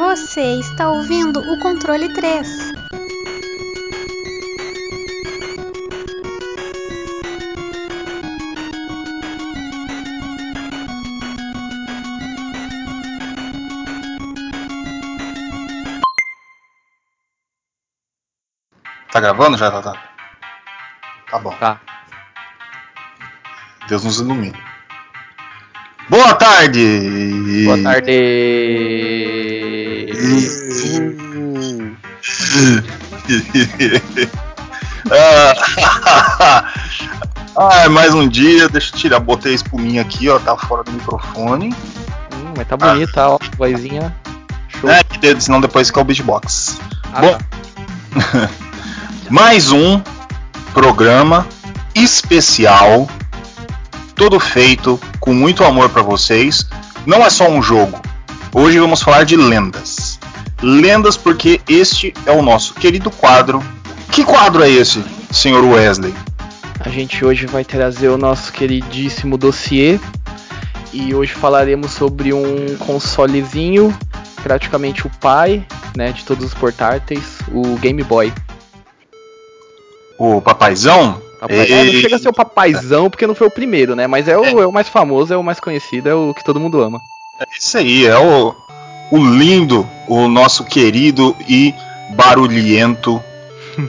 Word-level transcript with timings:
Você 0.00 0.58
está 0.58 0.88
ouvindo 0.88 1.40
o 1.40 1.58
controle 1.58 2.08
3. 2.08 2.72
Tá 19.12 19.20
gravando 19.20 19.58
já, 19.58 19.70
tá, 19.70 19.82
tá. 19.82 20.02
Tá 21.30 21.38
bom. 21.40 21.54
Tá. 21.56 21.78
Deus 23.86 24.02
nos 24.02 24.18
ilumine. 24.18 24.56
Boa 26.08 26.34
tarde! 26.36 27.64
Boa 27.66 27.82
tarde! 27.82 29.39
ah, 35.10 36.72
ah, 37.56 37.88
mais 37.88 38.12
um 38.12 38.28
dia, 38.28 38.68
deixa 38.68 38.94
eu 38.94 38.98
tirar, 38.98 39.20
botei 39.20 39.52
a 39.52 39.54
espuminha 39.54 40.02
aqui, 40.02 40.28
ó, 40.28 40.38
tá 40.38 40.56
fora 40.56 40.82
do 40.82 40.92
microfone. 40.92 41.74
Hum, 42.34 42.54
mas 42.56 42.66
tá 42.66 42.76
bonita, 42.76 43.28
ó, 43.28 43.38
vozinha. 43.56 44.14
Show. 44.68 44.90
É, 44.90 45.04
que 45.04 45.40
senão 45.40 45.60
depois 45.60 45.88
fica 45.88 46.00
o 46.00 46.04
beatbox. 46.04 46.80
Ah, 47.12 47.20
Bom, 47.20 47.38
tá. 47.38 48.50
mais 49.30 49.70
um 49.70 50.00
programa 50.74 51.46
especial, 51.94 53.08
todo 54.16 54.40
feito 54.40 54.98
com 55.20 55.32
muito 55.32 55.64
amor 55.64 55.88
pra 55.90 56.02
vocês. 56.02 56.68
Não 57.06 57.24
é 57.24 57.30
só 57.30 57.48
um 57.48 57.62
jogo. 57.62 58.00
Hoje 58.52 58.78
vamos 58.78 59.02
falar 59.02 59.24
de 59.24 59.36
lendas. 59.36 59.79
Lendas 60.62 61.16
porque 61.16 61.60
este 61.68 62.12
é 62.26 62.32
o 62.32 62.42
nosso 62.42 62.74
querido 62.74 63.10
quadro. 63.10 63.62
Que 64.12 64.24
quadro 64.24 64.62
é 64.62 64.68
esse, 64.70 65.02
senhor 65.30 65.64
Wesley? 65.64 66.14
A 66.80 66.88
gente 66.88 67.24
hoje 67.24 67.46
vai 67.46 67.64
trazer 67.64 68.08
o 68.08 68.18
nosso 68.18 68.52
queridíssimo 68.52 69.36
dossiê 69.38 69.98
e 70.92 71.14
hoje 71.14 71.32
falaremos 71.32 71.92
sobre 71.92 72.32
um 72.32 72.76
consolezinho, 72.78 73.96
praticamente 74.42 75.06
o 75.06 75.10
pai, 75.20 75.64
né, 75.96 76.12
de 76.12 76.24
todos 76.24 76.44
os 76.44 76.54
portáteis, 76.54 77.38
o 77.52 77.76
Game 77.76 78.02
Boy. 78.02 78.32
O 80.18 80.40
papaizão? 80.40 81.20
Papai- 81.40 81.70
é, 81.70 81.84
não 81.84 81.92
chega 81.92 82.16
a 82.16 82.18
ser 82.18 82.28
o 82.28 82.34
papaizão 82.34 83.08
porque 83.08 83.26
não 83.26 83.34
foi 83.34 83.46
o 83.46 83.50
primeiro, 83.50 83.94
né? 83.96 84.06
Mas 84.06 84.28
é 84.28 84.36
o, 84.36 84.44
é 84.60 84.66
o 84.66 84.72
mais 84.72 84.88
famoso, 84.88 85.32
é 85.32 85.36
o 85.36 85.42
mais 85.42 85.58
conhecido, 85.60 86.08
é 86.08 86.14
o 86.14 86.34
que 86.34 86.44
todo 86.44 86.60
mundo 86.60 86.82
ama. 86.82 86.98
É 87.40 87.44
isso 87.58 87.78
aí, 87.78 88.04
é 88.06 88.18
o, 88.18 88.54
o 89.10 89.18
lindo, 89.18 89.88
o 90.06 90.28
nosso 90.28 90.64
querido 90.64 91.36
e 91.48 91.74
barulhento 92.10 93.22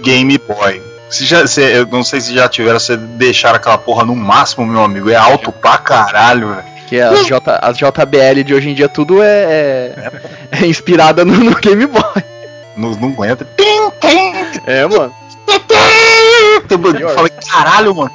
Game 0.04 0.38
Boy. 0.38 0.82
Se 1.10 1.26
já, 1.26 1.46
se- 1.46 1.62
eu 1.62 1.86
não 1.88 2.04
sei 2.04 2.22
se 2.22 2.34
já 2.34 2.48
tiveram, 2.48 2.80
se 2.80 2.96
deixaram 2.96 3.58
aquela 3.58 3.78
porra 3.78 4.06
no 4.06 4.16
máximo, 4.16 4.66
meu 4.66 4.82
amigo. 4.84 5.10
É 5.10 5.16
alto 5.16 5.52
pra 5.52 5.78
caralho, 5.78 6.50
velho. 6.56 6.64
Que 6.88 7.00
as, 7.00 7.26
J, 7.26 7.60
as 7.62 7.78
JBL 7.78 8.44
de 8.46 8.54
hoje 8.54 8.70
em 8.70 8.74
dia 8.74 8.88
tudo 8.90 9.22
é, 9.22 9.28
é, 9.28 10.12
é 10.52 10.66
inspirada 10.68 11.24
no, 11.26 11.34
no 11.38 11.56
Game 11.56 11.86
Boy. 11.86 12.04
Não, 12.78 12.92
não 12.92 13.10
aguenta. 13.10 13.46
Tim, 13.58 13.90
tim, 14.00 14.62
É, 14.66 14.86
mano. 14.88 15.14
Eu 17.02 17.10
falei, 17.16 17.32
caralho, 17.52 17.96
mano. 17.96 18.12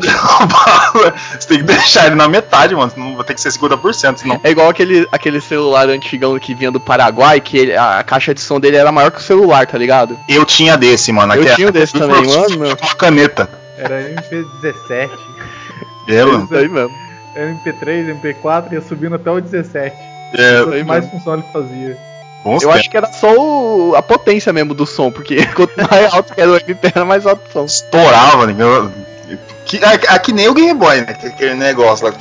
Você 1.38 1.48
tem 1.48 1.58
que 1.58 1.64
deixar 1.64 2.06
ele 2.06 2.14
na 2.14 2.28
metade, 2.28 2.74
mano. 2.74 2.90
Senão 2.90 3.16
vai 3.16 3.24
ter 3.24 3.34
que 3.34 3.40
ser 3.40 3.50
50%, 3.50 4.18
senão. 4.18 4.40
É 4.42 4.50
igual 4.50 4.68
aquele, 4.68 5.06
aquele 5.12 5.40
celular 5.40 5.88
antigão 5.88 6.38
que 6.38 6.54
vinha 6.54 6.70
do 6.70 6.80
Paraguai, 6.80 7.40
que 7.40 7.56
ele- 7.58 7.76
a 7.76 8.02
caixa 8.02 8.34
de 8.34 8.40
som 8.40 8.58
dele 8.60 8.76
era 8.76 8.90
maior 8.92 9.10
que 9.10 9.18
o 9.18 9.22
celular, 9.22 9.66
tá 9.66 9.78
ligado? 9.78 10.18
Eu 10.28 10.44
tinha 10.44 10.76
desse, 10.76 11.12
mano. 11.12 11.34
Eu 11.34 11.54
tinha 11.54 11.70
desse 11.72 11.92
também, 11.92 12.26
mano, 12.26 12.58
meu. 12.58 12.76
Com 12.76 12.86
uma 12.86 12.94
caneta. 12.94 13.48
Era 13.76 14.00
MP17, 14.02 15.10
É, 16.08 16.24
mano. 16.24 16.44
Isso 16.44 16.54
aí 16.54 16.68
mesmo. 16.68 16.94
era 17.34 17.50
MP3, 17.50 18.08
MP4, 18.20 18.72
ia 18.72 18.80
subindo 18.80 19.14
até 19.16 19.30
o 19.30 19.40
17. 19.40 19.94
É, 20.36 20.58
Quanto 20.62 20.74
aí 20.74 20.84
mais 20.84 21.04
mesmo. 21.04 21.18
função 21.18 21.34
ele 21.34 21.44
fazia. 21.52 21.96
bons 22.44 22.62
Eu 22.62 22.68
tempos. 22.68 22.76
acho 22.80 22.90
que 22.90 22.96
era 22.96 23.12
só 23.12 23.32
o- 23.34 23.94
a 23.96 24.02
potência 24.02 24.52
mesmo 24.52 24.74
do 24.74 24.84
som, 24.86 25.10
porque 25.10 25.36
quanto 25.56 25.72
mais 25.90 26.12
alto 26.12 26.34
que 26.34 26.40
era 26.40 26.50
o 26.50 26.56
MP, 26.56 26.92
era 26.94 27.04
mais 27.04 27.26
alto 27.26 27.42
o 27.48 27.52
som. 27.52 27.64
estourava, 27.64 28.46
né? 28.46 28.54
Que, 29.66 29.78
é, 29.78 29.94
é 30.14 30.18
que 30.18 30.32
nem 30.32 30.48
o 30.48 30.54
Game 30.54 30.74
Boy, 30.74 31.00
né? 31.02 31.14
que- 31.14 31.26
Aquele 31.26 31.54
negócio 31.54 32.06
lá. 32.06 32.12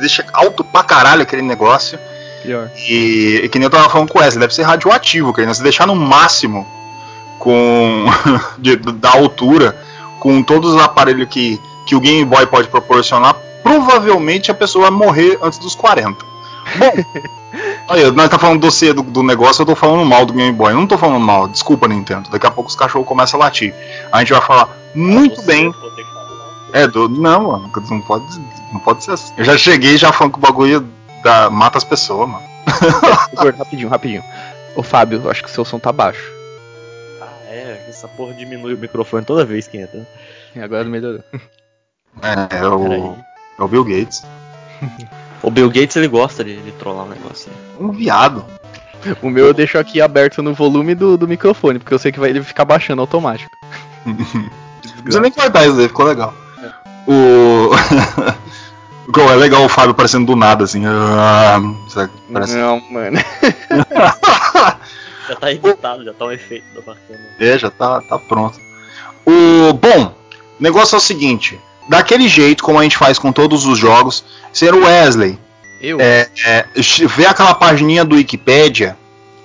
deixa 0.00 0.24
alto 0.32 0.62
pra 0.64 0.82
caralho 0.82 1.22
aquele 1.22 1.42
negócio. 1.42 1.98
Pior. 2.42 2.70
E, 2.88 3.40
e 3.44 3.48
que 3.48 3.58
nem 3.58 3.66
eu 3.66 3.70
tava 3.70 3.88
falando 3.88 4.08
com 4.10 4.18
o 4.18 4.22
Wesley, 4.22 4.40
deve 4.40 4.54
ser 4.54 4.62
radioativo, 4.62 5.30
aquele, 5.30 5.46
né? 5.48 5.54
Se 5.54 5.62
deixar 5.62 5.86
no 5.86 5.94
máximo 5.94 6.66
com 7.38 8.06
de- 8.58 8.76
da 8.76 9.10
altura, 9.10 9.76
com 10.20 10.42
todos 10.42 10.74
os 10.74 10.82
aparelhos 10.82 11.28
que, 11.28 11.60
que 11.86 11.94
o 11.94 12.00
Game 12.00 12.24
Boy 12.24 12.46
pode 12.46 12.68
proporcionar, 12.68 13.34
provavelmente 13.62 14.50
a 14.50 14.54
pessoa 14.54 14.88
vai 14.88 14.90
morrer 14.98 15.38
antes 15.42 15.58
dos 15.58 15.74
40. 15.74 16.24
Bom, 16.76 16.92
olha, 17.88 18.10
nós 18.12 18.28
tá 18.30 18.38
falando 18.38 18.60
doce 18.60 18.92
do, 18.92 19.02
do 19.02 19.22
negócio, 19.22 19.62
eu 19.62 19.66
tô 19.66 19.74
falando 19.76 20.04
mal 20.04 20.24
do 20.24 20.32
Game 20.32 20.52
Boy. 20.52 20.72
Eu 20.72 20.76
não 20.76 20.86
tô 20.86 20.96
falando 20.96 21.20
mal, 21.20 21.48
desculpa, 21.48 21.86
Nintendo. 21.88 22.30
Daqui 22.30 22.46
a 22.46 22.50
pouco 22.50 22.70
os 22.70 22.76
cachorros 22.76 23.06
começam 23.06 23.40
a 23.40 23.44
latir. 23.44 23.74
A 24.10 24.20
gente 24.20 24.32
vai 24.32 24.42
falar 24.42 24.68
muito 24.94 25.36
Você 25.36 25.46
bem. 25.46 25.74
É, 26.72 26.86
do, 26.86 27.08
não, 27.08 27.52
mano, 27.52 27.70
não 27.90 28.00
pode, 28.00 28.24
não 28.72 28.80
pode 28.80 29.04
ser 29.04 29.12
assim. 29.12 29.32
Eu 29.36 29.44
já 29.44 29.56
cheguei 29.56 29.96
já 29.96 30.12
falando 30.12 30.32
que 30.32 30.38
o 30.38 30.42
bagulho 30.42 30.88
da, 31.22 31.50
mata 31.50 31.78
as 31.78 31.84
pessoas, 31.84 32.28
mano. 32.28 32.52
Rapidinho, 33.58 33.88
rapidinho. 33.88 34.24
Ô 34.74 34.82
Fábio, 34.82 35.28
acho 35.28 35.42
que 35.42 35.50
o 35.50 35.52
seu 35.52 35.64
som 35.64 35.78
tá 35.78 35.92
baixo. 35.92 36.30
Ah, 37.20 37.28
é, 37.48 37.86
essa 37.88 38.08
porra 38.08 38.32
diminui 38.34 38.74
o 38.74 38.78
microfone 38.78 39.24
toda 39.24 39.44
vez 39.44 39.66
que 39.68 39.78
entra. 39.78 40.06
E 40.54 40.60
agora 40.60 40.84
melhorou. 40.84 41.22
É, 42.22 42.58
é 42.58 42.68
o, 42.68 43.16
é 43.58 43.62
o 43.62 43.68
Bill 43.68 43.84
Gates. 43.84 44.22
O 45.42 45.50
Bill 45.50 45.68
Gates 45.68 45.96
ele 45.96 46.08
gosta 46.08 46.44
de, 46.44 46.56
de 46.60 46.72
trollar 46.72 47.04
o 47.04 47.08
negócio. 47.08 47.50
né? 47.50 47.56
Um 47.80 47.90
viado. 47.90 48.44
O 49.20 49.28
meu 49.28 49.46
eu 49.46 49.54
deixo 49.54 49.78
aqui 49.78 50.00
aberto 50.00 50.42
no 50.42 50.54
volume 50.54 50.94
do, 50.94 51.16
do 51.16 51.26
microfone, 51.26 51.78
porque 51.78 51.92
eu 51.92 51.98
sei 51.98 52.12
que 52.12 52.20
vai 52.20 52.30
ele 52.30 52.42
ficar 52.42 52.64
baixando 52.64 53.00
automático. 53.02 53.50
Não 54.06 55.02
precisa 55.02 55.20
nem 55.20 55.32
cortar 55.32 55.66
isso 55.66 55.76
daí, 55.76 55.88
ficou 55.88 56.06
legal. 56.06 56.32
O. 57.06 57.70
É 59.14 59.34
legal 59.34 59.64
o 59.64 59.68
Fábio 59.68 59.94
parecendo 59.94 60.24
do 60.26 60.36
nada, 60.36 60.64
assim. 60.64 60.84
ah? 60.86 61.60
Parece... 62.32 62.56
Não, 62.56 62.80
mano. 62.90 63.18
Já 65.28 65.36
tá 65.36 65.52
editado, 65.52 66.04
já 66.04 66.12
tá 66.12 66.24
um 66.26 66.32
efeito 66.32 66.64
da 66.74 66.80
bacana. 66.80 67.20
É, 67.38 67.56
já 67.58 67.70
tá, 67.70 68.00
tá 68.00 68.18
pronto. 68.18 68.58
O 69.24 69.72
bom, 69.72 70.14
o 70.58 70.62
negócio 70.62 70.96
é 70.96 70.98
o 70.98 71.00
seguinte: 71.00 71.58
daquele 71.88 72.28
jeito, 72.28 72.64
como 72.64 72.78
a 72.78 72.82
gente 72.82 72.98
faz 72.98 73.18
com 73.18 73.32
todos 73.32 73.64
os 73.64 73.78
jogos, 73.78 74.24
ser 74.52 74.74
o 74.74 74.84
Wesley, 74.84 75.38
Eu? 75.80 76.00
é, 76.00 76.28
é, 76.44 76.66
vê 77.06 77.24
aquela 77.26 77.54
pagininha 77.54 78.04
do 78.04 78.16
Wikipedia, 78.16 78.96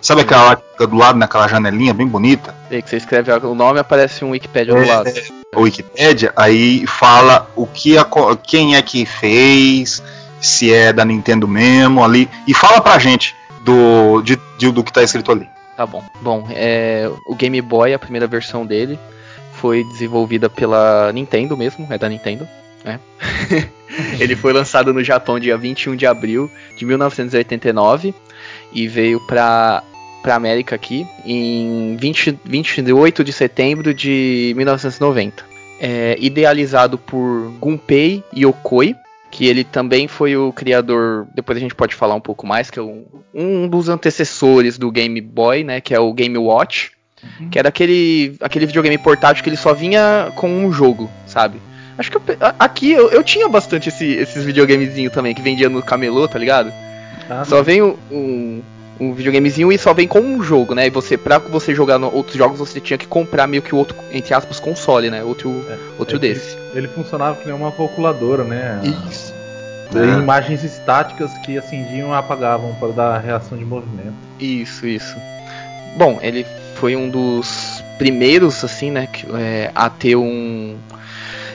sabe 0.08 0.22
aquela 0.22 0.44
lá 0.44 0.56
que 0.56 0.64
fica 0.72 0.88
do 0.88 0.96
lado 0.96 1.18
naquela 1.20 1.48
janelinha 1.48 1.94
bem 1.94 2.08
bonita? 2.08 2.56
É 2.72 2.82
que 2.82 2.90
você 2.90 2.98
escreve 2.98 3.32
o 3.32 3.54
nome 3.56 3.80
aparece 3.80 4.24
um 4.24 4.32
Wikipedia 4.32 4.74
do 4.74 4.82
É. 4.82 4.86
lado. 4.86 5.10
O 5.56 5.62
Wikipedia, 5.62 6.32
aí 6.36 6.86
fala 6.88 7.50
o 7.56 7.66
que 7.68 7.98
a- 7.98 8.08
quem 8.44 8.76
é 8.76 8.82
que 8.82 9.06
fez, 9.06 10.02
se 10.42 10.74
é 10.74 10.92
da 10.94 11.04
Nintendo 11.06 11.48
mesmo 11.48 12.04
ali, 12.04 12.30
e 12.48 12.54
fala 12.54 12.82
pra 12.82 12.98
gente 13.00 13.36
do, 13.62 14.22
de- 14.22 14.40
de- 14.58 14.72
do 14.72 14.84
que 14.84 14.92
tá 14.94 15.04
escrito 15.04 15.32
ali. 15.32 15.48
Tá 15.76 15.86
bom. 15.86 16.04
Bom, 16.22 16.48
é, 16.52 17.10
o 17.28 17.36
Game 17.36 17.62
Boy, 17.62 17.94
a 17.94 18.00
primeira 18.00 18.26
versão 18.28 18.66
dele, 18.66 18.98
foi 19.54 19.84
desenvolvida 19.84 20.50
pela 20.50 21.12
Nintendo 21.14 21.56
mesmo, 21.58 21.88
é 21.90 21.98
da 21.98 22.08
Nintendo, 22.10 22.48
né? 22.84 23.00
Ele 24.20 24.36
foi 24.36 24.54
lançado 24.54 24.94
no 24.94 25.04
Japão 25.04 25.40
dia 25.40 25.58
21 25.58 25.96
de 25.96 26.06
abril 26.06 26.50
de 26.78 26.86
1989 26.86 28.14
e 28.72 28.88
veio 28.88 29.20
pra, 30.28 30.34
pra 30.34 30.36
América 30.36 30.76
aqui 30.76 31.08
em 31.26 31.96
20, 32.00 32.40
28 32.44 33.24
de 33.24 33.32
setembro 33.34 33.94
de 33.94 34.54
1990. 34.58 35.44
É, 35.80 36.16
idealizado 36.20 36.98
por 36.98 37.52
Gunpei 37.60 38.24
Yokoi, 38.36 38.96
que 39.32 39.46
ele 39.46 39.64
também 39.64 40.08
foi 40.08 40.36
o 40.36 40.52
criador, 40.52 41.28
depois 41.36 41.58
a 41.58 41.62
gente 41.62 41.76
pode 41.76 41.94
falar 41.96 42.16
um 42.16 42.20
pouco 42.22 42.48
mais, 42.48 42.70
que 42.72 42.80
é 42.80 42.82
um, 42.82 43.06
um 43.34 43.68
dos 43.68 43.88
antecessores 43.90 44.78
do 44.78 44.92
Game 44.92 45.20
Boy, 45.22 45.64
né, 45.64 45.80
que 45.82 45.94
é 45.94 46.00
o 46.00 46.12
Game 46.14 46.38
Watch, 46.38 46.92
que 47.52 47.60
era 47.60 47.70
aquele, 47.70 48.36
aquele 48.42 48.66
videogame 48.66 48.98
portátil 48.98 49.44
que 49.44 49.50
ele 49.50 49.58
só 49.58 49.74
vinha 49.74 50.32
com 50.36 50.50
um 50.50 50.72
jogo, 50.72 51.10
sabe? 51.28 51.60
Acho 51.98 52.10
que 52.12 52.18
eu 52.18 52.22
a- 52.40 52.56
aqui 52.60 52.92
eu, 52.92 53.10
eu 53.10 53.24
tinha 53.24 53.48
bastante 53.50 53.90
esse- 53.90 54.06
esses 54.16 54.44
videogamezinhos 54.44 55.12
também, 55.14 55.34
que 55.36 55.42
vendia 55.42 55.68
no 55.70 55.82
camelô, 55.84 56.28
tá 56.28 56.40
ligado? 56.40 56.72
Tá? 57.28 57.44
Só 57.46 57.62
vem 57.62 57.82
um, 57.82 57.96
um, 58.12 58.62
um 59.00 59.14
videogamezinho 59.14 59.72
e 59.72 59.78
só 59.78 59.94
vem 59.94 60.08
com 60.08 60.20
um 60.20 60.42
jogo, 60.42 60.74
né? 60.74 60.88
E 60.88 60.90
você, 60.90 61.18
pra 61.18 61.38
você 61.38 61.74
jogar 61.74 62.02
outros 62.02 62.36
jogos, 62.36 62.60
você 62.60 62.80
tinha 62.80 62.98
que 62.98 63.08
comprar 63.08 63.48
meio 63.48 63.62
que 63.62 63.74
o 63.74 63.78
outro, 63.78 63.96
entre 64.12 64.34
aspas, 64.34 64.60
console, 64.60 65.10
né? 65.10 65.24
Outro, 65.24 65.66
É, 65.70 65.78
outro 66.00 66.18
é 66.18 66.20
desse. 66.20 66.58
Ele 66.74 66.88
funcionava 66.88 67.36
que 67.38 67.46
nem 67.46 67.56
uma 67.56 67.72
calculadora, 67.72 68.44
né? 68.44 68.82
Isso. 69.10 69.34
É. 69.96 70.20
Imagens 70.20 70.64
estáticas 70.64 71.32
que 71.46 71.58
acendiam 71.58 72.10
e 72.10 72.14
apagavam 72.14 72.74
para 72.76 72.90
dar 72.90 73.20
reação 73.20 73.58
de 73.58 73.64
movimento. 73.64 74.14
Isso, 74.40 74.86
isso. 74.86 75.16
Bom, 75.98 76.20
ele 76.22 76.46
foi 76.76 76.96
um 76.96 77.10
dos 77.10 77.84
primeiros, 77.98 78.64
assim, 78.64 78.92
né, 78.92 79.08
que, 79.08 79.26
é, 79.36 79.72
a 79.74 79.90
ter 79.90 80.16
um 80.16 80.76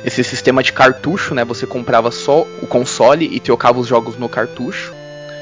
esse 0.04 0.24
sistema 0.24 0.64
de 0.64 0.72
cartucho, 0.72 1.32
né? 1.32 1.44
Você 1.44 1.64
comprava 1.64 2.10
só 2.10 2.40
o 2.60 2.66
console 2.66 3.30
e 3.32 3.38
trocava 3.38 3.78
os 3.78 3.86
jogos 3.86 4.18
no 4.18 4.28
cartucho. 4.28 4.92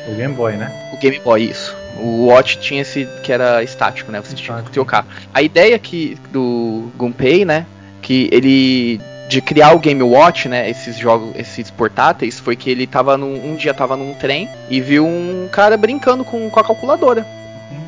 O 0.07 0.15
Game 0.15 0.35
Boy, 0.35 0.57
né? 0.57 0.71
O 0.93 0.99
Game 0.99 1.19
Boy, 1.21 1.45
isso. 1.45 1.75
O 1.99 2.27
Watch 2.27 2.59
tinha 2.61 2.83
esse 2.83 3.07
que 3.23 3.33
era 3.33 3.63
estático, 3.63 4.11
né? 4.11 4.21
Você 4.21 4.35
tinha 4.35 4.37
que 4.37 4.43
Estático. 4.53 4.71
trocar. 4.73 5.07
A 5.35 5.43
ideia 5.43 5.79
que 5.79 6.17
do 6.33 6.91
Gunpei, 6.97 7.45
né? 7.45 7.67
Que 8.01 8.29
ele 8.33 9.01
de 9.29 9.41
criar 9.41 9.73
o 9.75 9.79
Game 9.79 10.03
Watch, 10.03 10.49
né? 10.49 10.69
Esses 10.69 10.97
jogos, 10.97 11.31
esses 11.37 11.71
portáteis, 11.71 12.41
foi 12.41 12.57
que 12.57 12.69
ele 12.71 12.87
tava 12.87 13.17
num, 13.17 13.53
um 13.53 13.55
dia 13.55 13.73
tava 13.73 13.97
num 13.97 14.13
trem 14.15 14.49
e 14.69 14.81
viu 14.81 15.07
um 15.07 15.49
cara 15.53 15.77
brincando 15.77 16.25
com, 16.25 16.51
com 16.51 16.61
a 16.61 16.65
calculadora, 16.65 17.25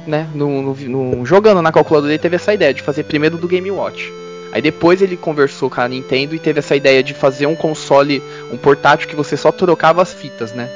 né? 0.07 0.27
No, 0.35 0.63
no- 0.63 0.75
no- 0.75 1.27
jogando 1.27 1.61
na 1.63 1.73
calculadora 1.73 2.13
ele 2.13 2.19
teve 2.21 2.37
essa 2.37 2.55
ideia 2.55 2.73
de 2.73 2.83
fazer 2.83 3.03
primeiro 3.05 3.37
do 3.39 3.49
Game 3.49 3.69
Watch. 3.71 4.13
Aí 4.53 4.61
depois 4.61 5.01
ele 5.01 5.17
conversou 5.17 5.71
com 5.71 5.81
a 5.81 5.89
Nintendo 5.89 6.35
e 6.35 6.39
teve 6.39 6.59
essa 6.59 6.77
ideia 6.77 7.03
de 7.03 7.15
fazer 7.15 7.47
um 7.47 7.57
console, 7.57 8.23
um 8.53 8.57
portátil 8.59 9.09
que 9.09 9.17
você 9.17 9.35
só 9.37 9.51
trocava 9.51 10.03
as 10.03 10.13
fitas, 10.13 10.53
né? 10.53 10.69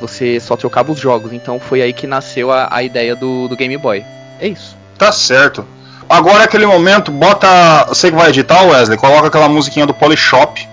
Você 0.00 0.40
só 0.40 0.56
trocava 0.56 0.90
os 0.92 0.98
jogos. 0.98 1.32
Então 1.32 1.60
foi 1.60 1.82
aí 1.82 1.92
que 1.92 2.06
nasceu 2.06 2.50
a, 2.50 2.68
a 2.70 2.82
ideia 2.82 3.14
do, 3.14 3.48
do 3.48 3.56
Game 3.56 3.76
Boy. 3.76 4.04
É 4.40 4.48
isso. 4.48 4.76
Tá 4.98 5.12
certo. 5.12 5.66
Agora 6.08 6.42
é 6.42 6.44
aquele 6.44 6.66
momento, 6.66 7.12
bota. 7.12 7.84
Você 7.88 8.10
que 8.10 8.16
vai 8.16 8.30
editar, 8.30 8.62
Wesley, 8.64 8.98
coloca 8.98 9.28
aquela 9.28 9.48
musiquinha 9.48 9.86
do 9.86 9.94
Polishop. 9.94 10.68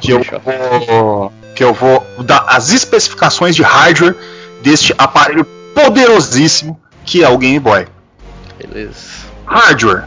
Que 0.00 0.12
eu 0.12 0.22
vou. 0.84 1.32
Que 1.54 1.64
eu 1.64 1.74
vou 1.74 2.06
dar 2.20 2.44
as 2.48 2.70
especificações 2.70 3.56
de 3.56 3.62
hardware 3.62 4.14
deste 4.62 4.94
aparelho 4.96 5.44
poderosíssimo 5.74 6.80
que 7.04 7.24
é 7.24 7.28
o 7.28 7.38
Game 7.38 7.58
Boy. 7.58 7.86
Beleza. 8.58 9.26
Hardware. 9.46 10.04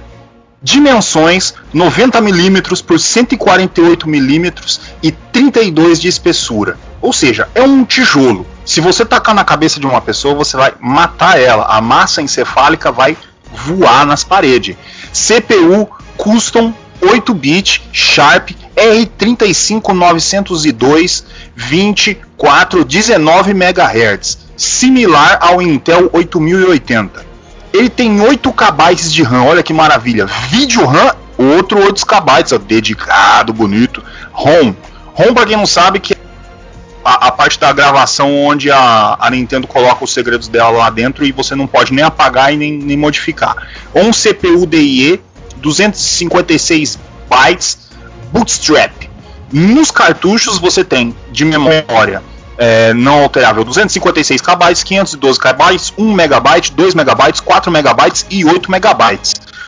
Dimensões 0.63 1.55
90mm 1.73 2.83
por 2.83 2.97
148mm 2.97 4.79
e 5.01 5.11
32 5.11 5.99
de 5.99 6.07
espessura. 6.07 6.77
Ou 7.01 7.11
seja, 7.11 7.49
é 7.55 7.63
um 7.63 7.83
tijolo. 7.83 8.45
Se 8.63 8.79
você 8.79 9.03
tacar 9.03 9.33
na 9.33 9.43
cabeça 9.43 9.79
de 9.79 9.87
uma 9.87 9.99
pessoa, 9.99 10.35
você 10.35 10.55
vai 10.55 10.71
matar 10.79 11.39
ela. 11.39 11.65
A 11.65 11.81
massa 11.81 12.21
encefálica 12.21 12.91
vai 12.91 13.17
voar 13.51 14.05
nas 14.05 14.23
paredes. 14.23 14.77
CPU 15.11 15.89
Custom 16.15 16.71
8-bit 17.01 17.89
Sharp 17.91 18.51
R35902 18.75 21.23
24 21.55 22.85
19 22.85 23.51
MHz, 23.51 24.37
similar 24.55 25.39
ao 25.41 25.59
Intel 25.61 26.09
8080. 26.13 27.30
Ele 27.73 27.89
tem 27.89 28.19
8 28.19 28.51
KB 28.51 28.95
de 28.95 29.23
RAM, 29.23 29.45
olha 29.45 29.63
que 29.63 29.73
maravilha. 29.73 30.25
Vídeo 30.25 30.85
RAM, 30.85 31.15
outro 31.37 31.79
8 31.79 32.05
KB, 32.05 32.59
dedicado, 32.65 33.53
bonito. 33.53 34.03
ROM. 34.31 34.73
ROM, 35.13 35.33
pra 35.33 35.45
quem 35.45 35.55
não 35.55 35.65
sabe, 35.65 35.99
que 35.99 36.13
é 36.13 36.17
a, 37.03 37.27
a 37.27 37.31
parte 37.31 37.59
da 37.59 37.71
gravação 37.71 38.35
onde 38.45 38.69
a, 38.69 39.17
a 39.19 39.29
Nintendo 39.29 39.67
coloca 39.67 40.03
os 40.03 40.13
segredos 40.13 40.47
dela 40.47 40.71
lá 40.71 40.89
dentro 40.89 41.25
e 41.25 41.31
você 41.31 41.55
não 41.55 41.65
pode 41.65 41.93
nem 41.93 42.03
apagar 42.03 42.53
e 42.53 42.57
nem, 42.57 42.73
nem 42.77 42.97
modificar. 42.97 43.55
Um 43.95 44.11
CPU 44.11 44.67
DIE, 44.67 45.21
256 45.57 46.99
bytes, 47.29 47.89
bootstrap. 48.31 49.09
Nos 49.51 49.91
cartuchos 49.91 50.57
você 50.57 50.83
tem 50.83 51.15
de 51.31 51.43
memória 51.45 52.30
é, 52.57 52.93
não 52.93 53.23
alterável 53.23 53.63
256 53.63 54.41
KB, 54.41 54.83
512 54.83 55.39
KB, 55.39 55.61
1 55.97 56.11
MB, 56.11 56.71
2 56.75 56.93
MB, 56.95 57.41
4 57.43 57.71
MB 57.71 58.13
e 58.29 58.45
8 58.45 58.69
MB. 58.71 59.19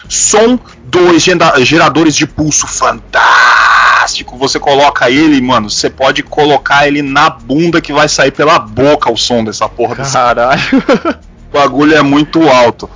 Som, 0.09 0.59
dois 0.85 1.23
geradores 1.61 2.15
de 2.15 2.27
pulso 2.27 2.67
fantástico. 2.67 4.37
Você 4.37 4.59
coloca 4.59 5.09
ele, 5.09 5.41
mano, 5.41 5.69
você 5.69 5.89
pode 5.89 6.21
colocar 6.23 6.87
ele 6.87 7.01
na 7.01 7.29
bunda 7.29 7.81
que 7.81 7.93
vai 7.93 8.07
sair 8.09 8.31
pela 8.31 8.59
boca 8.59 9.11
o 9.11 9.17
som 9.17 9.43
dessa 9.43 9.67
porra. 9.69 9.95
Caralho. 9.95 10.61
o 11.49 11.53
bagulho 11.53 11.95
é 11.95 12.01
muito 12.01 12.47
alto. 12.49 12.89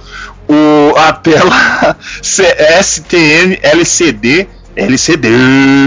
O, 0.48 0.96
a 0.98 1.12
tela 1.14 1.96
STN 2.22 3.58
LCD, 3.62 4.48
LCD 4.76 5.30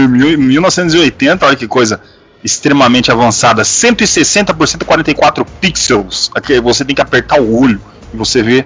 mil- 0.09 0.37
1980, 0.37 1.45
olha 1.45 1.55
que 1.55 1.67
coisa 1.67 2.01
extremamente 2.43 3.11
avançada, 3.11 3.63
160 3.63 4.53
por 4.53 4.67
144 4.67 5.45
pixels. 5.59 6.31
Aqui 6.33 6.59
você 6.59 6.83
tem 6.83 6.95
que 6.95 7.01
apertar 7.01 7.39
o 7.39 7.61
olho 7.61 7.81
e 8.13 8.17
você 8.17 8.41
vê 8.41 8.65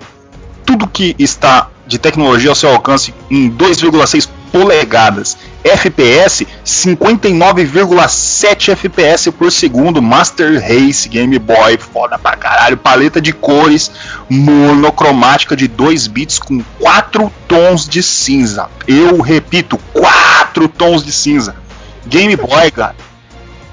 tudo 0.66 0.88
que 0.88 1.16
está 1.20 1.70
de 1.88 2.00
tecnologia 2.00 2.50
ao 2.50 2.56
seu 2.56 2.70
alcance 2.70 3.14
em 3.30 3.52
2,6 3.52 4.28
polegadas. 4.52 5.38
FPS 5.64 6.48
59,7 6.66 8.72
FPS 8.72 9.32
por 9.32 9.52
segundo. 9.52 10.02
Master 10.02 10.60
Race 10.62 11.08
Game 11.10 11.38
Boy, 11.40 11.78
foda 11.78 12.18
pra 12.18 12.38
caralho. 12.38 12.78
Paleta 12.78 13.20
de 13.20 13.34
cores 13.34 13.92
monocromática 14.30 15.54
de 15.56 15.68
2 15.68 16.08
bits 16.08 16.40
com 16.40 16.64
4 16.80 17.32
tons 17.48 17.88
de 17.88 18.02
cinza. 18.02 18.68
Eu 18.88 19.22
repito, 19.22 19.78
4 19.94 20.68
tons 20.70 21.04
de 21.04 21.12
cinza. 21.12 21.56
Game 22.06 22.36
Boy, 22.36 22.72
cara, 22.72 22.96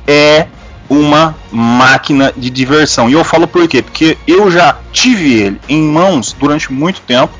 é 0.06 0.46
uma 0.88 1.34
máquina 1.50 2.32
de 2.36 2.50
diversão. 2.50 3.08
E 3.08 3.14
eu 3.14 3.24
falo 3.24 3.48
por 3.48 3.66
quê? 3.66 3.82
Porque 3.82 4.18
eu 4.26 4.50
já 4.50 4.76
tive 4.92 5.40
ele 5.40 5.60
em 5.68 5.82
mãos 5.82 6.32
durante 6.38 6.72
muito 6.72 7.00
tempo, 7.00 7.32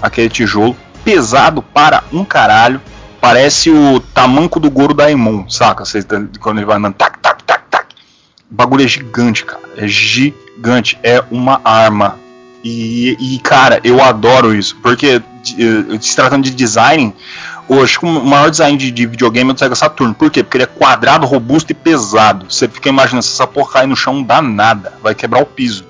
aquele 0.00 0.28
tijolo, 0.28 0.76
pesado 1.04 1.62
para 1.62 2.02
um 2.12 2.24
caralho. 2.24 2.80
Parece 3.20 3.70
o 3.70 4.00
tamanco 4.00 4.60
do 4.60 4.70
Goro 4.70 4.94
Daimon, 4.94 5.48
saca? 5.48 5.84
Tá- 6.02 6.22
quando 6.40 6.58
ele 6.58 6.66
vai 6.66 6.76
andando, 6.76 6.94
tac, 6.94 7.18
tac, 7.20 7.42
tac, 7.42 7.62
tac. 7.70 7.86
O 8.50 8.54
bagulho 8.54 8.84
é 8.84 8.88
gigante, 8.88 9.44
cara. 9.44 9.62
É 9.76 9.86
gigante. 9.88 10.98
É 11.02 11.22
uma 11.30 11.60
arma. 11.64 12.18
E, 12.62 13.16
e, 13.18 13.38
cara, 13.38 13.80
eu 13.82 14.02
adoro 14.02 14.54
isso. 14.54 14.76
Porque, 14.82 15.22
eh, 15.58 15.98
se 16.00 16.16
tratando 16.16 16.44
de 16.44 16.50
design, 16.50 17.14
que 17.66 18.04
o 18.06 18.24
maior 18.24 18.50
design 18.50 18.76
de, 18.76 18.90
de 18.90 19.06
videogame 19.06 19.50
é 19.50 19.54
do 19.54 19.58
Sega 19.58 19.74
Saturn. 19.74 20.14
Por 20.14 20.30
quê? 20.30 20.42
Porque 20.42 20.56
ele 20.58 20.64
é 20.64 20.66
quadrado, 20.66 21.26
robusto 21.26 21.70
e 21.72 21.74
pesado. 21.74 22.46
Você 22.48 22.68
fica 22.68 22.88
imaginando, 22.88 23.22
se 23.24 23.32
essa 23.32 23.46
porra 23.46 23.72
cair 23.72 23.86
no 23.86 23.96
chão, 23.96 24.14
não 24.14 24.22
dá 24.22 24.42
nada. 24.42 24.92
Vai 25.02 25.14
quebrar 25.14 25.42
o 25.42 25.46
piso. 25.46 25.84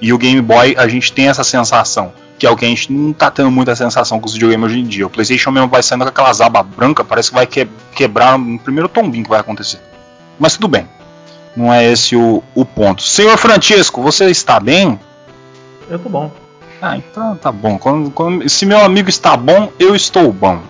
E 0.00 0.12
o 0.12 0.18
Game 0.18 0.40
Boy, 0.40 0.74
a 0.76 0.88
gente 0.88 1.12
tem 1.12 1.28
essa 1.28 1.44
sensação. 1.44 2.12
Que 2.38 2.46
é 2.46 2.50
o 2.50 2.56
que 2.56 2.64
a 2.64 2.68
gente 2.68 2.92
não 2.92 3.12
tá 3.12 3.30
tendo 3.30 3.52
muita 3.52 3.76
sensação 3.76 4.18
com 4.18 4.26
os 4.26 4.32
videogames 4.32 4.66
hoje 4.72 4.80
em 4.80 4.84
dia. 4.84 5.06
O 5.06 5.10
PlayStation 5.10 5.52
mesmo 5.52 5.68
vai 5.68 5.80
saindo 5.80 6.02
com 6.02 6.08
aquelas 6.08 6.40
abas 6.40 6.66
brancas, 6.66 7.06
parece 7.08 7.28
que 7.28 7.34
vai 7.36 7.46
que- 7.46 7.68
quebrar 7.94 8.36
no 8.36 8.58
primeiro 8.58 8.88
tombinho 8.88 9.22
que 9.22 9.30
vai 9.30 9.38
acontecer. 9.38 9.80
Mas 10.40 10.54
tudo 10.54 10.66
bem. 10.66 10.88
Não 11.54 11.72
é 11.72 11.84
esse 11.84 12.16
o, 12.16 12.42
o 12.54 12.64
ponto. 12.64 13.00
Senhor 13.02 13.36
Francisco, 13.38 14.02
você 14.02 14.24
está 14.28 14.58
bem? 14.58 14.98
Eu 15.88 15.98
tô 16.00 16.08
bom. 16.08 16.32
Ah, 16.80 16.96
então 16.96 17.36
tá 17.36 17.52
bom. 17.52 17.78
Quando- 17.78 18.10
quando- 18.10 18.48
se 18.48 18.66
meu 18.66 18.80
amigo 18.84 19.08
está 19.08 19.36
bom, 19.36 19.70
eu 19.78 19.94
estou 19.94 20.32
bom. 20.32 20.62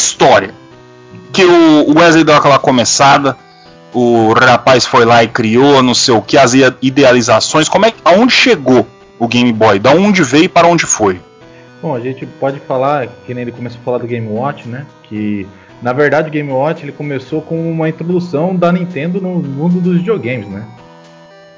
História. 0.00 0.54
Que 1.32 1.44
o 1.44 1.98
Wesley 1.98 2.24
deu 2.24 2.34
aquela 2.34 2.58
começada, 2.58 3.36
o 3.92 4.32
rapaz 4.32 4.86
foi 4.86 5.04
lá 5.04 5.22
e 5.22 5.28
criou, 5.28 5.82
não 5.82 5.94
sei 5.94 6.14
o 6.14 6.22
que, 6.22 6.36
as 6.36 6.54
idealizações. 6.82 7.68
Como 7.68 7.86
é. 7.86 7.92
Aonde 8.04 8.32
chegou 8.32 8.86
o 9.18 9.28
Game 9.28 9.52
Boy? 9.52 9.78
Da 9.78 9.92
onde 9.92 10.22
veio 10.22 10.44
e 10.44 10.48
para 10.48 10.66
onde 10.66 10.86
foi? 10.86 11.20
Bom, 11.82 11.94
a 11.94 12.00
gente 12.00 12.26
pode 12.26 12.60
falar, 12.60 13.08
que 13.26 13.32
nem 13.32 13.42
ele 13.42 13.52
começou 13.52 13.80
a 13.80 13.84
falar 13.84 13.98
do 13.98 14.06
Game 14.06 14.26
Watch, 14.26 14.68
né? 14.68 14.86
Que 15.04 15.46
na 15.82 15.92
verdade 15.92 16.28
o 16.28 16.32
Game 16.32 16.50
Watch 16.50 16.82
ele 16.82 16.92
começou 16.92 17.40
com 17.40 17.70
uma 17.70 17.88
introdução 17.88 18.54
da 18.54 18.70
Nintendo 18.70 19.20
no 19.20 19.36
mundo 19.36 19.80
dos 19.80 19.98
videogames, 19.98 20.48
né? 20.48 20.66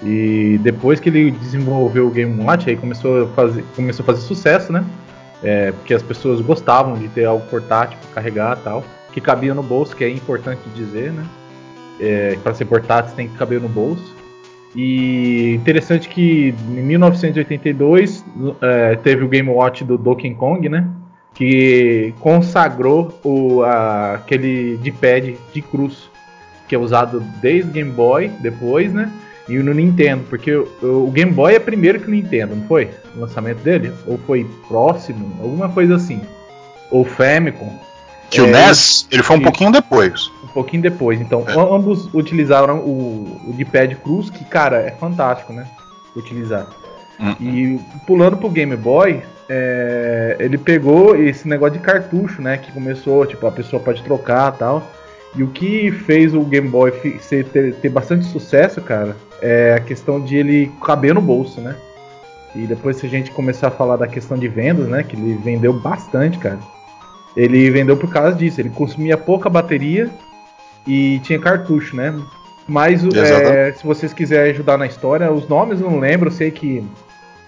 E 0.05 0.59
depois 0.63 1.01
que 1.01 1.09
ele 1.09 1.31
desenvolveu 1.31 2.09
o 2.09 2.11
Game 2.11 2.43
Watch, 2.43 2.69
aí 2.69 2.77
começou 2.77 3.25
a 3.25 3.29
fazer, 3.29 3.65
começou 3.75 4.03
a 4.03 4.07
fazer 4.07 4.21
sucesso, 4.21 4.73
né? 4.73 4.85
É, 5.43 5.73
porque 5.73 5.93
as 5.93 6.03
pessoas 6.03 6.41
gostavam 6.41 6.95
de 6.95 7.09
ter 7.09 7.25
algo 7.25 7.45
portátil 7.49 7.99
para 8.01 8.15
carregar 8.23 8.57
tal, 8.63 8.85
que 9.13 9.21
cabia 9.21 9.53
no 9.53 9.63
bolso, 9.63 9.95
que 9.97 10.05
é 10.05 10.09
importante 10.09 10.61
dizer, 10.75 11.13
né? 11.13 11.25
É, 12.01 12.37
para 12.43 12.55
ser 12.55 12.65
portátil 12.65 13.15
tem 13.15 13.29
que 13.29 13.37
caber 13.37 13.61
no 13.61 13.69
bolso. 13.69 14.15
E 14.75 15.55
interessante 15.55 16.09
que 16.09 16.55
em 16.69 16.83
1982 16.83 18.25
é, 18.61 18.97
teve 18.97 19.23
o 19.25 19.29
Game 19.29 19.49
Watch 19.51 19.85
do 19.85 19.99
Donkey 19.99 20.33
Kong, 20.35 20.69
né? 20.69 20.87
Que 21.35 22.15
consagrou 22.21 23.19
o, 23.25 23.63
a- 23.63 24.15
aquele 24.15 24.77
D-pad 24.79 25.37
de 25.53 25.61
cruz, 25.63 26.09
que 26.69 26.75
é 26.75 26.79
usado 26.79 27.21
desde 27.41 27.71
Game 27.71 27.91
Boy, 27.91 28.29
depois, 28.41 28.93
né? 28.93 29.11
E 29.53 29.63
no 29.63 29.75
Nintendo, 29.75 30.25
porque 30.31 30.53
o, 30.55 30.69
o 30.83 31.11
Game 31.11 31.31
Boy 31.33 31.55
é 31.55 31.59
primeiro 31.59 32.01
que 32.01 32.09
o 32.09 32.11
Nintendo, 32.11 32.55
não 32.57 32.67
foi? 32.67 32.91
O 33.17 33.21
lançamento 33.21 33.59
dele? 33.63 33.93
Ou 34.07 34.19
foi 34.27 34.47
próximo? 34.69 35.37
Alguma 35.43 35.69
coisa 35.69 35.97
assim. 35.97 36.21
Ou 36.91 37.05
Famicom. 37.05 37.71
Que 38.31 38.41
o 38.41 38.47
É, 38.47 38.67
NES, 38.69 39.07
ele 39.11 39.23
foi 39.23 39.37
um 39.37 39.43
pouquinho 39.43 39.71
depois. 39.71 40.31
um 40.45 40.49
pouquinho 40.49 40.83
depois. 40.83 41.21
Então, 41.21 41.45
É. 41.47 41.53
ambos 41.53 42.09
utilizaram 42.15 42.79
o, 42.79 43.41
o 43.47 43.53
D-pad 43.53 43.95
Cruz, 43.97 44.31
que, 44.31 44.45
cara, 44.45 44.79
é 44.79 44.91
fantástico, 44.93 45.53
né? 45.53 45.67
Utilizar. 46.17 46.67
Hum. 47.21 47.35
E 47.41 47.81
pulando 48.07 48.37
pro 48.39 48.49
Game 48.49 48.75
Boy, 48.77 49.23
é, 49.49 50.37
ele 50.41 50.57
pegou 50.57 51.15
esse 51.15 51.47
negócio 51.47 51.75
de 51.79 51.85
cartucho, 51.85 52.41
né? 52.41 52.57
Que 52.57 52.73
começou, 52.73 53.27
tipo, 53.27 53.47
a 53.47 53.53
pessoa 53.53 53.83
pode 53.83 54.03
trocar 54.03 54.55
e 54.55 54.59
tal. 54.59 54.83
E 55.37 55.43
o 55.43 55.49
que 55.49 55.91
fez 55.91 56.35
o 56.35 56.41
Game 56.43 56.69
Boy 56.69 56.91
ter, 56.91 57.75
ter 57.75 57.89
bastante 57.89 58.25
sucesso, 58.27 58.81
cara, 58.83 59.17
é 59.43 59.75
a 59.75 59.81
questão 59.81 60.21
de 60.21 60.37
ele 60.37 60.73
caber 60.85 61.15
no 61.15 61.21
bolso, 61.21 61.61
né? 61.61 61.77
E 62.55 62.61
depois 62.67 62.97
se 62.97 63.07
a 63.07 63.09
gente 63.09 63.31
começar 63.31 63.69
a 63.69 63.71
falar 63.71 63.97
da 63.97 64.07
questão 64.07 64.39
de 64.39 64.47
vendas, 64.47 64.87
né? 64.87 65.03
Que 65.03 65.17
ele 65.17 65.35
vendeu 65.35 65.73
bastante, 65.73 66.39
cara. 66.39 66.59
Ele 67.37 67.71
vendeu 67.71 67.97
por 67.97 68.11
causa 68.11 68.37
disso. 68.37 68.61
Ele 68.61 68.71
consumia 68.71 69.17
pouca 69.17 69.51
bateria 69.51 70.09
e 70.87 71.19
tinha 71.21 71.39
cartucho, 71.39 71.97
né? 71.97 72.15
Mas 72.69 73.05
é, 73.15 73.73
se 73.73 73.85
vocês 73.85 74.13
quiserem 74.13 74.53
ajudar 74.53 74.79
na 74.79 74.87
história, 74.87 75.33
os 75.33 75.49
nomes 75.49 75.81
eu 75.81 75.91
não 75.91 75.99
lembro. 75.99 76.29
Eu 76.29 76.33
sei 76.33 76.51
que 76.51 76.85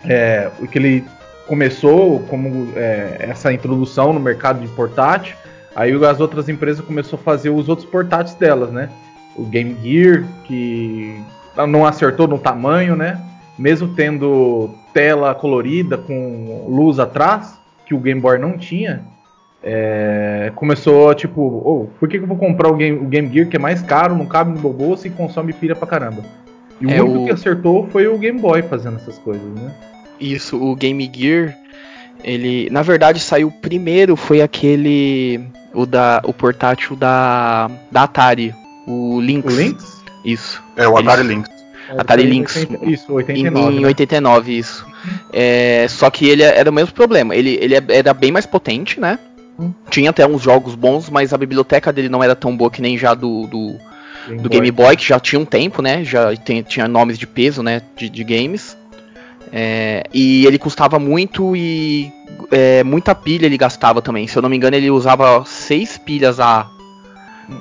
é, 0.04 0.50
o 0.58 0.66
que 0.66 0.78
ele 0.78 1.04
começou 1.46 2.20
como 2.20 2.72
é, 2.74 3.16
essa 3.20 3.52
introdução 3.52 4.12
no 4.12 4.20
mercado 4.20 4.60
de 4.60 4.68
portátil. 4.68 5.36
Aí 5.76 5.92
as 6.04 6.20
outras 6.20 6.48
empresas 6.48 6.84
começaram 6.84 7.18
a 7.18 7.22
fazer 7.22 7.50
os 7.50 7.68
outros 7.68 7.88
portáteis 7.88 8.34
delas, 8.36 8.70
né? 8.70 8.88
O 9.36 9.44
Game 9.44 9.76
Gear, 9.82 10.24
que 10.44 11.20
não 11.56 11.86
acertou 11.86 12.26
no 12.26 12.38
tamanho, 12.38 12.96
né? 12.96 13.20
Mesmo 13.58 13.88
tendo 13.94 14.70
tela 14.92 15.34
colorida 15.34 15.96
com 15.96 16.66
luz 16.68 16.98
atrás, 16.98 17.58
que 17.86 17.94
o 17.94 17.98
Game 17.98 18.20
Boy 18.20 18.38
não 18.38 18.56
tinha, 18.58 19.04
é, 19.62 20.52
começou 20.56 21.14
tipo, 21.14 21.40
oh, 21.42 21.86
por 21.98 22.08
que, 22.08 22.18
que 22.18 22.24
eu 22.24 22.28
vou 22.28 22.36
comprar 22.36 22.68
o 22.68 22.74
Game, 22.76 22.98
o 22.98 23.04
Game 23.04 23.32
Gear 23.32 23.48
que 23.48 23.56
é 23.56 23.58
mais 23.58 23.80
caro, 23.82 24.16
não 24.16 24.26
cabe 24.26 24.52
no 24.52 24.60
meu 24.60 24.72
bolso 24.72 25.06
e 25.06 25.10
consome 25.10 25.52
pilha 25.52 25.74
pra 25.76 25.86
caramba? 25.86 26.22
E 26.80 26.86
o 26.86 26.90
É, 26.90 27.00
único 27.02 27.18
o- 27.20 27.24
que 27.24 27.30
acertou 27.30 27.86
foi 27.88 28.06
o 28.06 28.18
Game 28.18 28.38
Boy 28.40 28.62
fazendo 28.62 28.96
essas 28.96 29.18
coisas, 29.18 29.42
né? 29.54 29.72
Isso, 30.20 30.60
o 30.62 30.74
Game 30.76 31.10
Gear, 31.14 31.56
ele, 32.22 32.68
na 32.70 32.82
verdade, 32.82 33.20
saiu 33.20 33.50
primeiro, 33.50 34.16
foi 34.16 34.42
aquele, 34.42 35.40
o 35.72 35.86
da, 35.86 36.20
o 36.24 36.32
portátil 36.32 36.94
da, 36.96 37.70
da 37.90 38.02
Atari, 38.02 38.54
o 38.86 39.16
O 39.16 39.20
Lynx. 39.20 40.02
Isso. 40.24 40.62
É, 40.76 40.86
o 40.88 40.96
Atari 40.96 41.20
Isso. 41.22 41.30
Lynx. 41.30 41.50
Atari 41.98 42.22
Foi 42.22 42.30
em 42.30 42.34
Lynx. 42.34 42.56
80 42.56 42.86
Isso, 42.90 43.12
Em, 43.12 43.14
89. 43.14 43.76
em 43.76 43.80
né? 43.80 43.86
89, 43.88 44.52
isso. 44.58 44.86
É, 45.32 45.86
só 45.88 46.08
que 46.10 46.26
ele 46.28 46.42
era 46.42 46.70
o 46.70 46.72
mesmo 46.72 46.94
problema. 46.94 47.36
Ele, 47.36 47.58
ele 47.60 47.74
era 47.88 48.14
bem 48.14 48.32
mais 48.32 48.46
potente, 48.46 48.98
né? 48.98 49.18
Hum. 49.58 49.72
Tinha 49.90 50.10
até 50.10 50.26
uns 50.26 50.42
jogos 50.42 50.74
bons, 50.74 51.10
mas 51.10 51.32
a 51.32 51.38
biblioteca 51.38 51.92
dele 51.92 52.08
não 52.08 52.22
era 52.22 52.34
tão 52.34 52.56
boa 52.56 52.70
que 52.70 52.80
nem 52.80 52.96
já 52.96 53.14
do, 53.14 53.46
do, 53.46 53.78
Game 54.26 54.42
do 54.42 54.48
Boy. 54.48 54.50
Game 54.50 54.70
Boy, 54.70 54.96
que 54.96 55.06
já 55.06 55.20
tinha 55.20 55.38
um 55.38 55.44
tempo, 55.44 55.82
né? 55.82 56.02
Já 56.04 56.34
tem- 56.36 56.62
tinha 56.62 56.88
nomes 56.88 57.18
de 57.18 57.26
peso, 57.26 57.62
né? 57.62 57.82
De, 57.96 58.08
de 58.08 58.24
games. 58.24 58.76
É, 59.52 60.04
e 60.12 60.46
ele 60.46 60.58
custava 60.58 60.98
muito 60.98 61.54
e 61.54 62.10
é, 62.50 62.82
muita 62.82 63.14
pilha 63.14 63.46
ele 63.46 63.58
gastava 63.58 64.02
também. 64.02 64.26
Se 64.26 64.36
eu 64.36 64.42
não 64.42 64.48
me 64.48 64.56
engano, 64.56 64.74
ele 64.74 64.90
usava 64.90 65.44
seis 65.44 65.96
pilhas 65.98 66.40
A. 66.40 66.68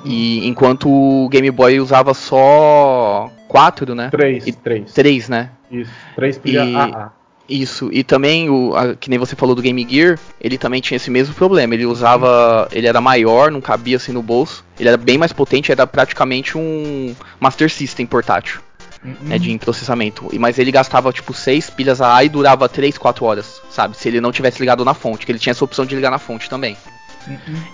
E 0.04 0.46
enquanto 0.46 0.88
o 0.88 1.28
Game 1.28 1.50
Boy 1.50 1.80
usava 1.80 2.14
só 2.14 3.30
quatro, 3.48 3.94
né? 3.94 4.08
Três, 4.10 4.46
E- 4.46 4.52
três. 4.52 4.92
Três, 4.92 5.28
né? 5.28 5.50
Isso, 5.70 5.90
três 6.14 6.38
pilha 6.38 6.64
E- 6.64 6.74
AA. 6.74 7.12
Isso, 7.46 7.90
e 7.92 8.02
também, 8.02 8.48
o, 8.48 8.74
a- 8.74 8.94
que 8.94 9.10
nem 9.10 9.18
você 9.18 9.36
falou 9.36 9.54
do 9.54 9.60
Game 9.60 9.86
Gear, 9.88 10.18
ele 10.40 10.56
também 10.56 10.80
tinha 10.80 10.96
esse 10.96 11.10
mesmo 11.10 11.34
problema. 11.34 11.74
Ele 11.74 11.84
usava. 11.84 12.66
Ele 12.72 12.86
era 12.86 13.02
maior, 13.02 13.50
não 13.50 13.60
cabia 13.60 13.96
assim 13.98 14.12
no 14.12 14.22
bolso. 14.22 14.64
Ele 14.80 14.88
era 14.88 14.96
bem 14.96 15.18
mais 15.18 15.30
potente, 15.32 15.70
era 15.70 15.86
praticamente 15.86 16.56
um 16.56 17.14
Master 17.38 17.70
System 17.70 18.06
portátil, 18.06 18.60
né, 19.20 19.38
de 19.38 19.58
processamento. 19.58 20.26
E- 20.32 20.38
Mas 20.38 20.58
ele 20.58 20.72
gastava 20.72 21.12
tipo 21.12 21.34
6 21.34 21.68
pilhas 21.68 22.00
AA 22.00 22.24
e 22.24 22.28
durava 22.30 22.66
3, 22.66 22.96
4 22.96 23.26
horas, 23.26 23.60
sabe? 23.68 23.94
Se 23.94 24.08
ele 24.08 24.22
não 24.22 24.32
tivesse 24.32 24.58
ligado 24.58 24.82
na 24.82 24.94
fonte, 24.94 25.26
que 25.26 25.30
ele 25.32 25.38
tinha 25.38 25.50
essa 25.50 25.64
opção 25.66 25.84
de 25.84 25.94
ligar 25.94 26.10
na 26.10 26.18
fonte 26.18 26.48
também. 26.48 26.78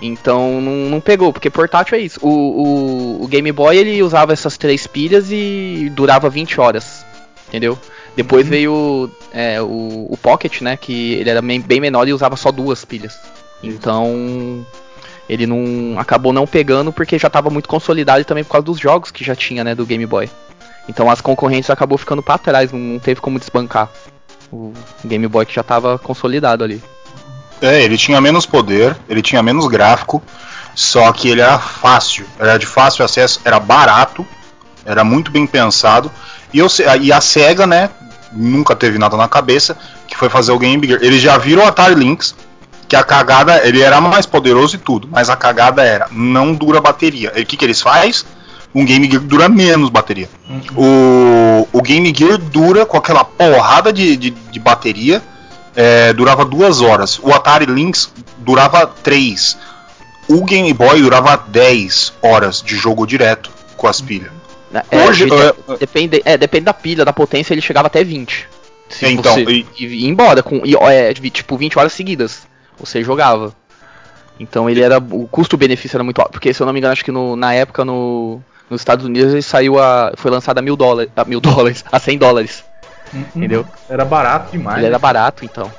Então 0.00 0.60
não, 0.60 0.90
não 0.90 1.00
pegou, 1.00 1.32
porque 1.32 1.50
portátil 1.50 1.96
é 1.96 2.00
isso. 2.00 2.20
O, 2.22 2.28
o, 2.28 3.24
o 3.24 3.28
Game 3.28 3.50
Boy 3.52 3.76
ele 3.76 4.02
usava 4.02 4.32
essas 4.32 4.56
três 4.56 4.86
pilhas 4.86 5.30
e 5.30 5.90
durava 5.94 6.30
20 6.30 6.60
horas, 6.60 7.04
entendeu? 7.48 7.78
Depois 8.16 8.46
veio 8.46 9.10
é, 9.32 9.60
o, 9.62 10.06
o 10.10 10.16
Pocket, 10.20 10.60
né? 10.60 10.76
Que 10.76 11.14
ele 11.14 11.30
era 11.30 11.40
bem, 11.40 11.80
menor 11.80 12.06
e 12.08 12.12
usava 12.12 12.36
só 12.36 12.50
duas 12.50 12.84
pilhas. 12.84 13.18
Então 13.62 14.64
ele 15.28 15.46
não 15.46 15.98
acabou 15.98 16.32
não 16.32 16.46
pegando 16.46 16.92
porque 16.92 17.18
já 17.18 17.28
estava 17.28 17.50
muito 17.50 17.68
consolidado 17.68 18.20
e 18.20 18.24
também 18.24 18.42
por 18.42 18.52
causa 18.52 18.64
dos 18.64 18.80
jogos 18.80 19.10
que 19.10 19.24
já 19.24 19.34
tinha, 19.34 19.62
né, 19.62 19.74
do 19.74 19.86
Game 19.86 20.04
Boy. 20.04 20.28
Então 20.88 21.08
as 21.08 21.20
concorrentes 21.20 21.70
acabou 21.70 21.96
ficando 21.96 22.22
para 22.22 22.38
trás, 22.38 22.72
não 22.72 22.98
teve 22.98 23.20
como 23.20 23.38
desbancar 23.38 23.88
o 24.52 24.72
Game 25.04 25.26
Boy 25.28 25.46
que 25.46 25.54
já 25.54 25.60
estava 25.60 25.98
consolidado 25.98 26.64
ali. 26.64 26.82
É, 27.60 27.82
ele 27.82 27.98
tinha 27.98 28.20
menos 28.20 28.46
poder, 28.46 28.96
ele 29.08 29.20
tinha 29.20 29.42
menos 29.42 29.66
gráfico, 29.66 30.22
só 30.74 31.12
que 31.12 31.28
ele 31.28 31.40
era 31.40 31.58
fácil, 31.58 32.24
era 32.38 32.56
de 32.56 32.66
fácil 32.66 33.04
acesso, 33.04 33.40
era 33.44 33.60
barato, 33.60 34.26
era 34.84 35.04
muito 35.04 35.30
bem 35.30 35.46
pensado. 35.46 36.10
E, 36.52 36.58
eu, 36.58 36.66
e 37.00 37.12
a 37.12 37.20
SEGA, 37.20 37.66
né, 37.66 37.90
nunca 38.32 38.74
teve 38.74 38.98
nada 38.98 39.16
na 39.16 39.28
cabeça, 39.28 39.76
que 40.06 40.16
foi 40.16 40.28
fazer 40.28 40.52
o 40.52 40.58
Game 40.58 40.84
Gear. 40.86 41.00
Eles 41.02 41.20
já 41.20 41.36
viram 41.38 41.64
o 41.64 41.66
Atari 41.66 41.94
Lynx, 41.94 42.34
que 42.88 42.96
a 42.96 43.04
cagada, 43.04 43.66
ele 43.66 43.80
era 43.80 44.00
mais 44.00 44.26
poderoso 44.26 44.76
e 44.76 44.78
tudo, 44.78 45.08
mas 45.10 45.30
a 45.30 45.36
cagada 45.36 45.82
era, 45.82 46.08
não 46.10 46.52
dura 46.54 46.80
bateria. 46.80 47.32
E 47.36 47.42
o 47.42 47.46
que, 47.46 47.56
que 47.56 47.64
eles 47.64 47.80
faz? 47.80 48.26
Um 48.74 48.84
Game 48.84 49.08
Gear 49.10 49.22
dura 49.22 49.48
menos 49.48 49.90
bateria. 49.90 50.28
O, 50.76 51.68
o 51.72 51.82
Game 51.82 52.12
Gear 52.16 52.38
dura 52.38 52.86
com 52.86 52.96
aquela 52.96 53.24
porrada 53.24 53.92
de, 53.92 54.16
de, 54.16 54.30
de 54.30 54.60
bateria, 54.60 55.22
é, 55.74 56.12
durava 56.12 56.44
duas 56.44 56.80
horas. 56.80 57.18
O 57.18 57.32
Atari 57.32 57.66
Lynx 57.66 58.12
durava 58.38 58.86
três. 58.86 59.56
O 60.28 60.44
Game 60.44 60.72
Boy 60.72 61.00
durava 61.02 61.36
10 61.48 62.12
horas 62.22 62.62
de 62.62 62.76
jogo 62.76 63.06
direto 63.06 63.50
com 63.76 63.86
as 63.88 64.00
pilhas. 64.00 64.30
É, 64.90 64.98
Hoje, 65.04 65.26
de- 65.26 65.32
é, 65.34 65.76
depende, 65.78 66.22
é, 66.24 66.36
depende 66.38 66.64
da 66.66 66.74
pilha, 66.74 67.04
da 67.04 67.12
potência, 67.12 67.52
ele 67.52 67.60
chegava 67.60 67.88
até 67.88 68.04
20. 68.04 68.46
Se 68.88 69.06
Então, 69.06 69.34
você 69.34 69.42
e- 69.44 69.66
e 69.80 70.06
embora 70.06 70.42
com 70.42 70.62
e, 70.64 70.74
é, 70.76 71.12
tipo 71.14 71.56
20 71.56 71.76
horas 71.78 71.92
seguidas, 71.92 72.42
você 72.78 73.02
jogava. 73.02 73.52
Então 74.38 74.70
ele 74.70 74.80
era 74.80 74.98
o 74.98 75.26
custo-benefício 75.28 75.96
era 75.96 76.04
muito 76.04 76.20
alto, 76.20 76.32
porque 76.32 76.54
se 76.54 76.62
eu 76.62 76.66
não 76.66 76.72
me 76.72 76.78
engano 76.78 76.92
acho 76.92 77.04
que 77.04 77.10
no- 77.12 77.34
na 77.36 77.52
época 77.52 77.84
no, 77.84 78.40
nos 78.70 78.80
Estados 78.80 79.04
Unidos 79.04 79.32
ele 79.32 79.42
saiu 79.42 79.78
a 79.78 80.12
foi 80.16 80.30
lançado 80.30 80.58
a 80.58 80.62
mil 80.62 80.76
dólares, 80.76 81.10
a 81.16 81.24
mil 81.24 81.40
dólares, 81.40 81.84
a 81.90 81.98
100 81.98 82.18
dólares, 82.18 82.64
Uhum. 83.12 83.24
entendeu? 83.34 83.66
Era 83.88 84.04
barato 84.04 84.52
demais. 84.52 84.78
ele 84.78 84.86
era 84.86 84.98
barato 84.98 85.44
então. 85.44 85.70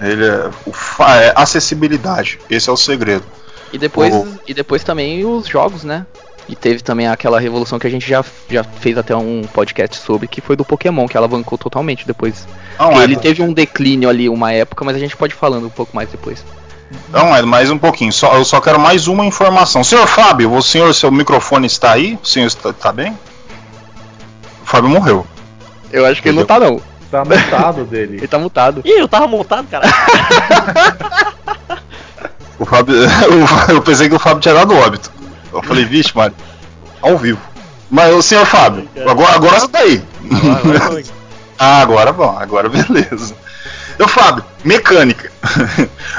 Ele 0.00 0.24
é, 0.26 0.50
o 0.66 0.72
fa- 0.72 1.16
é 1.16 1.32
acessibilidade. 1.36 2.38
Esse 2.48 2.68
é 2.70 2.72
o 2.72 2.76
segredo. 2.76 3.24
E 3.72 3.78
depois 3.78 4.12
Oh. 4.14 4.26
e 4.46 4.54
depois 4.54 4.82
também 4.82 5.24
os 5.24 5.46
jogos, 5.46 5.84
né? 5.84 6.06
E 6.48 6.54
teve 6.54 6.82
também 6.82 7.06
aquela 7.08 7.40
revolução 7.40 7.78
que 7.78 7.86
a 7.86 7.90
gente 7.90 8.06
já, 8.08 8.22
já 8.50 8.62
fez 8.62 8.98
até 8.98 9.14
um 9.16 9.42
podcast 9.52 9.96
sobre, 9.96 10.28
que 10.28 10.40
foi 10.42 10.56
do 10.56 10.64
Pokémon, 10.64 11.06
que 11.08 11.16
alavancou 11.16 11.56
totalmente 11.56 12.06
depois. 12.06 12.46
Não, 12.78 13.00
é, 13.00 13.04
ele 13.04 13.16
teve 13.16 13.42
um 13.42 13.52
declínio 13.52 14.08
ali 14.10 14.28
uma 14.28 14.52
época, 14.52 14.84
mas 14.84 14.94
a 14.94 14.98
gente 14.98 15.16
pode 15.16 15.32
ir 15.32 15.36
falando 15.36 15.66
um 15.66 15.70
pouco 15.70 15.94
mais 15.96 16.08
depois. 16.10 16.44
não 17.10 17.34
é 17.34 17.40
mais 17.42 17.70
um 17.70 17.78
pouquinho. 17.78 18.12
Só, 18.12 18.34
eu 18.36 18.44
só 18.44 18.60
quero 18.60 18.78
mais 18.78 19.08
uma 19.08 19.24
informação. 19.24 19.82
Senhor 19.82 20.06
Fábio, 20.06 20.52
o 20.52 20.62
senhor, 20.62 20.94
seu 20.94 21.10
microfone 21.10 21.66
está 21.66 21.92
aí? 21.92 22.18
O 22.22 22.26
senhor 22.26 22.46
está, 22.46 22.70
está 22.70 22.92
bem? 22.92 23.12
O 24.62 24.66
Fábio 24.66 24.90
morreu. 24.90 25.26
Eu 25.94 26.04
acho 26.04 26.20
que 26.20 26.28
ele 26.28 26.38
não 26.38 26.44
tá 26.44 26.58
não. 26.58 26.80
Tá 27.08 27.24
montado 27.24 27.84
dele. 27.84 28.16
Ele 28.18 28.26
tá 28.26 28.38
mutado. 28.38 28.82
Ih, 28.84 28.98
eu 28.98 29.06
tava 29.06 29.28
montado, 29.28 29.68
cara. 29.68 29.86
O 32.58 32.64
Fábio, 32.66 32.96
eu 33.68 33.82
pensei 33.82 34.08
que 34.08 34.14
o 34.14 34.18
Fábio 34.18 34.40
tinha 34.40 34.54
dado 34.54 34.74
óbito. 34.74 35.12
Eu 35.52 35.62
falei, 35.62 35.84
vixe, 35.84 36.16
Mário, 36.16 36.34
ao 37.02 37.16
vivo. 37.18 37.40
Mas 37.90 38.14
o 38.14 38.22
senhor 38.22 38.46
Fábio, 38.46 38.88
agora, 39.06 39.34
agora 39.34 39.60
você 39.60 39.68
tá 39.68 39.78
aí. 39.80 40.02
Agora. 40.62 41.02
Ah, 41.58 41.80
agora 41.82 42.12
bom, 42.12 42.36
agora 42.38 42.68
beleza. 42.68 43.36
Eu, 43.98 44.08
Fábio, 44.08 44.44
mecânica. 44.64 45.30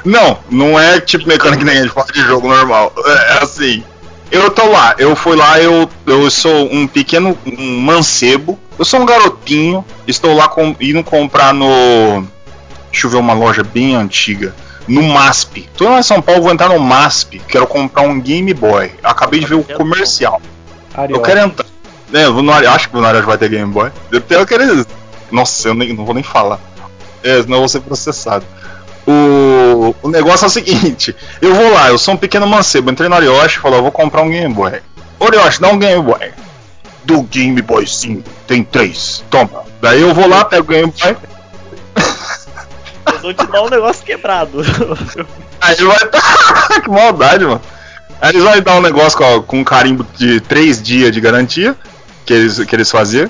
não, 0.06 0.40
não 0.50 0.80
é 0.80 1.02
tipo 1.02 1.28
mecânica 1.28 1.66
nem 1.66 1.80
a 1.80 1.82
gente 1.82 1.94
fala 1.94 2.08
de 2.08 2.22
jogo 2.22 2.48
normal. 2.48 2.94
É 3.06 3.44
assim. 3.44 3.84
Eu 4.32 4.50
tô 4.50 4.70
lá, 4.70 4.96
eu 4.98 5.16
fui 5.16 5.36
lá, 5.36 5.60
eu, 5.60 5.90
eu 6.06 6.30
sou 6.32 6.72
um 6.72 6.88
pequeno 6.88 7.38
um 7.46 7.80
mancebo. 7.82 8.60
Eu 8.78 8.86
sou 8.86 9.00
um 9.00 9.06
garotinho, 9.06 9.86
estou 10.08 10.36
lá 10.36 10.48
com, 10.48 10.76
indo 10.80 11.04
comprar 11.04 11.54
no. 11.54 12.26
Deixa 12.92 13.08
eu 13.08 13.12
ver 13.12 13.18
uma 13.18 13.34
loja 13.34 13.64
bem 13.64 13.96
antiga. 13.96 14.54
No 14.88 15.02
MASP. 15.02 15.68
Tô 15.76 15.90
lá 15.90 16.00
em 16.00 16.04
São 16.04 16.22
Paulo, 16.22 16.44
vou 16.44 16.52
entrar 16.52 16.70
no 16.70 16.80
MASP. 16.80 17.42
Quero 17.48 17.66
comprar 17.66 18.04
um 18.04 18.20
Game 18.20 18.54
Boy. 18.54 18.92
Acabei 19.04 19.40
de 19.40 19.48
ver 19.48 19.56
o 19.56 19.64
comercial. 19.64 20.40
Eu 21.10 21.22
quero 21.22 21.40
entrar. 21.40 21.66
É, 22.14 22.26
eu 22.26 22.34
vou 22.34 22.44
no 22.44 22.52
acho 22.52 22.90
que 22.90 22.96
o 22.96 23.02
Nariz 23.02 23.26
vai 23.26 23.38
ter 23.38 23.50
Game 23.50 23.72
Boy. 23.72 23.92
Eu 24.12 24.22
tenho 24.22 24.46
querer. 24.46 24.86
Nossa, 25.32 25.68
eu 25.68 25.74
nem, 25.74 25.92
não 25.94 26.06
vou 26.06 26.14
nem 26.14 26.24
falar. 26.24 26.60
É, 27.24 27.42
senão 27.42 27.56
eu 27.56 27.62
vou 27.62 27.68
ser 27.68 27.82
processado. 27.82 28.46
O, 29.08 29.96
o 30.02 30.10
negócio 30.10 30.46
é 30.46 30.48
o 30.48 30.50
seguinte: 30.50 31.16
eu 31.42 31.54
vou 31.54 31.74
lá, 31.74 31.90
eu 31.90 31.98
sou 31.98 32.14
um 32.14 32.18
pequeno 32.18 32.48
mancebo, 32.48 32.92
entrei 32.92 33.10
no 33.10 33.16
Orioshi 33.16 33.58
e 33.58 33.62
falou, 33.62 33.78
eu 33.78 33.84
vou 33.84 33.92
comprar 33.92 34.22
um 34.22 34.30
Game 34.30 34.54
Boy. 34.54 34.82
Orioshi, 35.20 35.60
dá 35.62 35.70
um 35.70 35.80
Game 35.80 36.02
Boy. 36.02 36.32
Do 37.06 37.22
Game 37.24 37.62
Boy 37.62 37.88
sim, 37.88 38.24
tem 38.48 38.64
três. 38.64 39.24
Toma. 39.30 39.64
Daí 39.82 40.02
eu 40.02 40.14
vou 40.14 40.28
lá, 40.28 40.46
pego 40.46 40.64
o 40.64 40.68
Game 40.68 40.94
Boy. 41.00 41.16
Eu 43.06 43.20
vou 43.20 43.34
te 43.34 43.46
dar 43.46 43.62
um 43.62 43.70
negócio 43.70 44.04
quebrado. 44.04 44.62
Aí 45.62 45.76
vai. 45.76 45.98
que 46.82 46.90
maldade, 46.90 47.46
mano. 47.46 47.62
Aí 48.20 48.32
eles 48.32 48.44
vão 48.44 48.62
dar 48.62 48.76
um 48.78 48.82
negócio 48.82 49.18
com, 49.18 49.44
com 49.44 49.60
um 49.60 49.64
carimbo 49.64 50.06
de 50.16 50.40
três 50.42 50.82
dias 50.82 51.12
de 51.12 51.22
garantia. 51.22 51.76
Que 52.26 52.34
eles, 52.34 52.60
que 52.60 52.76
eles 52.76 52.90
faziam. 52.90 53.30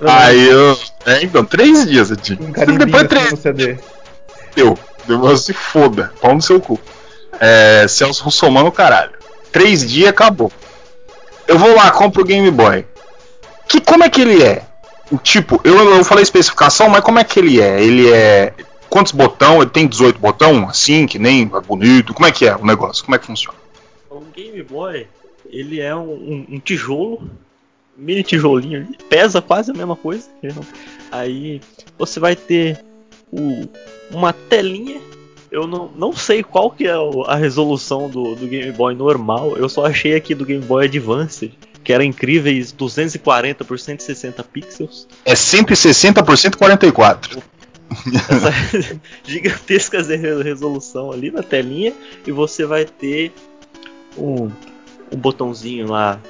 Aí 0.00 0.48
eu. 0.48 0.78
É, 1.06 1.22
então, 1.22 1.44
três 1.44 1.86
dias, 1.86 2.10
eu 2.10 2.16
tinha. 2.16 2.38
Um 2.38 2.76
Depois 2.76 3.08
três 3.08 3.30
no 3.30 3.36
CD. 3.36 3.78
deu. 4.54 4.78
Deu 5.06 5.36
se 5.36 5.52
foda. 5.52 6.12
Pau 6.20 6.34
no 6.34 6.42
seu 6.42 6.60
cu. 6.60 6.78
É, 7.40 7.86
Celso 7.88 8.24
Russomano, 8.24 8.70
caralho. 8.70 9.12
Três 9.52 9.88
dias 9.88 10.10
acabou. 10.10 10.52
Eu 11.46 11.58
vou 11.58 11.74
lá, 11.74 11.90
compro 11.90 12.22
o 12.22 12.24
Game 12.24 12.50
Boy. 12.50 12.84
Que, 13.68 13.80
como 13.80 14.04
é 14.04 14.10
que 14.10 14.20
ele 14.20 14.42
é? 14.42 14.62
Tipo, 15.22 15.60
eu, 15.64 15.76
eu 15.96 16.04
falei 16.04 16.22
especificação, 16.22 16.88
mas 16.88 17.02
como 17.02 17.18
é 17.18 17.24
que 17.24 17.38
ele 17.38 17.60
é? 17.60 17.82
Ele 17.82 18.10
é. 18.12 18.52
Quantos 18.88 19.12
botão? 19.12 19.60
Ele 19.62 19.70
tem 19.70 19.86
18 19.86 20.18
botão? 20.18 20.68
Assim, 20.68 21.06
que 21.06 21.18
nem 21.18 21.42
é 21.54 21.60
bonito. 21.60 22.14
Como 22.14 22.26
é 22.26 22.32
que 22.32 22.46
é 22.46 22.54
o 22.56 22.64
negócio? 22.64 23.04
Como 23.04 23.14
é 23.14 23.18
que 23.18 23.26
funciona? 23.26 23.58
O 24.10 24.20
Game 24.34 24.62
Boy, 24.62 25.06
ele 25.50 25.80
é 25.80 25.94
um, 25.94 26.46
um- 26.50 26.60
tijolo, 26.60 27.28
mini 27.96 28.22
tijolinho 28.22 28.78
ali, 28.80 28.98
pesa 29.08 29.40
quase 29.42 29.70
a 29.70 29.74
mesma 29.74 29.94
coisa. 29.96 30.28
entendeu? 30.38 30.64
Aí 31.12 31.60
você 31.98 32.18
vai 32.18 32.34
ter 32.34 32.84
o- 33.32 33.68
uma 34.10 34.32
telinha. 34.32 35.00
Eu 35.50 35.66
não, 35.66 35.88
não 35.96 36.12
sei 36.12 36.42
qual 36.42 36.70
que 36.70 36.86
é 36.86 36.94
a 37.26 37.36
resolução 37.36 38.08
do, 38.08 38.34
do 38.34 38.46
Game 38.46 38.72
Boy 38.72 38.94
normal. 38.94 39.56
Eu 39.56 39.68
só 39.68 39.86
achei 39.86 40.14
aqui 40.14 40.34
do 40.34 40.44
Game 40.44 40.64
Boy 40.64 40.86
Advance, 40.86 41.52
que 41.86 41.92
era 41.92 42.04
incríveis 42.04 42.72
240 42.72 43.64
por 43.64 43.78
160 43.78 44.42
pixels. 44.42 45.06
É 45.24 45.36
160 45.36 46.20
por 46.24 46.36
144. 46.36 47.40
essa 48.28 49.00
gigantesca 49.24 50.02
re- 50.02 50.42
resolução 50.42 51.12
ali 51.12 51.30
na 51.30 51.44
telinha 51.44 51.92
e 52.26 52.32
você 52.32 52.66
vai 52.66 52.84
ter 52.84 53.30
um, 54.18 54.50
um 55.12 55.16
botãozinho 55.16 55.86
lá 55.86 56.20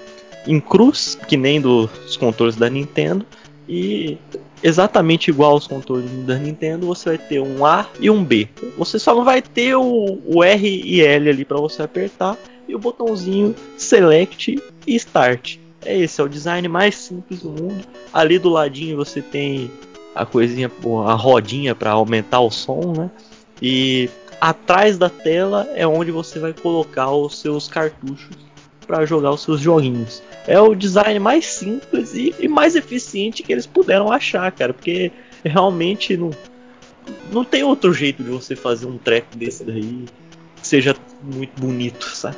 em 0.47 0.61
cruz, 0.61 1.19
que 1.27 1.39
nem 1.39 1.59
dos 1.59 2.19
controles 2.19 2.57
da 2.57 2.69
Nintendo, 2.69 3.25
e 3.67 4.19
exatamente 4.63 5.31
igual 5.31 5.53
aos 5.53 5.67
controles 5.67 6.11
da 6.27 6.37
Nintendo, 6.37 6.87
você 6.87 7.17
vai 7.17 7.19
ter 7.19 7.41
um 7.41 7.65
A 7.65 7.87
e 7.99 8.11
um 8.11 8.23
B. 8.23 8.47
Você 8.77 8.99
só 8.99 9.15
não 9.15 9.25
vai 9.25 9.41
ter 9.41 9.75
o, 9.75 10.21
o 10.23 10.45
R 10.45 10.83
e 10.85 11.01
L 11.01 11.31
ali 11.31 11.47
para 11.47 11.57
você 11.57 11.83
apertar 11.83 12.37
e 12.68 12.75
o 12.75 12.78
botãozinho 12.78 13.54
Select 13.76 14.62
e 14.87 14.94
Start. 14.96 15.58
É 15.85 15.96
esse, 15.96 16.20
é 16.20 16.25
o 16.25 16.28
design 16.28 16.66
mais 16.68 16.96
simples 16.96 17.42
do 17.42 17.50
mundo. 17.50 17.85
Ali 18.12 18.38
do 18.38 18.49
ladinho 18.49 18.96
você 18.96 19.23
tem 19.23 19.70
a 20.14 20.25
coisinha, 20.26 20.70
a 21.06 21.14
rodinha 21.14 21.75
para 21.75 21.90
aumentar 21.90 22.40
o 22.40 22.50
som, 22.50 22.92
né? 22.96 23.11
E 23.62 24.11
atrás 24.40 24.99
da 24.99 25.08
tela 25.08 25.68
é 25.75 25.87
onde 25.87 26.11
você 26.11 26.38
vai 26.38 26.52
colocar 26.52 27.11
os 27.11 27.38
seus 27.38 27.68
cartuchos 27.68 28.37
para 28.87 29.04
jogar 29.04 29.32
os 29.32 29.42
seus 29.42 29.61
joguinhos. 29.61 30.23
É 30.46 30.61
o 30.61 30.75
design 30.75 31.18
mais 31.18 31.46
simples 31.46 32.14
e, 32.14 32.35
e 32.38 32.49
mais 32.49 32.76
eficiente 32.76 33.42
que 33.42 33.52
eles 33.52 33.66
puderam 33.66 34.11
achar, 34.11 34.50
cara, 34.52 34.73
porque 34.73 35.12
realmente 35.44 36.16
não, 36.16 36.30
não 37.32 37.44
tem 37.44 37.62
outro 37.62 37.92
jeito 37.92 38.23
de 38.23 38.30
você 38.30 38.54
fazer 38.54 38.87
um 38.87 38.96
treco 38.96 39.37
desse 39.37 39.64
daí 39.64 40.04
que 40.56 40.66
seja 40.66 40.94
muito 41.23 41.61
bonito, 41.61 42.08
sabe? 42.14 42.37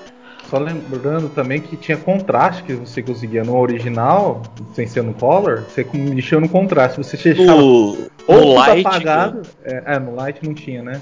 Só 0.48 0.56
lembrando 0.58 1.28
também 1.28 1.60
que 1.60 1.76
tinha 1.76 1.96
contraste 1.98 2.62
que 2.62 2.72
você 2.72 3.02
conseguia 3.02 3.44
no 3.44 3.56
original, 3.58 4.42
sem 4.72 4.86
ser 4.86 5.02
no 5.02 5.12
color, 5.12 5.64
você 5.68 5.86
mexia 5.92 6.40
no 6.40 6.48
contraste. 6.48 6.96
Você 6.98 7.16
fechava 7.18 7.60
No, 7.60 8.08
ou 8.26 8.40
no 8.40 8.54
Light, 8.54 8.86
apagado. 8.86 9.42
É, 9.62 9.82
é, 9.94 9.98
no 9.98 10.14
light 10.14 10.42
não 10.42 10.54
tinha, 10.54 10.82
né? 10.82 11.00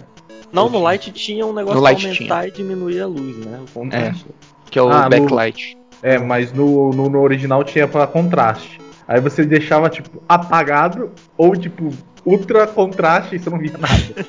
não, 0.52 0.68
no 0.68 0.80
Light 0.80 1.12
tinha 1.12 1.44
um 1.46 1.52
negócio 1.52 1.76
No 1.76 1.82
pra 1.82 1.90
Light 1.92 2.06
aumentar 2.06 2.48
e 2.48 2.50
diminuir 2.50 3.00
a 3.00 3.06
luz, 3.06 3.36
né? 3.44 3.60
O 3.68 3.70
contraste. 3.72 4.26
Que 4.70 4.78
é 4.78 4.82
o 4.82 4.88
Ah, 4.90 5.04
no- 5.04 5.10
backlight. 5.10 5.76
É, 6.02 6.18
mas 6.18 6.52
no, 6.52 6.90
no, 6.92 7.08
no 7.08 7.20
original 7.20 7.62
tinha 7.62 7.86
pra 7.86 8.06
contraste. 8.06 8.80
Aí 9.06 9.20
você 9.20 9.44
deixava, 9.44 9.88
tipo, 9.88 10.22
apagado 10.28 11.10
ou, 11.38 11.54
tipo, 11.54 11.90
ultra 12.24 12.66
contraste 12.66 13.36
e 13.36 13.38
você 13.38 13.48
não 13.50 13.58
via 13.58 13.72
nada. 13.78 14.26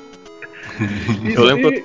Eu 1.35 1.43
lembro 1.43 1.73
e 1.73 1.83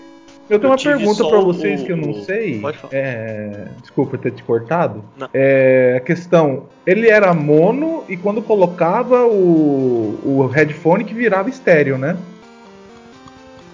eu 0.55 0.59
tenho 0.61 0.69
eu 0.73 0.77
uma 0.77 0.83
pergunta 0.83 1.15
só 1.23 1.29
pra 1.29 1.39
o- 1.39 1.45
vocês 1.45 1.83
que 1.83 1.93
eu 1.93 1.97
não 1.97 2.11
o- 2.11 2.25
sei. 2.25 2.59
Pode 2.61 2.79
falar. 2.79 2.93
É, 2.95 3.65
Desculpa 3.81 4.19
ter 4.19 4.31
te 4.33 4.43
cortado. 4.43 5.05
Não. 5.17 5.29
É, 5.33 5.95
a 5.97 6.01
questão, 6.01 6.65
ele 6.87 7.09
era 7.09 7.33
mono 7.35 8.05
e 8.09 8.17
quando 8.17 8.41
colocava 8.43 9.25
o, 9.27 10.19
o 10.25 10.47
headphone 10.47 11.05
que 11.05 11.15
virava 11.15 11.49
estéreo, 11.51 11.97
né? 11.99 12.17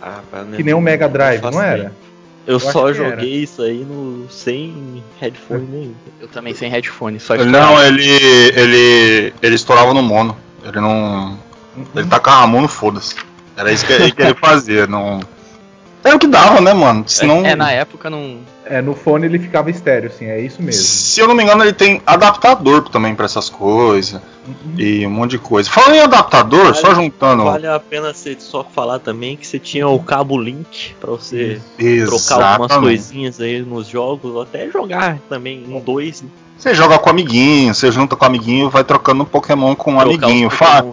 Ah, 0.00 0.20
pra- 0.30 0.44
Que 0.56 0.62
nem 0.62 0.74
o 0.74 0.80
Mega 0.80 1.08
Drive, 1.08 1.40
faço 1.40 1.56
não 1.58 1.62
era? 1.64 1.92
Eu, 2.46 2.56
acho 2.56 2.72
só 2.72 2.92
joguei 2.94 3.12
era. 3.12 3.24
isso 3.26 3.60
aí 3.60 3.84
no 3.84 4.26
sem 4.30 5.02
headphone 5.20 5.66
nenhum. 5.70 5.94
Eu 6.20 6.28
também 6.28 6.54
sem 6.54 6.70
headphone, 6.70 7.20
só 7.20 7.36
não, 7.36 7.82
ele. 7.82 8.08
ele. 8.56 9.34
ele 9.42 9.54
estourava 9.54 9.92
no 9.92 10.02
mono. 10.02 10.34
Ele 10.64 10.80
não. 10.80 11.38
Ele 11.94 12.06
tacava 12.08 12.44
a 12.44 12.46
mono, 12.46 12.66
foda-se. 12.66 13.16
Era 13.56 13.70
isso 13.70 13.86
que, 13.86 13.92
que 14.12 14.22
ele 14.22 14.34
fazia. 14.34 14.86
Não. 14.86 15.20
É 16.08 16.14
o 16.14 16.18
que 16.18 16.26
dava, 16.26 16.60
né, 16.60 16.72
mano? 16.72 17.04
Senão, 17.06 17.44
É, 17.44 17.54
na 17.54 17.70
época 17.70 18.08
não. 18.08 18.38
É, 18.64 18.80
no 18.80 18.94
fone 18.94 19.26
ele 19.26 19.38
ficava 19.38 19.70
estéreo, 19.70 20.10
sim, 20.10 20.26
é 20.26 20.40
isso 20.40 20.62
mesmo. 20.62 20.82
Se 20.82 21.20
eu 21.20 21.28
não 21.28 21.34
me 21.34 21.42
engano, 21.42 21.62
ele 21.62 21.72
tem 21.72 22.00
adaptador 22.06 22.88
também 22.88 23.14
pra 23.14 23.26
essas 23.26 23.48
coisas. 23.50 24.20
Uhum. 24.46 24.74
E 24.78 25.06
um 25.06 25.10
monte 25.10 25.32
de 25.32 25.38
coisa. 25.38 25.68
Falando 25.70 25.94
em 25.96 26.00
adaptador, 26.00 26.74
só 26.74 26.94
juntando. 26.94 27.44
Vale 27.44 27.66
a 27.66 27.78
pena 27.78 28.12
você 28.14 28.36
só 28.38 28.64
falar 28.64 28.98
também 28.98 29.36
que 29.36 29.46
você 29.46 29.58
tinha 29.58 29.86
o 29.86 29.98
cabo 30.02 30.38
Link 30.38 30.94
pra 31.00 31.10
você 31.10 31.60
trocar 32.06 32.52
algumas 32.52 32.70
Exatamente. 32.70 32.80
coisinhas 32.80 33.40
aí 33.40 33.60
nos 33.60 33.86
jogos, 33.88 34.34
ou 34.34 34.42
até 34.42 34.70
jogar 34.70 35.18
também 35.28 35.64
em 35.68 35.80
dois. 35.80 36.22
né? 36.22 36.28
Você 36.58 36.74
joga 36.74 36.98
com 36.98 37.08
amiguinho, 37.08 37.72
você 37.74 37.90
junta 37.92 38.16
com 38.16 38.24
amiguinho, 38.24 38.68
vai 38.68 38.82
trocando 38.82 39.24
Pokémon 39.24 39.74
com 39.76 39.92
um 39.92 39.98
Trocar 40.00 40.24
amiguinho. 40.26 40.50
Fa-. 40.50 40.84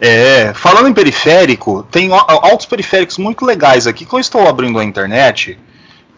É, 0.00 0.54
falando 0.54 0.88
em 0.88 0.94
periférico, 0.94 1.86
tem 1.90 2.10
altos 2.10 2.64
periféricos 2.64 3.18
muito 3.18 3.44
legais 3.44 3.86
aqui 3.86 4.06
que 4.06 4.14
eu 4.14 4.18
estou 4.18 4.48
abrindo 4.48 4.78
a 4.78 4.84
internet 4.84 5.58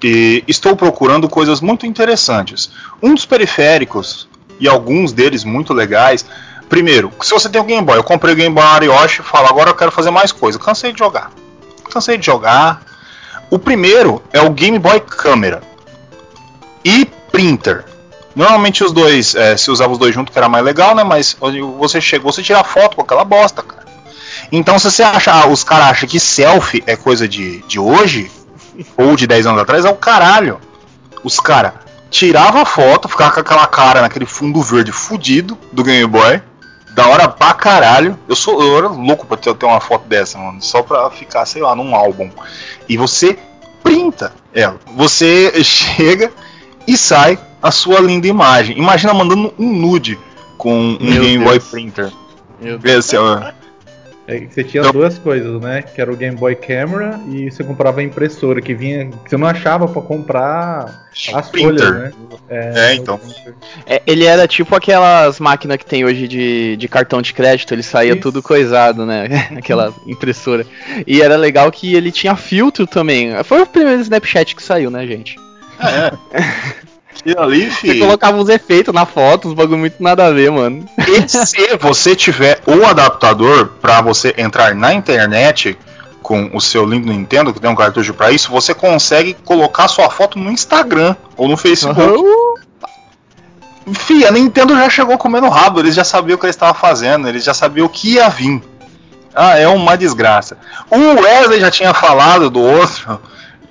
e 0.01 0.45
estou 0.47 0.77
procurando 0.77 1.29
coisas 1.29 1.61
muito 1.61 1.85
interessantes. 1.85 2.71
Um 3.03 3.12
dos 3.14 3.27
periféricos, 3.27 4.29
e 4.61 4.68
alguns 4.68 5.12
deles 5.12 5.42
muito 5.42 5.75
legais, 5.75 6.25
primeiro, 6.68 7.11
se 7.23 7.31
você 7.31 7.49
tem 7.49 7.61
o 7.61 7.64
Game 7.64 7.85
Boy, 7.85 7.97
eu 7.97 8.05
comprei 8.05 8.33
o 8.33 8.37
Game 8.37 8.55
Boy 8.55 8.64
Arioshi 8.64 9.21
e 9.21 9.25
falo, 9.25 9.49
agora 9.49 9.71
eu 9.71 9.75
quero 9.75 9.90
fazer 9.90 10.12
mais 10.12 10.31
coisa, 10.31 10.61
cansei 10.61 10.92
de 10.92 11.01
jogar. 11.01 11.33
Cansei 11.90 12.16
de 12.16 12.25
jogar. 12.25 12.83
O 13.51 13.59
primeiro 13.59 14.23
é 14.33 14.40
o 14.40 14.51
Game 14.51 14.79
Boy 14.79 15.01
Câmera 15.01 15.61
e 16.85 17.05
Printer. 17.33 17.85
Normalmente 18.35 18.83
os 18.83 18.92
dois, 18.92 19.35
é, 19.35 19.57
se 19.57 19.71
usava 19.71 19.92
os 19.92 19.99
dois 19.99 20.14
juntos 20.14 20.33
que 20.33 20.38
era 20.38 20.49
mais 20.49 20.64
legal, 20.64 20.95
né? 20.95 21.05
Mas 21.05 21.37
você 21.79 22.01
chega, 22.01 22.23
você 22.23 22.42
tira 22.42 22.64
foto 22.64 22.97
com 22.97 23.03
aquela 23.03 23.25
bosta, 23.25 23.62
cara. 23.62 23.83
Então 24.51 24.79
se 24.79 24.90
você 24.90 25.03
acha, 25.03 25.33
ah, 25.33 25.47
os 25.47 25.62
caras 25.64 25.88
acham 25.88 26.09
que 26.09 26.18
selfie 26.18 26.83
é 26.87 26.97
coisa 26.97 27.29
de, 27.29 27.62
de 27.62 27.79
hoje, 27.79 28.31
ou 28.97 29.16
de 29.16 29.27
10 29.27 29.47
anos 29.47 29.62
atrás, 29.62 29.85
é 29.85 29.90
o 29.90 29.97
caralho. 29.97 30.61
Os 31.23 31.38
caras 31.38 31.73
tiravam 32.11 32.62
a 32.62 32.66
foto, 32.66 33.09
ficava 33.09 33.33
com 33.33 33.40
aquela 33.40 33.66
cara 33.66 34.03
naquele 34.03 34.27
fundo 34.27 34.61
verde 34.62 34.92
fudido 34.92 35.59
do 35.73 35.83
Game 35.83 36.07
Boy. 36.07 36.42
Da 36.95 37.07
hora 37.07 37.27
pra 37.27 37.55
caralho. 37.55 38.18
Eu 38.29 38.37
sou 38.37 38.62
eu 38.62 38.77
era 38.77 38.88
louco 38.88 39.27
pra 39.27 39.38
ter, 39.38 39.55
ter 39.55 39.64
uma 39.64 39.81
foto 39.81 40.07
dessa, 40.07 40.37
mano. 40.38 40.61
Só 40.61 40.83
pra 40.83 41.11
ficar, 41.11 41.47
sei 41.47 41.62
lá, 41.62 41.75
num 41.75 41.95
álbum. 41.95 42.31
E 42.87 42.99
você 42.99 43.38
printa 43.83 44.35
ela. 44.53 44.79
Você 44.95 45.53
chega 45.64 46.31
e 46.87 46.97
sai 46.97 47.38
a 47.62 47.70
sua 47.70 48.01
linda 48.01 48.27
imagem. 48.27 48.77
Imagina 48.79 49.14
mandando 49.14 49.53
um 49.59 49.72
nude 49.72 50.18
com 50.59 50.75
um 50.75 50.98
Meu 51.01 51.22
Game 51.22 51.44
Boy 51.44 51.59
Deus. 51.59 51.70
Printer. 51.70 52.11
Meu 52.61 52.79
Esse, 52.85 53.16
ó, 53.16 53.51
É 54.29 54.38
que 54.38 54.55
você 54.55 54.62
tinha 54.62 54.81
Então- 54.83 54.92
duas 54.92 55.18
coisas, 55.18 55.61
né? 55.61 55.83
Que 55.83 56.01
era 56.01 56.11
o 56.12 56.16
Game 56.16 56.37
Boy 56.37 56.55
Camera 56.55 57.18
e 57.29 57.51
você 57.51 57.64
comprava 57.64 58.01
a 58.01 58.05
impressora, 58.05 58.61
que 58.62 58.72
vinha. 58.72 59.07
que 59.07 59.29
você 59.31 59.37
não 59.37 59.48
achava 59.48 59.88
pra 59.88 60.01
comprar 60.01 61.09
as 61.35 61.51
Printer. 61.51 61.75
folhas, 61.88 61.90
né? 61.90 62.12
É, 62.48 62.94
então. 62.94 63.18
É, 63.85 64.01
ele 64.07 64.25
era 64.25 64.46
tipo 64.46 64.77
aquelas 64.77 65.40
máquinas 65.40 65.77
que 65.77 65.85
tem 65.85 66.05
hoje 66.05 66.29
de, 66.29 66.77
de 66.77 66.88
cartão 66.88 67.20
de 67.20 67.33
crédito, 67.35 67.75
ele 67.75 67.83
saía 67.83 68.12
Isso. 68.12 68.20
tudo 68.22 68.40
coisado, 68.40 69.05
né? 69.05 69.48
Aquela 69.59 69.92
impressora. 70.07 70.64
E 71.05 71.20
era 71.20 71.37
legal 71.37 71.70
que 71.72 71.92
ele 71.94 72.12
tinha 72.12 72.37
filtro 72.37 72.87
também. 72.87 73.31
Foi 73.42 73.61
o 73.62 73.66
primeiro 73.66 74.01
Snapchat 74.03 74.55
que 74.55 74.62
saiu, 74.62 74.88
né, 74.90 75.05
gente? 75.05 75.37
É. 75.81 76.12
E 77.25 77.35
ali, 77.39 77.71
Você 77.71 77.77
filho. 77.77 78.01
colocava 78.01 78.37
uns 78.37 78.49
efeitos 78.49 78.93
na 78.93 79.07
foto, 79.07 79.49
uns 79.49 79.55
bagulho 79.55 79.79
muito 79.79 80.03
nada 80.03 80.27
a 80.27 80.31
ver, 80.31 80.51
mano. 80.51 80.85
E 80.99 81.29
se 81.29 81.77
você 81.77 82.17
tiver 82.17 82.61
o 82.67 82.85
adaptador 82.85 83.69
para 83.81 84.01
você 84.01 84.35
entrar 84.37 84.75
na 84.75 84.93
internet, 84.93 85.79
com 86.23 86.51
o 86.53 86.61
seu 86.61 86.85
lindo 86.85 87.09
Nintendo, 87.09 87.53
que 87.53 87.61
tem 87.61 87.71
um 87.71 87.75
cartucho 87.75 88.15
para 88.15 88.31
isso, 88.33 88.51
você 88.51 88.75
consegue 88.75 89.35
colocar 89.45 89.89
sua 89.89 90.09
foto 90.09 90.39
no 90.39 90.51
Instagram 90.51 91.17
ou 91.37 91.49
no 91.49 91.57
Facebook. 91.57 92.01
Uhum. 92.01 92.55
Fih, 93.95 94.25
a 94.25 94.31
Nintendo 94.31 94.77
já 94.77 94.89
chegou 94.89 95.19
comendo 95.19 95.49
rabo, 95.49 95.81
eles 95.81 95.95
já 95.95 96.05
sabiam 96.05 96.37
o 96.37 96.39
que 96.39 96.47
eles 96.47 96.55
estavam 96.55 96.75
fazendo, 96.75 97.29
eles 97.29 97.43
já 97.45 97.53
sabiam 97.53 97.87
o 97.87 97.91
que 97.91 98.15
ia 98.15 98.29
vir. 98.29 98.63
Ah, 99.35 99.59
é 99.59 99.67
uma 99.67 99.97
desgraça. 99.97 100.57
O 100.91 101.21
Wesley 101.21 101.61
já 101.61 101.71
tinha 101.71 101.93
falado 101.93 102.49
do 102.49 102.61
outro, 102.61 103.21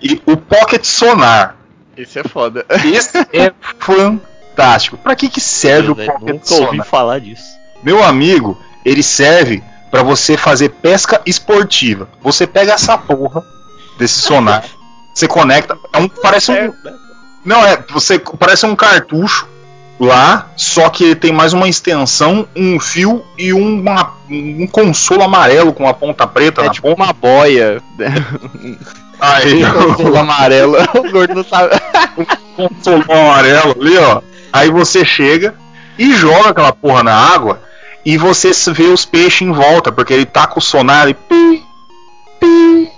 e 0.02 0.22
o 0.26 0.36
Pocket 0.36 0.84
Sonar. 0.84 1.56
Esse 1.95 2.19
é 2.19 2.23
foda. 2.23 2.65
Esse 2.86 3.17
é 3.34 3.51
fantástico. 3.80 4.97
Pra 4.97 5.15
que, 5.15 5.30
que 5.30 5.41
serve 5.41 5.93
Deus, 5.93 6.08
o 6.08 6.12
Pocket 6.12 6.34
nunca 6.34 6.45
Sonar? 6.45 6.67
ouvi 6.67 6.84
falar 6.84 7.19
disso. 7.19 7.43
Meu 7.84 8.04
amigo, 8.04 8.58
ele 8.86 9.04
serve 9.04 9.63
para 9.89 10.04
você 10.04 10.38
fazer 10.38 10.69
pesca 10.69 11.21
esportiva. 11.25 12.08
Você 12.21 12.47
pega 12.47 12.73
essa 12.73 12.97
porra 12.97 13.43
desse 13.97 14.19
sonar, 14.21 14.63
você 15.13 15.27
conecta, 15.27 15.77
é 15.91 15.97
um, 15.99 16.08
parece 16.08 16.51
um 16.51 16.73
Não, 17.43 17.65
é, 17.65 17.77
você 17.89 18.17
parece 18.39 18.65
um 18.65 18.75
cartucho 18.75 19.47
lá, 19.99 20.49
só 20.56 20.89
que 20.89 21.13
tem 21.13 21.32
mais 21.32 21.54
uma 21.54 21.67
extensão, 21.67 22.47
um 22.56 22.80
fio 22.80 23.23
e 23.38 23.51
uma, 23.54 24.13
um 24.30 24.65
consolo 24.65 25.23
amarelo 25.23 25.73
com 25.73 25.88
a 25.88 25.93
ponta 25.93 26.25
preta 26.25 26.62
é 26.62 26.65
na 26.65 26.71
tipo 26.71 26.88
ponta. 26.88 27.04
uma 27.04 27.13
boia. 27.13 27.82
Aí, 29.21 29.63
um 29.63 29.71
consolo 29.71 30.17
amarelo. 30.17 30.77
o 30.97 31.12
gordo 31.12 31.36
não 31.36 31.43
sabe. 31.43 31.75
um 32.57 32.67
consolo 32.67 33.05
amarelo 33.07 33.75
ali, 33.79 33.95
ó. 33.97 34.21
Aí 34.51 34.71
você 34.71 35.05
chega 35.05 35.53
e 35.97 36.12
joga 36.13 36.49
aquela 36.49 36.73
porra 36.73 37.03
na 37.03 37.15
água 37.15 37.62
e 38.03 38.17
você 38.17 38.51
vê 38.71 38.86
os 38.86 39.05
peixes 39.05 39.47
em 39.47 39.51
volta, 39.51 39.91
porque 39.91 40.12
ele 40.12 40.25
tá 40.25 40.47
com 40.47 40.60
o 40.60 40.62
sonar 40.62 41.07
e 41.07 41.13
pi, 41.13 41.63
pi, 42.39 42.91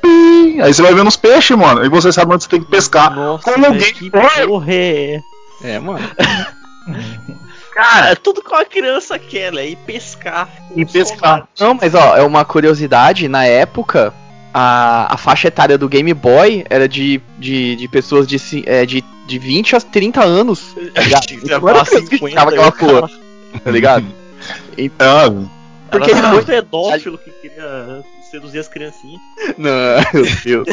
pi. 0.00 0.60
Aí 0.62 0.72
você 0.72 0.80
vai 0.80 0.94
vendo 0.94 1.08
os 1.08 1.16
peixes, 1.16 1.56
mano, 1.56 1.84
e 1.84 1.88
você 1.88 2.12
sabe 2.12 2.32
onde 2.32 2.44
você 2.44 2.50
tem 2.50 2.60
que 2.60 2.70
pescar. 2.70 3.14
Nossa, 3.14 3.42
Como 3.42 3.66
alguém 3.66 3.92
que 3.92 4.10
porra 4.10 4.72
é? 4.72 5.20
É, 5.64 5.78
mano. 5.80 6.08
Cara, 7.74 8.10
é 8.10 8.14
tudo 8.14 8.42
que 8.42 8.50
uma 8.50 8.64
criança 8.64 9.18
quer, 9.18 9.52
né? 9.52 9.66
Ir 9.66 9.76
pescar. 9.76 10.48
E 10.74 10.84
pescar. 10.84 11.46
Não, 11.58 11.74
mas 11.74 11.94
ó, 11.94 12.16
é 12.16 12.22
uma 12.22 12.44
curiosidade, 12.44 13.28
na 13.28 13.44
época, 13.44 14.12
a, 14.52 15.14
a 15.14 15.16
faixa 15.16 15.48
etária 15.48 15.76
do 15.76 15.88
Game 15.88 16.12
Boy 16.14 16.64
era 16.68 16.88
de, 16.88 17.20
de, 17.38 17.76
de 17.76 17.88
pessoas 17.88 18.26
de, 18.26 18.38
é, 18.66 18.84
de, 18.86 19.02
de 19.26 19.38
20 19.38 19.76
a 19.76 19.80
30 19.80 20.24
anos. 20.24 20.74
Tá 20.94 21.02
ligado? 21.02 21.60
Não 21.62 21.68
era 21.68 21.84
que 21.84 22.18
ficava 22.18 22.50
aquela 22.50 22.72
porra, 22.72 23.10
tá 23.62 23.70
ligado? 23.70 24.06
Então. 24.78 25.50
Porque 25.90 26.12
ele 26.12 26.20
foi 26.20 26.30
muito 26.30 26.46
pedófilo 26.46 27.18
que 27.18 27.30
queria 27.30 28.04
seduzir 28.30 28.60
as 28.60 28.68
criancinhas. 28.68 29.20
Não, 29.58 29.96
meu 30.14 30.36
Deus. 30.44 30.68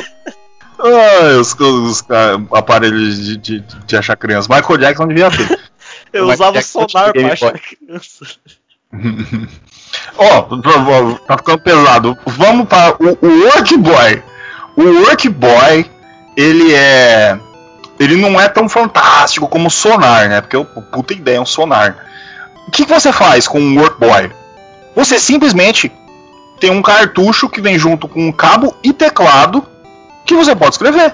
Ah, 0.78 1.40
os, 1.40 1.54
os, 1.54 2.02
os 2.02 2.06
aparelhos 2.52 3.18
de, 3.26 3.38
de, 3.38 3.60
de, 3.60 3.98
achar 3.98 4.16
criança. 4.16 4.54
Michael 4.54 4.78
Jackson 4.78 5.08
devia 5.08 5.32
ter. 5.32 5.60
Eu 6.14 6.30
usava 6.30 6.62
sonar 6.62 7.12
pra 7.12 7.34
achar 7.34 7.60
criança. 7.60 8.26
Ó, 10.18 10.48
oh, 10.50 11.16
tá 11.28 11.38
ficando 11.38 11.60
pesado. 11.60 12.18
Vamos 12.26 12.68
para 12.68 12.96
o, 13.00 13.18
o 13.22 13.44
Work 13.46 13.78
Boy. 13.78 14.24
O 14.76 14.84
Work 14.84 15.30
Boy, 15.30 15.90
ele 16.36 16.74
é. 16.74 17.38
Ele 18.00 18.18
não 18.18 18.40
é 18.40 18.50
tão 18.50 18.68
fantástico 18.68 19.48
como 19.48 19.68
o 19.68 19.72
sonar, 19.72 20.28
né? 20.28 20.42
Porque, 20.42 20.62
puta 20.92 21.14
ideia, 21.14 21.38
é 21.38 21.42
um 21.42 21.46
sonar. 21.46 21.96
O 22.68 22.72
que, 22.72 22.86
que 22.86 22.94
você 22.94 23.12
faz 23.14 23.48
com 23.48 23.60
um 23.60 23.80
Workboy? 23.80 24.32
Você 24.96 25.20
simplesmente 25.20 25.92
tem 26.60 26.72
um 26.72 26.82
cartucho 26.82 27.50
que 27.50 27.62
vem 27.62 27.78
junto 27.78 28.08
com 28.08 28.28
um 28.28 28.32
cabo 28.32 28.76
e 28.84 28.92
teclado 28.92 29.66
que 30.26 30.36
você 30.36 30.56
pode 30.56 30.72
escrever. 30.72 31.14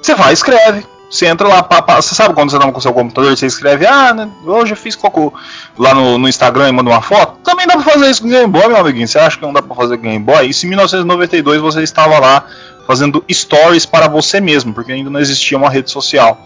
Você 0.00 0.14
vai 0.14 0.30
e 0.30 0.34
escreve. 0.34 0.86
Você 1.10 1.26
entra 1.26 1.48
lá, 1.48 1.62
pá, 1.62 1.80
pá, 1.80 1.96
você 1.96 2.14
sabe 2.14 2.34
quando 2.34 2.50
você 2.50 2.58
tá 2.58 2.70
com 2.70 2.80
seu 2.80 2.92
computador, 2.92 3.36
você 3.36 3.46
escreve, 3.46 3.86
ah, 3.86 4.12
né, 4.12 4.28
hoje 4.44 4.72
eu 4.72 4.76
fiz 4.76 4.94
cocô 4.94 5.32
lá 5.78 5.94
no, 5.94 6.18
no, 6.18 6.28
Instagram 6.28 6.68
e 6.68 6.72
manda 6.72 6.90
uma 6.90 7.00
foto. 7.00 7.38
Também 7.42 7.66
dá 7.66 7.74
pra 7.74 7.82
fazer 7.82 8.10
isso 8.10 8.22
com 8.22 8.28
Game 8.28 8.46
Boy, 8.46 8.68
meu 8.68 8.76
amiguinho. 8.76 9.08
Você 9.08 9.18
acha 9.18 9.36
que 9.36 9.42
não 9.42 9.52
dá 9.52 9.62
pra 9.62 9.74
fazer 9.74 9.96
Game 9.96 10.18
Boy? 10.18 10.48
Isso 10.48 10.66
em 10.66 10.68
1992 10.68 11.60
você 11.60 11.82
estava 11.82 12.18
lá 12.18 12.44
fazendo 12.86 13.24
stories 13.30 13.86
para 13.86 14.08
você 14.08 14.40
mesmo, 14.40 14.74
porque 14.74 14.92
ainda 14.92 15.08
não 15.08 15.20
existia 15.20 15.56
uma 15.56 15.70
rede 15.70 15.90
social. 15.90 16.38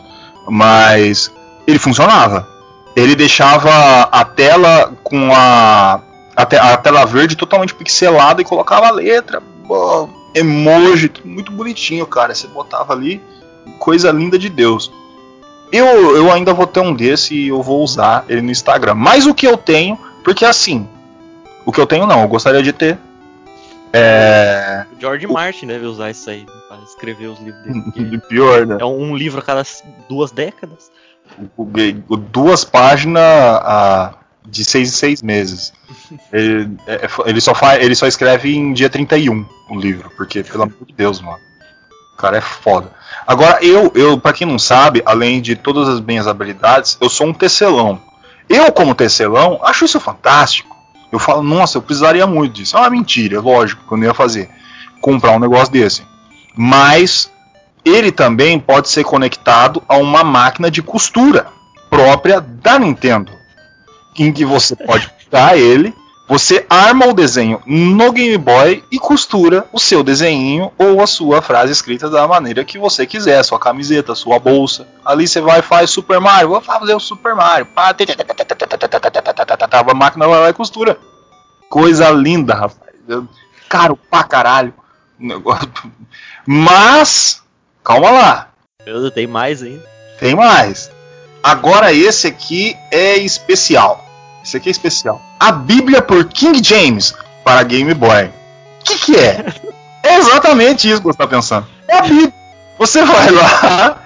Mas 0.49 1.31
ele 1.67 1.79
funcionava 1.79 2.53
ele 2.95 3.15
deixava 3.15 4.03
a 4.03 4.25
tela 4.25 4.93
com 5.03 5.33
a, 5.35 6.01
a, 6.37 6.47
te, 6.47 6.57
a 6.57 6.77
tela 6.77 7.05
verde 7.05 7.37
totalmente 7.37 7.75
pixelada 7.75 8.43
e 8.43 8.45
colocava 8.45 8.87
a 8.87 8.91
letra, 8.91 9.43
emoji, 10.35 11.11
muito 11.25 11.53
bonitinho, 11.53 12.07
cara. 12.07 12.35
Você 12.35 12.47
botava 12.47 12.93
ali, 12.93 13.23
coisa 13.79 14.11
linda 14.11 14.39
de 14.39 14.49
Deus. 14.49 14.93
Eu, 15.73 16.17
eu 16.17 16.31
ainda 16.31 16.53
vou 16.53 16.67
ter 16.67 16.81
um 16.81 16.95
desse 16.95 17.35
e 17.35 17.49
eu 17.49 17.63
vou 17.63 17.83
usar 17.83 18.25
ele 18.29 18.43
no 18.43 18.51
Instagram. 18.51 18.95
Mas 18.95 19.27
o 19.27 19.35
que 19.35 19.47
eu 19.47 19.57
tenho, 19.57 19.99
porque 20.23 20.45
assim, 20.45 20.87
o 21.65 21.73
que 21.73 21.81
eu 21.81 21.87
tenho 21.87 22.07
não, 22.07 22.21
eu 22.23 22.29
gostaria 22.29 22.63
de 22.63 22.73
ter. 22.73 22.99
É... 23.93 24.85
O 24.97 25.01
George 25.01 25.27
o... 25.27 25.33
Martin 25.33 25.67
deve 25.67 25.87
usar 25.87 26.11
isso 26.11 26.29
aí 26.29 26.47
para 26.69 26.83
escrever 26.83 27.29
os 27.29 27.39
livros 27.41 27.95
dele. 27.95 28.19
Pior, 28.29 28.67
né? 28.67 28.77
É 28.81 28.85
um 28.85 29.17
livro 29.17 29.41
a 29.41 29.43
cada 29.43 29.63
duas 30.09 30.31
décadas 30.31 30.91
duas 32.31 32.65
páginas 32.65 33.23
a, 33.23 34.15
de 34.47 34.65
seis 34.65 34.89
em 34.89 34.93
seis 34.93 35.23
meses. 35.23 35.73
Ele, 36.33 36.77
é, 36.87 36.95
é 36.95 37.09
ele, 37.27 37.41
só 37.41 37.55
faz, 37.55 37.83
ele 37.83 37.95
só 37.95 38.07
escreve 38.07 38.55
em 38.55 38.73
dia 38.73 38.91
31 38.91 39.45
o 39.71 39.79
livro, 39.79 40.11
porque, 40.17 40.43
pelo 40.43 40.65
amor 40.65 40.87
de 40.87 40.95
Deus, 40.95 41.21
mano. 41.21 41.39
Cara 42.17 42.39
é 42.39 42.41
foda. 42.41 42.91
Agora, 43.27 43.65
eu, 43.65 43.91
eu 43.95 44.19
para 44.19 44.33
quem 44.33 44.47
não 44.47 44.59
sabe, 44.59 45.03
além 45.05 45.41
de 45.41 45.57
todas 45.57 45.89
as 45.89 46.01
minhas 46.01 46.27
habilidades, 46.27 46.97
eu 47.01 47.09
sou 47.09 47.29
um 47.29 47.33
tecelão. 47.33 48.01
Eu, 48.49 48.71
como 48.73 48.95
tecelão, 48.95 49.61
acho 49.63 49.85
isso 49.85 50.01
fantástico. 50.01 50.77
Eu 51.11 51.19
falo, 51.19 51.43
nossa, 51.43 51.79
eu 51.79 51.83
precisaria 51.83 52.27
muito 52.27 52.55
disso. 52.55 52.77
É 52.77 52.81
uma 52.81 52.91
mentira, 52.91 53.41
lógico, 53.41 53.87
que 53.87 53.93
eu 53.93 53.99
não 53.99 54.07
ia 54.07 54.15
fazer. 54.15 54.51
Comprar 55.01 55.33
um 55.33 55.39
negócio 55.39 55.73
desse. 55.73 56.03
Mas 56.57 57.31
ele 57.85 58.13
também 58.13 58.59
pode 58.59 58.89
ser 58.89 59.05
conectado 59.05 59.83
a 59.89 59.97
uma 59.97 60.25
máquina 60.25 60.71
de 60.71 60.83
costura 60.83 61.47
própria 61.91 62.41
da 62.41 62.79
Nintendo, 62.79 63.33
em 64.19 64.33
que 64.33 64.45
você 64.45 64.75
pode 64.75 65.11
pegar 65.31 65.57
ele, 65.57 65.95
você 66.29 66.65
arma 66.71 67.07
o 67.07 67.13
desenho 67.13 67.61
no 67.67 68.13
Game 68.13 68.39
Boy 68.39 68.85
e 68.91 68.99
costura 68.99 69.67
o 69.73 69.79
seu 69.79 70.03
desenho 70.03 70.73
ou 70.79 71.03
a 71.03 71.07
sua 71.07 71.43
frase 71.43 71.73
escrita 71.73 72.09
da 72.09 72.27
maneira 72.27 72.65
que 72.65 72.79
você 72.79 73.07
quiser, 73.07 73.43
sua 73.43 73.59
camiseta, 73.59 74.15
sua 74.15 74.39
bolsa. 74.39 74.87
Ali 75.05 75.29
você 75.29 75.41
vai 75.41 75.59
e 75.59 75.63
faz 75.63 75.91
Super 75.91 76.21
Mario, 76.21 76.49
vou 76.51 76.61
fazer 76.61 76.95
o 76.95 77.01
Super 77.01 77.35
Mario, 77.35 77.67
a 79.91 79.95
máquina 79.95 80.29
vai 80.29 80.41
lá 80.41 80.49
e 80.49 80.55
costura. 80.55 80.99
Coisa 81.69 82.11
linda, 82.11 82.55
rapaz. 82.55 82.93
Caro 83.69 83.97
pra 83.97 84.23
caralho. 84.25 84.75
Mas 86.47 87.43
Calma 87.85 88.11
lá. 88.11 88.49
Tem 89.11 89.27
mais 89.27 89.63
ainda. 89.63 89.85
Tem 90.19 90.35
mais. 90.35 90.91
Agora 91.43 91.93
esse 91.93 92.29
aqui 92.29 92.77
é 92.93 93.17
especial. 93.17 94.05
Esse 94.53 94.59
aqui 94.59 94.69
é 94.69 94.73
especial. 94.73 95.23
A 95.41 95.51
Bíblia 95.51 96.03
por 96.03 96.27
King 96.27 96.63
James 96.63 97.15
para 97.43 97.63
Game 97.63 97.95
Boy. 97.95 98.27
O 98.27 98.85
que, 98.85 98.99
que 98.99 99.17
é? 99.17 99.47
é 100.05 100.19
exatamente 100.19 100.91
isso 100.91 100.99
que 100.99 101.05
você 101.05 101.13
está 101.13 101.27
pensando. 101.27 101.67
É 101.89 101.97
a 101.97 102.03
Bíblia. 102.03 102.35
Você 102.79 103.03
vai 103.03 103.31
lá, 103.31 104.03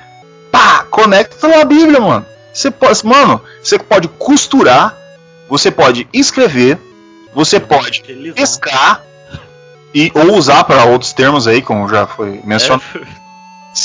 pá, 0.53 0.87
conecta 0.89 1.61
a 1.61 1.65
Bíblia, 1.65 2.01
mano. 2.01 2.25
Você 2.55 2.71
pode, 2.71 3.05
mano, 3.05 3.43
você 3.61 3.77
pode 3.77 4.07
costurar, 4.07 4.97
você 5.49 5.69
pode 5.69 6.07
escrever, 6.13 6.79
você 7.35 7.59
pode 7.59 8.05
pescar 8.33 9.03
e 9.93 10.13
ou 10.15 10.37
usar 10.37 10.63
para 10.63 10.85
outros 10.85 11.13
termos 11.13 11.49
aí, 11.49 11.61
como 11.61 11.89
já 11.89 12.07
foi 12.07 12.41
mencionado. 12.45 12.85
É. 12.95 13.01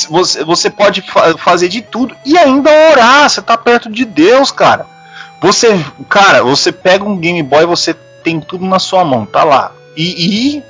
Você, 0.10 0.44
você 0.44 0.70
pode 0.70 1.02
fa 1.02 1.36
fazer 1.40 1.70
de 1.70 1.82
tudo 1.82 2.16
e 2.24 2.38
ainda 2.38 2.70
orar. 2.92 3.28
Você 3.28 3.42
tá 3.42 3.58
perto 3.58 3.92
de 3.92 4.06
Deus, 4.06 4.52
cara. 4.52 5.01
Você, 5.42 5.84
cara, 6.08 6.44
você 6.44 6.72
pega 6.72 7.04
um 7.04 7.18
Game 7.18 7.42
Boy, 7.42 7.66
você 7.66 7.96
tem 8.24 8.40
tudo 8.40 8.64
na 8.64 8.78
sua 8.78 9.04
mão, 9.04 9.26
tá 9.26 9.44
lá. 9.44 9.72
E, 9.98 10.58
e 10.58 10.64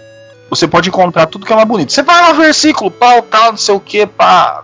você 0.50 0.68
pode 0.68 0.88
encontrar 0.88 1.28
tudo 1.28 1.46
que 1.46 1.52
é 1.52 1.56
mais 1.56 1.68
bonito. 1.68 1.92
Você 1.92 2.02
vai 2.02 2.28
no 2.28 2.40
versículo, 2.40 2.90
pau, 2.90 3.22
tal, 3.22 3.52
não 3.52 3.58
sei 3.58 3.76
o 3.76 3.80
que, 3.80 4.08
pá. 4.08 4.64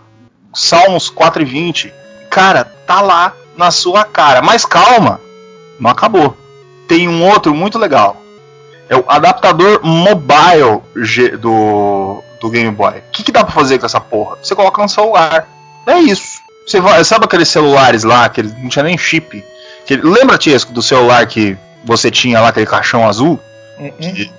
Salmos 0.54 1.10
4 1.10 1.42
e 1.42 1.46
20. 1.46 1.94
Cara, 2.30 2.64
tá 2.64 3.02
lá 3.02 3.34
na 3.58 3.70
sua 3.70 4.06
cara. 4.06 4.42
Mas 4.42 4.66
calma, 4.66 5.20
não 5.78 5.92
acabou. 5.92 6.38
Tem 6.88 7.10
um 7.10 7.28
outro 7.28 7.54
muito 7.54 7.78
legal. 7.78 8.16
É 8.90 8.96
o 8.96 9.04
adaptador 9.10 9.82
mobile 9.84 10.82
do, 11.40 12.24
do 12.40 12.50
Game 12.50 12.72
Boy. 12.72 13.00
O 13.00 13.12
que, 13.12 13.24
que 13.24 13.32
dá 13.32 13.44
pra 13.44 13.54
fazer 13.54 13.78
com 13.78 13.86
essa 13.86 14.00
porra? 14.00 14.38
Você 14.42 14.56
coloca 14.56 14.82
no 14.82 14.88
celular. 14.88 15.48
É 15.86 16.00
isso. 16.00 16.42
Você 16.66 16.80
vai, 16.80 17.04
sabe 17.04 17.26
aqueles 17.26 17.50
celulares 17.50 18.04
lá, 18.04 18.28
que 18.30 18.42
não 18.42 18.70
tinha 18.70 18.84
nem 18.84 18.98
chip? 18.98 19.44
Que, 19.88 19.96
lembra, 19.96 20.38
Tiesco, 20.38 20.72
do 20.74 20.82
celular 20.82 21.26
que 21.26 21.58
você 21.84 22.12
tinha 22.12 22.40
lá, 22.42 22.50
aquele 22.50 22.66
caixão 22.66 23.08
azul? 23.08 23.40
Uhum. 23.80 23.92
Que, 23.92 24.30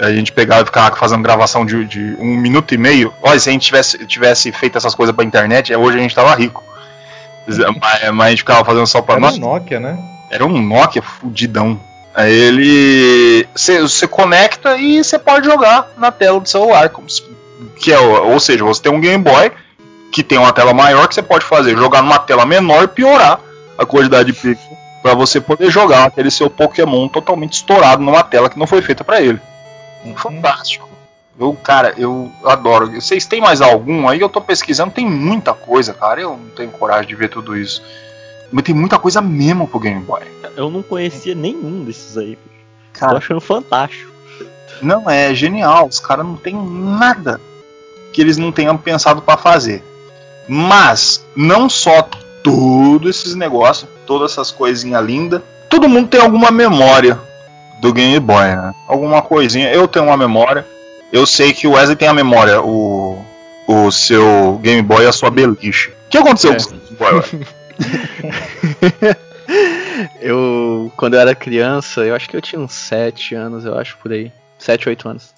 A 0.00 0.12
gente 0.12 0.30
pegava 0.32 0.62
e 0.62 0.66
ficava 0.66 0.94
fazendo 0.96 1.22
gravação 1.22 1.64
de, 1.66 1.84
de 1.84 2.16
um 2.18 2.36
minuto 2.36 2.74
e 2.74 2.78
meio. 2.78 3.12
Olha, 3.22 3.38
se 3.40 3.48
a 3.48 3.52
gente 3.52 3.66
tivesse, 3.66 3.98
tivesse 4.06 4.52
feito 4.52 4.76
essas 4.78 4.94
coisas 4.94 5.14
pra 5.14 5.24
internet, 5.24 5.74
hoje 5.74 5.98
a 5.98 6.00
gente 6.00 6.14
tava 6.14 6.34
rico. 6.34 6.62
mas, 7.46 8.10
mas 8.12 8.26
a 8.26 8.30
gente 8.30 8.38
ficava 8.40 8.64
fazendo 8.64 8.86
só 8.86 9.00
pra 9.02 9.14
Era 9.14 9.20
nós. 9.22 9.36
um 9.36 9.40
Nokia, 9.40 9.80
né? 9.80 9.98
Era 10.30 10.44
um 10.46 10.60
Nokia 10.60 11.02
fudidão. 11.02 11.80
Aí 12.14 12.32
ele. 12.32 13.48
Você 13.54 14.06
conecta 14.08 14.76
e 14.76 15.02
você 15.02 15.18
pode 15.18 15.46
jogar 15.46 15.90
na 15.96 16.10
tela 16.10 16.40
do 16.40 16.48
celular. 16.48 16.88
como 16.90 17.08
se- 17.08 17.22
Que 17.76 17.92
é, 17.92 17.98
ou 17.98 18.38
seja, 18.40 18.64
você 18.64 18.82
tem 18.82 18.92
um 18.92 19.00
Game 19.00 19.22
Boy 19.22 19.52
que 20.12 20.22
tem 20.22 20.38
uma 20.38 20.52
tela 20.52 20.74
maior 20.74 21.06
que 21.08 21.14
você 21.14 21.22
pode 21.22 21.44
fazer, 21.44 21.76
jogar 21.76 22.02
numa 22.02 22.18
tela 22.18 22.44
menor 22.44 22.84
e 22.84 22.88
piorar 22.88 23.38
a 23.78 23.86
quantidade 23.86 24.32
de 24.32 24.38
pixels 24.38 24.69
para 25.02 25.14
você 25.14 25.40
poder 25.40 25.70
jogar 25.70 26.04
aquele 26.06 26.30
seu 26.30 26.50
Pokémon 26.50 27.08
totalmente 27.08 27.54
estourado 27.54 28.02
numa 28.02 28.22
tela 28.22 28.50
que 28.50 28.58
não 28.58 28.66
foi 28.66 28.82
feita 28.82 29.02
para 29.02 29.20
ele. 29.20 29.40
Fantástico. 30.16 30.88
Eu, 31.38 31.54
cara, 31.54 31.94
eu 31.96 32.30
adoro. 32.44 32.90
Vocês 33.00 33.24
têm 33.24 33.40
mais 33.40 33.60
algum? 33.62 34.06
Aí 34.08 34.20
eu 34.20 34.28
tô 34.28 34.40
pesquisando, 34.40 34.92
tem 34.92 35.08
muita 35.08 35.54
coisa, 35.54 35.94
cara. 35.94 36.20
Eu 36.20 36.30
não 36.36 36.50
tenho 36.50 36.70
coragem 36.70 37.08
de 37.08 37.14
ver 37.14 37.28
tudo 37.30 37.56
isso. 37.56 37.82
Mas 38.52 38.64
tem 38.64 38.74
muita 38.74 38.98
coisa 38.98 39.22
mesmo 39.22 39.66
pro 39.66 39.80
Game 39.80 40.00
Boy. 40.00 40.22
Eu 40.56 40.70
não 40.70 40.82
conhecia 40.82 41.34
nenhum 41.34 41.84
desses 41.84 42.18
aí. 42.18 42.36
Tô 42.36 43.00
Cara, 43.00 43.18
achando 43.18 43.40
fantástico. 43.40 44.10
não 44.82 45.08
é 45.08 45.32
genial. 45.34 45.86
Os 45.86 45.98
caras 46.00 46.26
não 46.26 46.36
tem 46.36 46.54
nada 46.54 47.40
que 48.12 48.20
eles 48.20 48.36
não 48.36 48.52
tenham 48.52 48.76
pensado 48.76 49.22
pra 49.22 49.36
fazer. 49.36 49.82
Mas 50.48 51.24
não 51.34 51.70
só 51.70 52.02
todos 52.42 53.08
esses 53.16 53.34
negócios, 53.34 53.88
todas 54.10 54.32
essas 54.32 54.50
coisinhas 54.50 55.04
lindas. 55.06 55.40
Todo 55.68 55.88
mundo 55.88 56.08
tem 56.08 56.20
alguma 56.20 56.50
memória 56.50 57.16
do 57.80 57.92
Game 57.92 58.18
Boy, 58.18 58.42
né? 58.56 58.74
Alguma 58.88 59.22
coisinha. 59.22 59.72
Eu 59.72 59.86
tenho 59.86 60.06
uma 60.06 60.16
memória. 60.16 60.66
Eu 61.12 61.24
sei 61.26 61.52
que 61.52 61.68
o 61.68 61.72
Wesley 61.74 61.94
tem 61.94 62.08
a 62.08 62.12
memória, 62.12 62.60
o, 62.60 63.24
o 63.68 63.88
seu 63.92 64.58
Game 64.60 64.82
Boy 64.82 65.04
e 65.04 65.06
a 65.06 65.12
sua 65.12 65.30
beliche. 65.30 65.90
O 65.90 66.10
que 66.10 66.18
aconteceu 66.18 66.52
É. 66.54 66.56
com 66.56 66.62
o 66.62 66.70
Game 66.70 66.96
Boy? 66.98 67.46
Eu, 70.20 70.90
quando 70.96 71.14
eu 71.14 71.20
era 71.20 71.34
criança, 71.34 72.00
eu 72.02 72.14
acho 72.14 72.28
que 72.28 72.36
eu 72.36 72.40
tinha 72.40 72.60
uns 72.60 72.72
7 72.72 73.34
anos, 73.34 73.64
eu 73.64 73.76
acho, 73.78 73.96
por 73.98 74.12
aí. 74.12 74.32
7, 74.58 74.88
8 74.88 75.08
anos. 75.08 75.30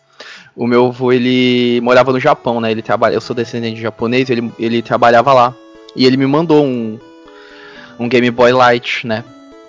O 0.54 0.66
meu 0.66 0.86
avô, 0.86 1.12
ele 1.12 1.80
morava 1.82 2.12
no 2.12 2.20
Japão, 2.20 2.60
né? 2.60 2.70
Ele 2.70 2.82
trabalha, 2.82 3.14
eu 3.14 3.20
sou 3.20 3.34
descendente 3.34 3.76
de 3.76 3.82
japonês, 3.82 4.28
ele, 4.30 4.52
ele 4.58 4.82
trabalhava 4.82 5.32
lá. 5.32 5.54
E 5.96 6.06
ele 6.06 6.16
me 6.16 6.26
mandou 6.26 6.64
um, 6.64 6.98
um 7.98 8.08
Game 8.08 8.30
Boy 8.30 8.52
Light, 8.52 9.06
né? 9.06 9.24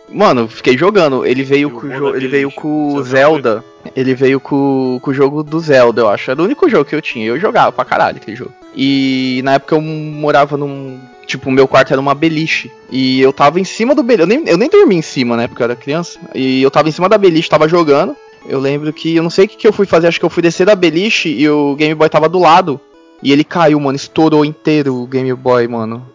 Mano, 0.09 0.47
fiquei 0.47 0.77
jogando. 0.77 1.25
Ele 1.25 1.43
veio 1.43 1.71
com 1.71 1.87
jo- 1.89 2.09
ele 2.15 2.27
veio 2.27 2.49
jeito, 2.49 2.61
com 2.61 3.01
Zelda. 3.03 3.63
Ele 3.95 4.13
veio 4.13 4.39
com, 4.39 4.99
com 5.01 5.11
o 5.11 5.13
jogo 5.13 5.41
do 5.43 5.59
Zelda, 5.59 6.01
eu 6.01 6.09
acho. 6.09 6.29
Era 6.29 6.41
o 6.41 6.45
único 6.45 6.69
jogo 6.69 6.85
que 6.85 6.93
eu 6.95 7.01
tinha. 7.01 7.25
Eu 7.25 7.39
jogava 7.39 7.71
pra 7.71 7.83
caralho 7.85 8.17
aquele 8.17 8.35
jogo. 8.37 8.51
E 8.75 9.41
na 9.43 9.55
época 9.55 9.75
eu 9.75 9.81
morava 9.81 10.55
num. 10.57 10.99
Tipo, 11.25 11.49
o 11.49 11.51
meu 11.51 11.67
quarto 11.67 11.91
era 11.91 12.01
uma 12.01 12.13
beliche. 12.13 12.69
E 12.91 13.21
eu 13.21 13.31
tava 13.33 13.59
em 13.59 13.63
cima 13.63 13.95
do 13.95 14.03
beliche. 14.03 14.23
Eu 14.23 14.27
nem, 14.27 14.47
eu 14.47 14.57
nem 14.57 14.69
dormia 14.69 14.97
em 14.99 15.01
cima, 15.01 15.35
né? 15.37 15.47
Porque 15.47 15.63
eu 15.63 15.65
era 15.65 15.75
criança. 15.75 16.19
E 16.35 16.61
eu 16.61 16.69
tava 16.69 16.89
em 16.89 16.91
cima 16.91 17.09
da 17.09 17.17
beliche, 17.17 17.49
tava 17.49 17.67
jogando. 17.67 18.15
Eu 18.47 18.59
lembro 18.59 18.91
que. 18.93 19.15
Eu 19.15 19.23
não 19.23 19.29
sei 19.29 19.45
o 19.45 19.47
que, 19.47 19.57
que 19.57 19.67
eu 19.67 19.73
fui 19.73 19.85
fazer. 19.87 20.07
Acho 20.07 20.19
que 20.19 20.25
eu 20.25 20.29
fui 20.29 20.43
descer 20.43 20.65
da 20.65 20.75
beliche 20.75 21.29
e 21.29 21.49
o 21.49 21.75
Game 21.75 21.95
Boy 21.95 22.09
tava 22.09 22.29
do 22.29 22.39
lado. 22.39 22.79
E 23.23 23.31
ele 23.31 23.43
caiu, 23.43 23.79
mano. 23.79 23.95
Estourou 23.95 24.43
inteiro 24.45 24.95
o 24.95 25.07
Game 25.07 25.33
Boy, 25.33 25.67
mano. 25.67 26.05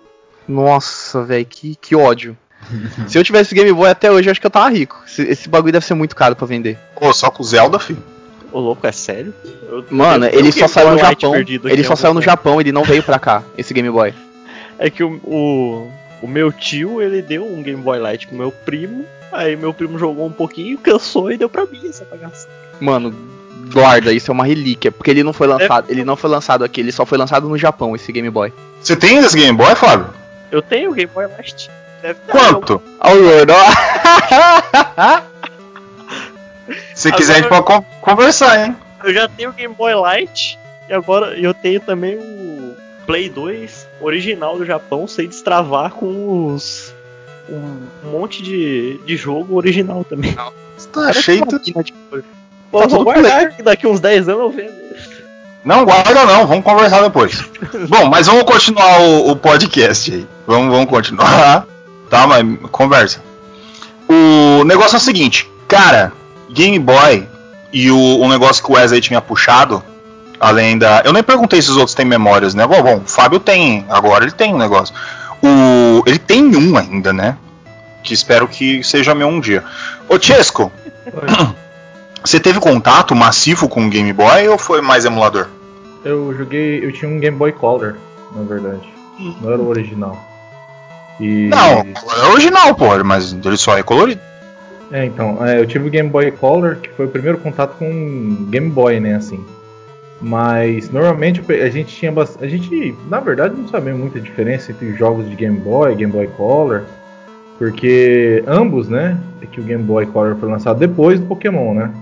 Nossa, 0.48 1.22
velho. 1.24 1.44
Que, 1.46 1.76
que 1.76 1.94
ódio. 1.94 2.36
Se 3.06 3.16
eu 3.18 3.24
tivesse 3.24 3.54
Game 3.54 3.72
Boy 3.72 3.88
até 3.88 4.10
hoje, 4.10 4.28
eu 4.28 4.30
acho 4.32 4.40
que 4.40 4.46
eu 4.46 4.50
tava 4.50 4.68
rico. 4.70 5.00
Esse, 5.06 5.22
esse 5.22 5.48
bagulho 5.48 5.72
deve 5.72 5.84
ser 5.86 5.94
muito 5.94 6.16
caro 6.16 6.34
pra 6.34 6.46
vender. 6.46 6.76
Pô, 6.98 7.12
só 7.12 7.30
com 7.30 7.42
o 7.42 7.46
Zelda, 7.46 7.78
filho. 7.78 8.02
Ô 8.50 8.58
louco, 8.60 8.86
é 8.86 8.92
sério? 8.92 9.32
Eu- 9.68 9.84
Mano, 9.90 10.24
eu- 10.26 10.30
eu 10.32 10.38
ele 10.40 10.52
só 10.52 10.66
saiu 10.66 10.90
no 10.92 10.98
Japão. 10.98 11.34
Ele 11.36 11.84
só 11.84 11.94
saiu 11.96 12.14
no. 12.14 12.22
Japão, 12.22 12.60
ele 12.60 12.72
não 12.72 12.82
veio 12.82 13.02
pra 13.02 13.18
cá, 13.18 13.42
esse 13.56 13.72
Game 13.74 13.88
Boy. 13.90 14.12
É 14.78 14.88
que 14.90 15.04
o, 15.04 15.20
o, 15.24 15.90
o 16.22 16.26
meu 16.28 16.50
tio, 16.52 17.00
ele 17.02 17.20
deu 17.22 17.44
um 17.44 17.62
Game 17.62 17.80
Boy 17.82 17.98
Light 17.98 18.26
pro 18.26 18.36
meu 18.36 18.50
primo. 18.50 19.04
Aí 19.30 19.54
meu 19.56 19.74
primo 19.74 19.98
jogou 19.98 20.26
um 20.26 20.32
pouquinho, 20.32 20.78
cansou 20.78 21.30
e 21.30 21.36
deu 21.36 21.48
pra 21.50 21.66
mim 21.66 21.80
essa 21.88 22.04
bagaça. 22.10 22.48
Mano, 22.80 23.14
guarda, 23.72 24.12
isso 24.12 24.30
é 24.30 24.34
uma 24.34 24.44
relíquia, 24.46 24.90
porque 24.90 25.10
ele 25.10 25.22
não 25.22 25.32
foi 25.34 25.46
lançado, 25.46 25.90
ele 25.90 26.04
não 26.04 26.16
foi 26.16 26.30
lançado 26.30 26.64
aqui, 26.64 26.80
ele 26.80 26.92
só 26.92 27.04
foi 27.04 27.18
lançado 27.18 27.48
no 27.48 27.58
Japão, 27.58 27.94
esse 27.94 28.10
Game 28.10 28.30
Boy. 28.30 28.52
Você 28.80 28.96
tem 28.96 29.18
esse 29.18 29.36
Game 29.36 29.56
Boy, 29.56 29.74
Fábio? 29.74 30.06
Eu 30.50 30.62
tenho 30.62 30.90
o 30.90 30.94
Game 30.94 31.10
Boy 31.12 31.26
Light. 31.26 31.70
Deve 32.02 32.18
Quanto? 32.28 32.80
Ó 33.00 33.10
o 33.12 33.20
Lord, 33.20 33.52
ó. 33.52 35.22
Se 36.94 37.10
quiser, 37.12 37.34
a 37.34 37.36
gente 37.36 37.48
pode 37.48 37.64
con- 37.64 37.84
conversar, 38.00 38.66
hein? 38.66 38.76
Eu 39.04 39.12
já 39.14 39.28
tenho 39.28 39.50
o 39.50 39.52
Game 39.52 39.74
Boy 39.74 39.94
Light 39.94 40.58
e 40.88 40.92
agora 40.92 41.38
eu 41.38 41.54
tenho 41.54 41.80
também 41.80 42.16
o 42.16 42.74
Play 43.06 43.28
2 43.30 43.86
original 44.00 44.58
do 44.58 44.64
Japão, 44.66 45.06
sei 45.06 45.26
destravar 45.28 45.92
com 45.92 46.52
os. 46.54 46.92
Um 47.50 48.10
monte 48.10 48.42
de, 48.42 48.98
de 49.06 49.16
jogo 49.16 49.56
original 49.56 50.04
também. 50.04 50.36
Tá 50.92 51.12
cheio 51.14 51.44
de... 51.62 51.72
Pô, 52.70 52.80
Tá 52.80 52.86
vou 52.86 53.04
guardar 53.04 53.56
que 53.56 53.62
daqui 53.62 53.86
uns 53.86 54.00
10 54.00 54.28
anos 54.28 54.42
eu 54.42 54.50
vendo. 54.50 54.77
Não, 55.68 55.84
guarda 55.84 56.24
não, 56.24 56.46
vamos 56.46 56.64
conversar 56.64 57.02
depois. 57.02 57.44
Bom, 57.90 58.06
mas 58.06 58.26
vamos 58.26 58.44
continuar 58.44 59.02
o, 59.02 59.32
o 59.32 59.36
podcast 59.36 60.10
aí. 60.10 60.26
Vamos, 60.46 60.72
vamos 60.72 60.88
continuar. 60.88 61.66
Tá, 62.08 62.26
mas 62.26 62.42
conversa. 62.72 63.22
O 64.08 64.64
negócio 64.64 64.94
é 64.94 64.96
o 64.96 65.00
seguinte, 65.00 65.46
cara, 65.68 66.10
Game 66.48 66.78
Boy 66.78 67.28
e 67.70 67.90
o, 67.90 68.18
o 68.18 68.28
negócio 68.30 68.64
que 68.64 68.72
o 68.72 68.76
Wesley 68.76 69.02
tinha 69.02 69.20
puxado, 69.20 69.84
além 70.40 70.78
da. 70.78 71.02
Eu 71.04 71.12
nem 71.12 71.22
perguntei 71.22 71.60
se 71.60 71.68
os 71.68 71.76
outros 71.76 71.94
têm 71.94 72.06
memórias, 72.06 72.54
né? 72.54 72.66
Bom, 72.66 72.82
bom 72.82 72.96
o 73.04 73.06
Fábio 73.06 73.38
tem, 73.38 73.84
agora 73.90 74.24
ele 74.24 74.32
tem 74.32 74.54
um 74.54 74.58
negócio. 74.58 74.94
O, 75.42 76.02
ele 76.06 76.18
tem 76.18 76.56
um 76.56 76.78
ainda, 76.78 77.12
né? 77.12 77.36
Que 78.02 78.14
espero 78.14 78.48
que 78.48 78.82
seja 78.82 79.14
meu 79.14 79.28
um 79.28 79.38
dia. 79.38 79.62
Ô 80.08 80.18
Chesco, 80.18 80.72
você 82.24 82.40
teve 82.40 82.58
contato 82.58 83.14
massivo 83.14 83.68
com 83.68 83.86
o 83.86 83.90
Game 83.90 84.14
Boy 84.14 84.48
ou 84.48 84.56
foi 84.56 84.80
mais 84.80 85.04
emulador? 85.04 85.57
Eu 86.04 86.34
joguei. 86.36 86.84
Eu 86.84 86.92
tinha 86.92 87.10
um 87.10 87.18
Game 87.18 87.36
Boy 87.36 87.52
Color, 87.52 87.96
na 88.34 88.42
verdade. 88.42 88.88
Não 89.40 89.52
era 89.52 89.60
o 89.60 89.68
original. 89.68 90.16
E. 91.20 91.48
Não, 91.48 91.80
é 91.80 92.32
original, 92.32 92.74
pô, 92.74 93.02
mas 93.04 93.32
ele 93.32 93.56
só 93.56 93.76
é 93.76 93.82
colorido. 93.82 94.20
É, 94.90 95.04
então, 95.04 95.44
é, 95.44 95.60
eu 95.60 95.66
tive 95.66 95.88
o 95.88 95.90
Game 95.90 96.08
Boy 96.08 96.30
Color, 96.32 96.76
que 96.76 96.88
foi 96.90 97.06
o 97.06 97.10
primeiro 97.10 97.38
contato 97.38 97.76
com 97.78 98.46
Game 98.48 98.70
Boy, 98.70 99.00
né, 99.00 99.16
assim. 99.16 99.44
Mas 100.20 100.90
normalmente 100.90 101.42
a 101.52 101.68
gente 101.68 101.94
tinha 101.94 102.10
bastante. 102.10 102.44
A 102.44 102.48
gente, 102.48 102.96
na 103.08 103.20
verdade, 103.20 103.54
não 103.56 103.68
sabia 103.68 103.94
muita 103.94 104.20
diferença 104.20 104.72
entre 104.72 104.94
jogos 104.94 105.28
de 105.28 105.36
Game 105.36 105.58
Boy, 105.58 105.94
Game 105.94 106.12
Boy 106.12 106.26
Color, 106.28 106.84
porque 107.58 108.42
ambos, 108.46 108.88
né? 108.88 109.16
É 109.40 109.46
que 109.46 109.60
o 109.60 109.64
Game 109.64 109.84
Boy 109.84 110.06
Color 110.06 110.36
foi 110.36 110.48
lançado 110.48 110.78
depois 110.78 111.20
do 111.20 111.26
Pokémon, 111.26 111.74
né? 111.74 111.92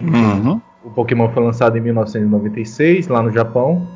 Uhum. 0.00 0.60
O 0.84 0.90
Pokémon 0.90 1.30
foi 1.30 1.42
lançado 1.42 1.78
em 1.78 1.80
1996, 1.80 3.08
lá 3.08 3.22
no 3.22 3.32
Japão. 3.32 3.88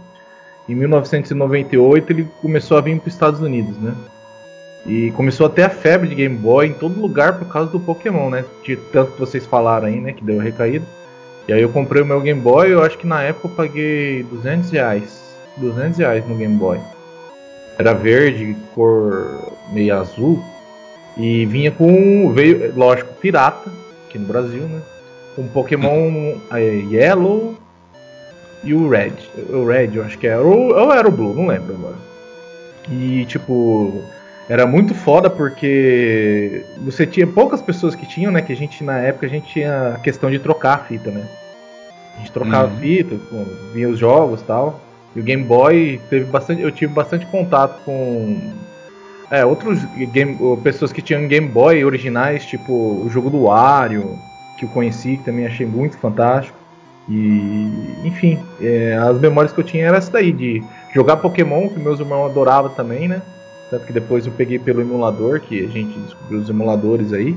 Em 0.66 0.74
1998 0.74 2.12
ele 2.12 2.28
começou 2.40 2.78
a 2.78 2.80
vir 2.80 2.98
para 2.98 3.08
os 3.08 3.14
Estados 3.14 3.40
Unidos, 3.40 3.76
né? 3.78 3.94
E 4.86 5.10
começou 5.12 5.46
até 5.46 5.64
a 5.64 5.70
febre 5.70 6.08
de 6.08 6.14
Game 6.14 6.36
Boy 6.36 6.68
em 6.68 6.72
todo 6.72 7.00
lugar 7.00 7.38
por 7.38 7.48
causa 7.48 7.70
do 7.70 7.78
Pokémon, 7.78 8.30
né? 8.30 8.44
De 8.64 8.76
tanto 8.76 9.12
que 9.12 9.20
vocês 9.20 9.44
falaram 9.44 9.86
aí, 9.86 10.00
né? 10.00 10.12
Que 10.12 10.24
deu 10.24 10.38
recaída. 10.38 10.84
E 11.46 11.52
aí 11.52 11.60
eu 11.60 11.68
comprei 11.68 12.02
o 12.02 12.06
meu 12.06 12.20
Game 12.20 12.40
Boy, 12.40 12.72
eu 12.72 12.82
acho 12.82 12.96
que 12.96 13.06
na 13.06 13.22
época 13.22 13.48
eu 13.48 13.52
paguei 13.52 14.22
200 14.24 14.70
reais. 14.70 15.36
200 15.58 15.98
reais 15.98 16.26
no 16.26 16.36
Game 16.36 16.56
Boy. 16.56 16.78
Era 17.78 17.92
verde, 17.92 18.56
cor 18.74 19.52
meio 19.72 19.94
azul. 19.94 20.42
E 21.16 21.44
vinha 21.46 21.70
com, 21.70 22.32
veio, 22.32 22.72
lógico, 22.76 23.12
pirata, 23.14 23.70
aqui 24.06 24.18
no 24.18 24.26
Brasil, 24.26 24.62
né? 24.62 24.80
Um 25.38 25.46
Pokémon 25.48 26.36
é, 26.52 26.60
Yellow 26.90 27.54
e 28.64 28.74
o 28.74 28.88
Red. 28.88 29.12
O 29.50 29.64
Red, 29.64 29.90
eu 29.94 30.02
acho 30.04 30.18
que 30.18 30.26
era. 30.26 30.42
Ou, 30.42 30.74
ou 30.74 30.92
era 30.92 31.08
o 31.08 31.12
Blue, 31.12 31.34
não 31.34 31.46
lembro 31.46 31.74
agora. 31.74 31.96
E 32.90 33.24
tipo, 33.26 34.02
era 34.48 34.66
muito 34.66 34.94
foda 34.94 35.30
porque 35.30 36.64
você 36.84 37.06
tinha 37.06 37.26
poucas 37.26 37.62
pessoas 37.62 37.94
que 37.94 38.06
tinham, 38.06 38.32
né? 38.32 38.42
Que 38.42 38.52
a 38.52 38.56
gente 38.56 38.82
na 38.82 38.98
época 38.98 39.26
a 39.26 39.28
gente 39.28 39.46
tinha 39.46 39.94
a 39.94 39.98
questão 39.98 40.30
de 40.30 40.38
trocar 40.38 40.74
a 40.74 40.78
fita, 40.78 41.10
né? 41.10 41.24
A 42.16 42.18
gente 42.18 42.32
trocava 42.32 42.72
Uhum. 42.72 42.78
fita, 42.80 43.16
vinha 43.72 43.88
os 43.88 43.98
jogos 43.98 44.40
e 44.40 44.44
tal. 44.44 44.80
E 45.14 45.20
o 45.20 45.22
Game 45.22 45.44
Boy 45.44 46.00
teve 46.10 46.24
bastante. 46.26 46.62
Eu 46.62 46.72
tive 46.72 46.92
bastante 46.92 47.26
contato 47.26 47.80
com. 47.84 48.36
É, 49.30 49.44
outros 49.44 49.84
game, 50.12 50.36
pessoas 50.64 50.92
que 50.92 51.02
tinham 51.02 51.28
Game 51.28 51.46
Boy 51.46 51.84
originais, 51.84 52.46
tipo 52.46 52.72
o 52.72 53.08
jogo 53.10 53.28
do 53.28 53.42
Wario, 53.42 54.18
que 54.58 54.64
eu 54.64 54.68
conheci, 54.70 55.16
que 55.16 55.24
também 55.24 55.46
achei 55.46 55.66
muito 55.66 55.96
fantástico. 55.96 56.56
E, 57.08 58.02
enfim, 58.04 58.38
é, 58.60 58.94
as 58.96 59.18
memórias 59.18 59.52
que 59.52 59.60
eu 59.60 59.64
tinha 59.64 59.86
eram 59.86 59.96
essa 59.96 60.10
daí, 60.10 60.32
de 60.32 60.62
jogar 60.94 61.16
Pokémon, 61.18 61.68
que 61.68 61.78
meus 61.78 62.00
irmãos 62.00 62.30
adoravam 62.30 62.70
também, 62.70 63.08
né? 63.08 63.22
Tanto 63.70 63.86
que 63.86 63.92
depois 63.92 64.26
eu 64.26 64.32
peguei 64.32 64.58
pelo 64.58 64.80
emulador, 64.80 65.40
que 65.40 65.64
a 65.64 65.68
gente 65.68 65.98
descobriu 66.00 66.40
os 66.40 66.50
emuladores 66.50 67.12
aí. 67.12 67.36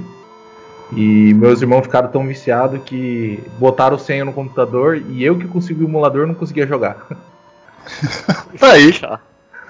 E 0.93 1.33
meus 1.33 1.61
irmãos 1.61 1.83
ficaram 1.83 2.09
tão 2.09 2.27
viciados 2.27 2.81
que 2.83 3.41
botaram 3.57 3.97
senha 3.97 4.25
no 4.25 4.33
computador 4.33 5.01
e 5.09 5.23
eu 5.23 5.37
que 5.37 5.47
consegui 5.47 5.83
o 5.83 5.87
emulador 5.87 6.27
não 6.27 6.33
conseguia 6.33 6.67
jogar. 6.67 7.07
Tá 8.59 8.73
aí. 8.73 8.93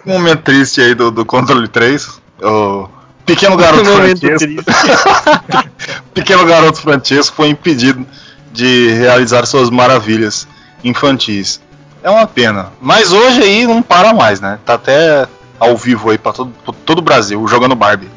Um 0.05 0.13
momento 0.13 0.41
triste 0.41 0.81
aí 0.81 0.93
do, 0.93 1.11
do 1.11 1.25
controle 1.25 1.67
3. 1.67 2.21
O 2.41 2.89
pequeno 3.33 3.57
garoto 3.57 3.85
Francesco. 3.85 4.63
pequeno 6.13 6.45
garoto 6.45 6.81
Francesco 6.81 7.35
foi 7.35 7.49
impedido 7.49 8.05
de 8.51 8.89
realizar 8.93 9.45
suas 9.45 9.69
maravilhas 9.69 10.47
infantis. 10.83 11.61
É 12.03 12.09
uma 12.09 12.27
pena. 12.27 12.71
Mas 12.81 13.11
hoje 13.11 13.41
aí 13.41 13.65
não 13.65 13.81
para 13.81 14.13
mais, 14.13 14.41
né? 14.41 14.59
Tá 14.65 14.73
até 14.73 15.27
ao 15.59 15.77
vivo 15.77 16.09
aí 16.09 16.17
pra 16.17 16.33
todo, 16.33 16.51
todo 16.85 16.99
o 16.99 17.03
Brasil, 17.03 17.47
jogando 17.47 17.75
Barbie. 17.75 18.09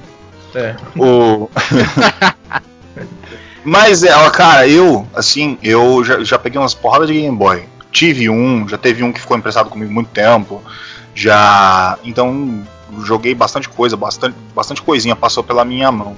É. 0.54 0.74
O... 0.96 1.50
Mas 3.64 4.02
é, 4.02 4.30
cara, 4.30 4.68
eu, 4.68 5.06
assim, 5.14 5.58
eu 5.62 6.04
já, 6.04 6.22
já 6.22 6.38
peguei 6.38 6.60
umas 6.60 6.74
porradas 6.74 7.08
de 7.08 7.14
Game 7.14 7.36
Boy. 7.36 7.64
Tive 7.90 8.28
um, 8.28 8.68
já 8.68 8.76
teve 8.76 9.02
um 9.02 9.12
que 9.12 9.20
ficou 9.20 9.36
emprestado 9.36 9.70
comigo 9.70 9.92
muito 9.92 10.08
tempo. 10.08 10.62
Já. 11.14 11.96
Então, 12.04 12.62
joguei 13.04 13.34
bastante 13.34 13.68
coisa, 13.68 13.96
bastante, 13.96 14.36
bastante 14.54 14.82
coisinha 14.82 15.16
passou 15.16 15.42
pela 15.42 15.64
minha 15.64 15.90
mão. 15.92 16.16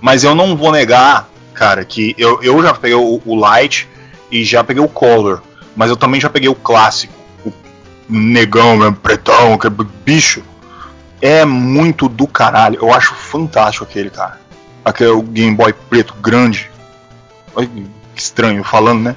Mas 0.00 0.24
eu 0.24 0.34
não 0.34 0.56
vou 0.56 0.70
negar, 0.72 1.28
cara, 1.54 1.84
que 1.84 2.14
eu, 2.18 2.42
eu 2.42 2.62
já 2.62 2.72
peguei 2.74 2.96
o, 2.96 3.20
o 3.24 3.34
Light 3.34 3.88
e 4.30 4.44
já 4.44 4.62
peguei 4.62 4.82
o 4.82 4.88
Color. 4.88 5.42
Mas 5.74 5.90
eu 5.90 5.96
também 5.96 6.20
já 6.20 6.28
peguei 6.30 6.48
o 6.48 6.54
clássico. 6.54 7.12
O 7.44 7.52
negão, 8.08 8.76
mesmo, 8.76 8.96
pretão, 8.96 9.56
que 9.58 9.68
bicho. 10.04 10.42
É 11.20 11.44
muito 11.44 12.08
do 12.08 12.26
caralho. 12.28 12.78
Eu 12.80 12.92
acho 12.92 13.14
fantástico 13.14 13.84
aquele, 13.84 14.08
cara. 14.10 14.40
Aquele 14.84 15.20
Game 15.22 15.54
Boy 15.56 15.72
preto 15.72 16.14
grande. 16.14 16.70
Olha 17.54 17.66
que 17.66 17.86
estranho 18.16 18.62
falando, 18.62 19.00
né? 19.02 19.16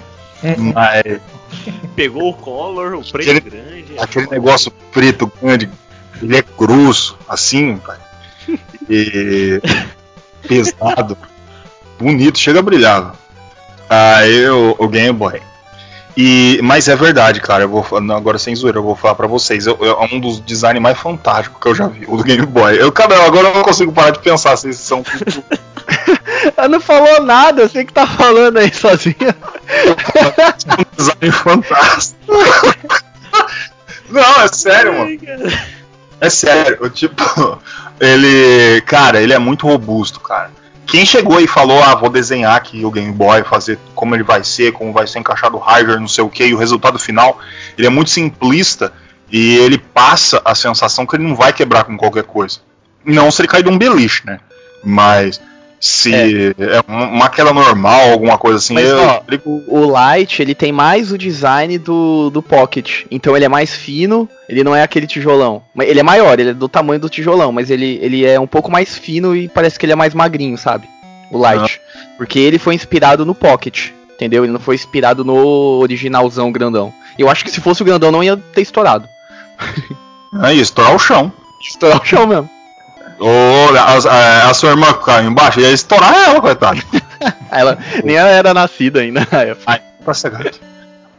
Mas 0.74 1.22
Pegou 1.96 2.30
o 2.30 2.34
color, 2.34 2.96
o 2.96 3.04
preto 3.04 3.30
Aquele- 3.30 3.42
grande. 3.42 4.00
aquele 4.00 4.28
negócio 4.28 4.72
preto 4.92 5.32
grande, 5.42 5.70
ele 6.21 6.38
é 6.38 6.43
grosso, 6.57 7.17
assim, 7.27 7.77
pai. 7.77 7.97
E 8.89 9.62
pesado, 10.47 11.17
bonito, 11.99 12.38
chega 12.39 12.60
a 12.60 12.63
brilhar. 12.63 13.15
Aí 13.89 14.49
o, 14.49 14.75
o 14.79 14.88
Game 14.88 15.12
Boy. 15.17 15.41
E, 16.17 16.60
mas 16.62 16.88
é 16.89 16.95
verdade, 16.95 17.39
cara. 17.39 17.63
Eu 17.63 17.69
vou 17.69 18.01
não, 18.01 18.15
agora 18.17 18.38
sem 18.38 18.53
zoeira, 18.55 18.79
eu 18.79 18.84
vou 18.84 18.95
falar 18.97 19.15
pra 19.15 19.27
vocês. 19.27 19.65
Eu- 19.65 19.77
eu- 19.79 19.97
é 20.01 20.13
um 20.13 20.19
dos 20.19 20.39
designs 20.41 20.81
mais 20.81 20.97
fantásticos 20.97 21.57
que 21.62 21.67
eu 21.69 21.75
já 21.75 21.88
vi, 21.88 22.05
o 22.07 22.17
do 22.17 22.23
Game 22.23 22.45
Boy. 22.45 22.75
Eu, 22.81 22.91
cara, 22.91 23.25
agora 23.25 23.47
eu 23.47 23.53
não 23.55 23.63
consigo 23.63 23.93
parar 23.93 24.12
de 24.12 24.19
pensar 24.19 24.57
se 24.57 24.67
esses 24.69 24.81
são 24.86 25.03
Ela 26.57 26.67
não 26.69 26.81
falou 26.81 27.21
nada, 27.21 27.62
eu 27.62 27.69
sei 27.69 27.86
que 27.86 27.93
tá 27.93 28.05
falando 28.05 28.57
aí 28.57 28.73
sozinha. 28.73 29.36
um 30.79 30.95
design 30.97 31.31
fantástico. 31.31 32.19
não, 34.10 34.41
é 34.41 34.47
sério, 34.49 34.97
mano. 34.99 35.17
É 36.21 36.29
sério, 36.29 36.88
tipo, 36.91 37.60
ele, 37.99 38.79
cara, 38.81 39.19
ele 39.19 39.34
é 39.34 39.39
muito 39.39 39.67
robusto, 39.67 40.19
cara. 40.19 40.51
Quem 40.86 41.03
chegou 41.05 41.39
e 41.39 41.47
falou, 41.47 41.81
ah, 41.81 41.95
vou 41.95 42.10
desenhar 42.10 42.55
aqui 42.55 42.86
o 42.86 42.91
Game 42.91 43.12
Boy, 43.12 43.43
fazer 43.43 43.79
como 43.95 44.13
ele 44.13 44.23
vai 44.23 44.43
ser, 44.43 44.71
como 44.71 44.93
vai 44.93 45.07
ser 45.07 45.19
encaixado 45.19 45.57
o 45.57 45.60
hardware, 45.60 45.99
não 45.99 46.07
sei 46.07 46.23
o 46.23 46.29
que, 46.29 46.45
e 46.45 46.53
o 46.53 46.57
resultado 46.57 46.99
final, 46.99 47.39
ele 47.77 47.88
é 47.88 47.89
muito 47.89 48.12
simplista 48.12 48.93
e 49.31 49.55
ele 49.57 49.77
passa 49.77 50.41
a 50.45 50.53
sensação 50.53 51.05
que 51.05 51.15
ele 51.15 51.23
não 51.23 51.36
vai 51.36 51.53
quebrar 51.53 51.86
com 51.86 51.97
qualquer 51.97 52.23
coisa. 52.23 52.60
Não 53.03 53.31
se 53.31 53.41
ele 53.41 53.47
cair 53.47 53.63
de 53.63 53.69
um 53.69 53.77
beliche, 53.77 54.23
né? 54.25 54.39
Mas 54.84 55.41
se 55.82 56.13
é, 56.60 56.80
uma 56.88 57.08
uma 57.08 57.30
queda 57.30 57.52
normal, 57.52 58.12
alguma 58.12 58.38
coisa 58.38 58.60
assim, 58.60 58.76
Mas, 58.76 58.88
eu, 58.88 59.00
ó, 59.00 59.22
O 59.67 59.88
Light, 59.88 60.39
ele 60.39 60.54
tem 60.54 60.72
mais 60.72 61.12
o 61.12 61.17
design 61.17 61.80
do, 61.80 62.30
do 62.30 62.41
Pocket. 62.41 63.06
Então 63.10 63.36
ele 63.36 63.46
é 63.46 63.50
mais 63.50 63.74
fino, 63.74 64.30
ele 64.48 64.63
não 64.63 64.76
é 64.76 64.84
aquele 64.84 65.08
tijolão. 65.08 65.63
Ele 65.80 66.00
é 66.00 66.04
maior, 66.04 66.39
ele 66.39 66.52
é 66.52 66.54
do 66.54 66.70
tamanho 66.70 67.00
do 67.00 67.10
tijolão, 67.10 67.52
mas 67.52 67.72
ele, 67.72 67.98
ele 68.00 68.24
é 68.24 68.39
um 68.39 68.46
pouco 68.46 68.72
mais 68.72 68.96
fino 68.96 69.36
e 69.36 69.48
parece 69.48 69.80
que 69.80 69.86
ele 69.86 69.94
é 69.94 69.96
mais 69.96 70.13
magrinho, 70.13 70.56
sabe? 70.56 70.88
O 71.32 71.38
Light. 71.39 71.82
Porque 72.15 72.38
ele 72.38 72.60
foi 72.60 72.76
inspirado 72.76 73.26
no 73.26 73.34
Pocket, 73.34 73.89
entendeu? 74.13 74.44
Ele 74.44 74.54
não 74.54 74.60
foi 74.60 74.76
inspirado 74.76 75.26
no 75.26 75.80
originalzão 75.80 76.52
grandão. 76.52 76.94
Eu 77.17 77.28
acho 77.28 77.44
que 77.44 77.50
se 77.50 77.60
fosse 77.60 77.82
o 77.82 77.86
grandão 77.86 78.12
não 78.12 78.24
ia 78.24 78.38
ter 78.38 78.62
estourado. 78.62 79.10
é 80.44 80.54
isso, 80.54 80.62
estourar 80.63 80.96
o 80.96 81.00
chão. 81.00 81.34
Estourar 81.60 82.00
o 82.00 82.06
chão 82.06 82.28
mesmo. 82.28 82.61
Ô, 83.21 83.75
a, 83.77 84.10
a- 84.10 84.49
a 84.49 84.53
sua 84.53 84.71
irmã 84.71 84.91
caiu 84.93 85.29
embaixo, 85.29 85.60
ia 85.60 85.71
estourar 85.71 86.13
ela, 86.29 86.41
coitada. 86.41 86.81
Ela 87.51 87.77
nem 88.03 88.15
era 88.15 88.51
nascida 88.53 89.01
ainda 89.01 89.27
na 89.31 89.41
época. 89.43 89.79
Tá 90.03 90.13
cegado. 90.13 90.49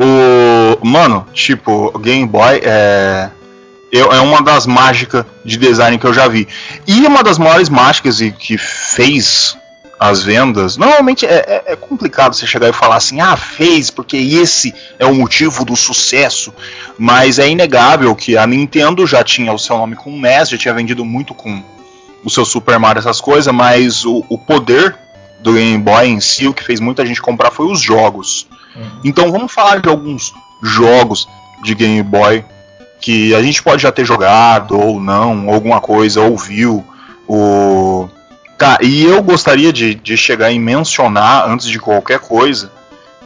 O. 0.01 0.85
Mano, 0.85 1.27
tipo, 1.33 1.93
o 1.95 1.99
Game 1.99 2.27
Boy 2.27 2.61
é. 2.65 3.29
eu- 3.93 4.11
é 4.13 4.21
uma 4.21 4.43
das 4.43 4.67
mágicas 4.67 5.25
de 5.45 5.57
design 5.57 5.99
que 5.99 6.07
eu 6.07 6.13
já 6.13 6.27
vi. 6.27 6.49
E 6.87 7.07
uma 7.07 7.23
das 7.23 7.39
maiores 7.39 7.69
mágicas 7.69 8.21
e 8.21 8.33
que 8.33 8.59
fez 8.59 9.57
as 10.01 10.25
vendas. 10.25 10.77
Normalmente 10.77 11.25
é, 11.25 11.63
é- 11.67 11.73
é 11.73 11.77
complicado 11.77 12.35
você 12.35 12.47
chegar 12.49 12.69
e 12.69 12.73
falar 12.73 12.97
assim, 12.97 13.21
ah, 13.21 13.37
fez, 13.37 13.89
porque 13.91 14.17
esse 14.17 14.75
é 14.99 15.07
o 15.07 15.15
motivo 15.15 15.65
do 15.65 15.77
sucesso. 15.77 16.53
Mas 16.99 17.39
é 17.39 17.49
inegável 17.49 18.13
que 18.17 18.37
a 18.37 18.45
Nintendo 18.47 19.07
já 19.07 19.23
tinha 19.23 19.53
o 19.53 19.59
seu 19.59 19.77
nome 19.79 19.95
com 19.95 20.11
o 20.11 20.21
NES, 20.21 20.49
já 20.49 20.59
tinha 20.59 20.75
vendido 20.75 21.05
muito 21.05 21.33
com 21.35 21.63
o 22.25 22.31
seu 22.31 22.45
Super 22.45 22.79
Mario, 22.79 23.01
essas 23.01 23.21
coisas, 23.21 23.53
mas 23.53 24.05
o, 24.05 24.25
o 24.29 24.39
poder 24.39 24.97
do 25.41 25.55
Game 25.55 25.79
Boy 25.79 26.07
em 26.09 26.21
si, 26.21 26.47
o 26.47 26.55
que 26.55 26.63
fez 26.63 26.81
muita 26.81 27.05
gente 27.05 27.21
comprar 27.21 27.51
foi 27.51 27.67
os 27.67 27.81
jogos. 27.81 28.47
Então 29.05 29.31
vamos 29.31 29.53
falar 29.53 29.81
de 29.81 29.89
alguns 29.89 30.33
jogos 30.63 31.29
de 31.63 31.75
Game 31.75 32.03
Boy 32.03 32.45
que 33.01 33.35
a 33.35 33.43
gente 33.43 33.63
pode 33.63 33.83
já 33.83 33.91
ter 33.91 34.05
jogado 34.05 34.79
ou 34.79 35.01
não, 35.01 35.51
alguma 35.51 35.81
coisa, 35.81 36.21
ou 36.21 36.37
viu. 36.39 36.85
O... 37.29 38.09
Tá, 38.57 38.79
e 38.81 39.05
eu 39.05 39.21
gostaria 39.23 39.73
de, 39.73 39.95
de 39.95 40.17
chegar 40.17 40.53
e 40.53 40.59
mencionar, 40.59 41.51
antes 41.51 41.67
de 41.67 41.81
qualquer 41.81 42.21
coisa, 42.21 42.71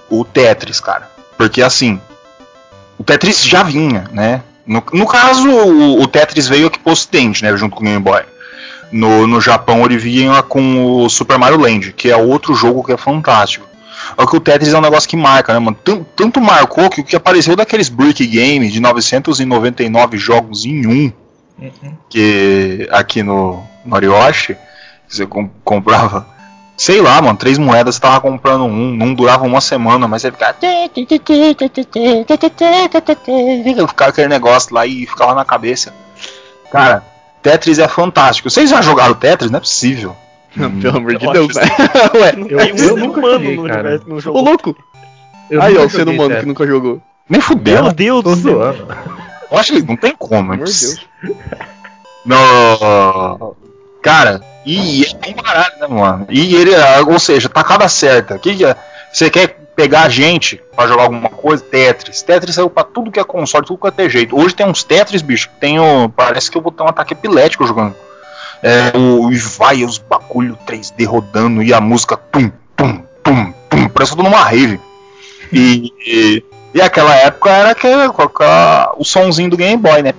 o 0.09 0.25
Tetris, 0.25 0.81
cara. 0.81 1.11
Porque 1.37 1.61
assim, 1.61 2.01
o 2.99 3.05
Tetris 3.05 3.45
já 3.45 3.63
vinha, 3.63 4.09
né? 4.11 4.43
No, 4.67 4.83
no 4.93 5.07
caso, 5.07 5.49
o, 5.49 6.03
o 6.03 6.09
Tetris 6.09 6.49
veio 6.49 6.69
aqui 6.69 6.79
pro 6.79 6.93
ocidente, 6.93 7.43
né? 7.45 7.55
Junto 7.57 7.77
com 7.77 7.83
o 7.83 7.85
Game 7.85 8.03
Boy. 8.03 8.23
No, 8.93 9.27
no 9.27 9.41
Japão 9.41 9.85
ele 9.85 9.97
vinha 9.99 10.43
com 10.43 11.03
o 11.05 11.09
Super 11.09 11.39
Mario 11.39 11.59
Land, 11.59 11.93
que 11.93 12.11
é 12.11 12.17
outro 12.17 12.55
jogo 12.55 12.85
que 12.85 12.93
é 12.93 12.97
fantástico. 12.97 13.67
É 14.17 14.25
que 14.27 14.37
o 14.37 14.41
Tetris 14.41 14.73
é 14.73 14.79
um 14.79 14.83
negócio 14.83 15.09
que 15.09 15.17
marca, 15.17 15.53
né, 15.53 15.59
mano? 15.59 15.77
Tan- 15.83 16.05
Tanto 16.15 16.41
marcou 16.41 16.89
que 16.89 17.01
o 17.01 17.05
que 17.05 17.17
apareceu 17.17 17.57
daqueles 17.57 17.89
Brick 17.89 18.25
Games 18.27 18.73
de 18.73 18.79
999 18.81 20.17
jogos 20.19 20.65
em 20.65 20.87
um, 20.87 21.13
que 22.09 22.87
aqui 22.93 23.23
no 23.23 23.65
Norioshi, 23.85 24.57
você 25.09 25.27
com- 25.27 25.49
comprava, 25.65 26.27
sei 26.77 27.01
lá, 27.01 27.21
mano, 27.23 27.37
três 27.39 27.57
moedas, 27.59 27.95
você 27.97 28.01
tava 28.01 28.21
comprando 28.21 28.65
um, 28.65 28.95
não 28.95 29.15
durava 29.15 29.45
uma 29.45 29.61
semana, 29.61 30.07
mas 30.07 30.23
você 30.23 30.31
ficava. 30.31 30.55
Ficava 33.89 34.11
aquele 34.11 34.29
negócio 34.29 34.75
lá 34.75 34.87
e 34.87 35.07
ficava 35.07 35.35
na 35.35 35.45
cabeça. 35.45 35.93
Cara, 36.71 37.03
Tetris 37.51 37.79
é 37.79 37.87
fantástico. 37.89 38.51
Vocês 38.51 38.69
já 38.71 38.81
jogaram 38.83 39.15
Tetris? 39.15 39.51
Não 39.51 39.59
é 39.59 39.61
possível. 39.61 40.17
Pelo 40.83 40.97
amor 40.97 41.17
de 41.17 41.25
Eu 41.27 41.33
Deus, 41.33 41.57
acho 41.57 41.69
né? 41.69 41.91
Ué, 42.21 42.33
Não 42.33 42.47
Eu- 42.49 42.59
um 42.59 42.63
eu 42.63 42.79
ser 42.79 42.93
nunca 42.97 43.19
humano 43.19 43.33
joguei, 43.35 43.57
no 43.57 43.63
cara. 43.69 43.81
universo 43.81 44.09
no 44.09 44.17
ô 44.17 44.21
jogo. 44.21 44.41
louco! 44.41 44.77
Eu 45.51 45.63
Aí, 45.63 45.77
ó, 45.79 45.85
o 45.85 45.91
ser 45.91 46.09
humano 46.09 46.37
que 46.41 46.47
nunca 46.47 46.67
jogou. 46.67 47.01
Nem 47.29 47.39
Meu 47.39 47.43
fudendo. 47.43 47.93
Deus 47.93 48.23
do 48.25 48.35
céu. 48.37 48.61
Eu 49.51 49.59
acho 49.59 49.73
que 49.75 49.83
não 49.83 49.97
tem 49.97 50.15
como. 50.17 50.49
Meu 50.57 50.65
Deus. 50.65 50.99
No... 52.25 53.55
Cara, 54.03 54.41
e 54.65 55.05
é 55.05 55.29
um 55.31 55.43
baralho, 55.43 55.75
né, 55.81 55.87
mano? 55.89 56.27
E 56.29 56.55
ele, 56.57 56.73
ou 57.09 57.19
seja, 57.19 57.49
tacada 57.49 57.89
certa. 57.89 58.39
Que 58.39 58.55
que 58.57 58.65
é? 58.65 58.77
Você 59.13 59.31
quer 59.31 59.57
pegar 59.77 60.03
a 60.05 60.09
gente 60.09 60.61
pra 60.75 60.87
jogar 60.89 61.03
alguma 61.05 61.29
coisa? 61.29 61.63
Tetris. 61.63 62.23
Tetris 62.23 62.55
saiu 62.57 62.71
pra 62.71 62.83
tudo 62.83 63.11
que 63.13 63.21
é 63.21 63.25
console, 63.25 63.65
tudo 63.67 63.79
que 63.93 64.03
é 64.03 64.09
jeito. 64.09 64.37
Hoje 64.37 64.55
tem 64.55 64.67
uns 64.67 64.83
Tetris, 64.83 65.23
bicho, 65.23 65.49
que 65.51 65.61
tem 65.61 65.79
o. 65.79 66.09
Parece 66.09 66.51
que 66.51 66.57
eu 66.59 66.63
vou 66.63 66.73
ter 66.73 66.83
um 66.83 66.89
ataque 66.89 67.13
epilético 67.13 67.67
jogando. 67.67 67.95
É, 68.63 68.97
o, 68.97 69.31
e 69.31 69.37
vai 69.37 69.85
os 69.85 69.99
bagulho 69.99 70.59
3D 70.67 71.07
rodando 71.07 71.63
e 71.63 71.73
a 71.75 71.81
música 71.81 72.17
tum, 72.17 72.51
tum, 72.75 73.03
tum, 73.23 73.53
tum. 73.69 73.89
Parece 73.91 74.17
tô 74.17 74.23
numa 74.23 74.43
rave. 74.43 74.81
E, 75.53 75.93
e, 76.05 76.45
e 76.75 76.81
aquela 76.81 77.15
época 77.15 77.51
era 77.51 77.75
que, 77.75 77.89
com 78.09 78.43
a- 78.43 78.95
o 78.97 79.05
sonzinho 79.05 79.51
do 79.51 79.57
Game 79.57 79.77
Boy, 79.81 80.03
né? 80.03 80.15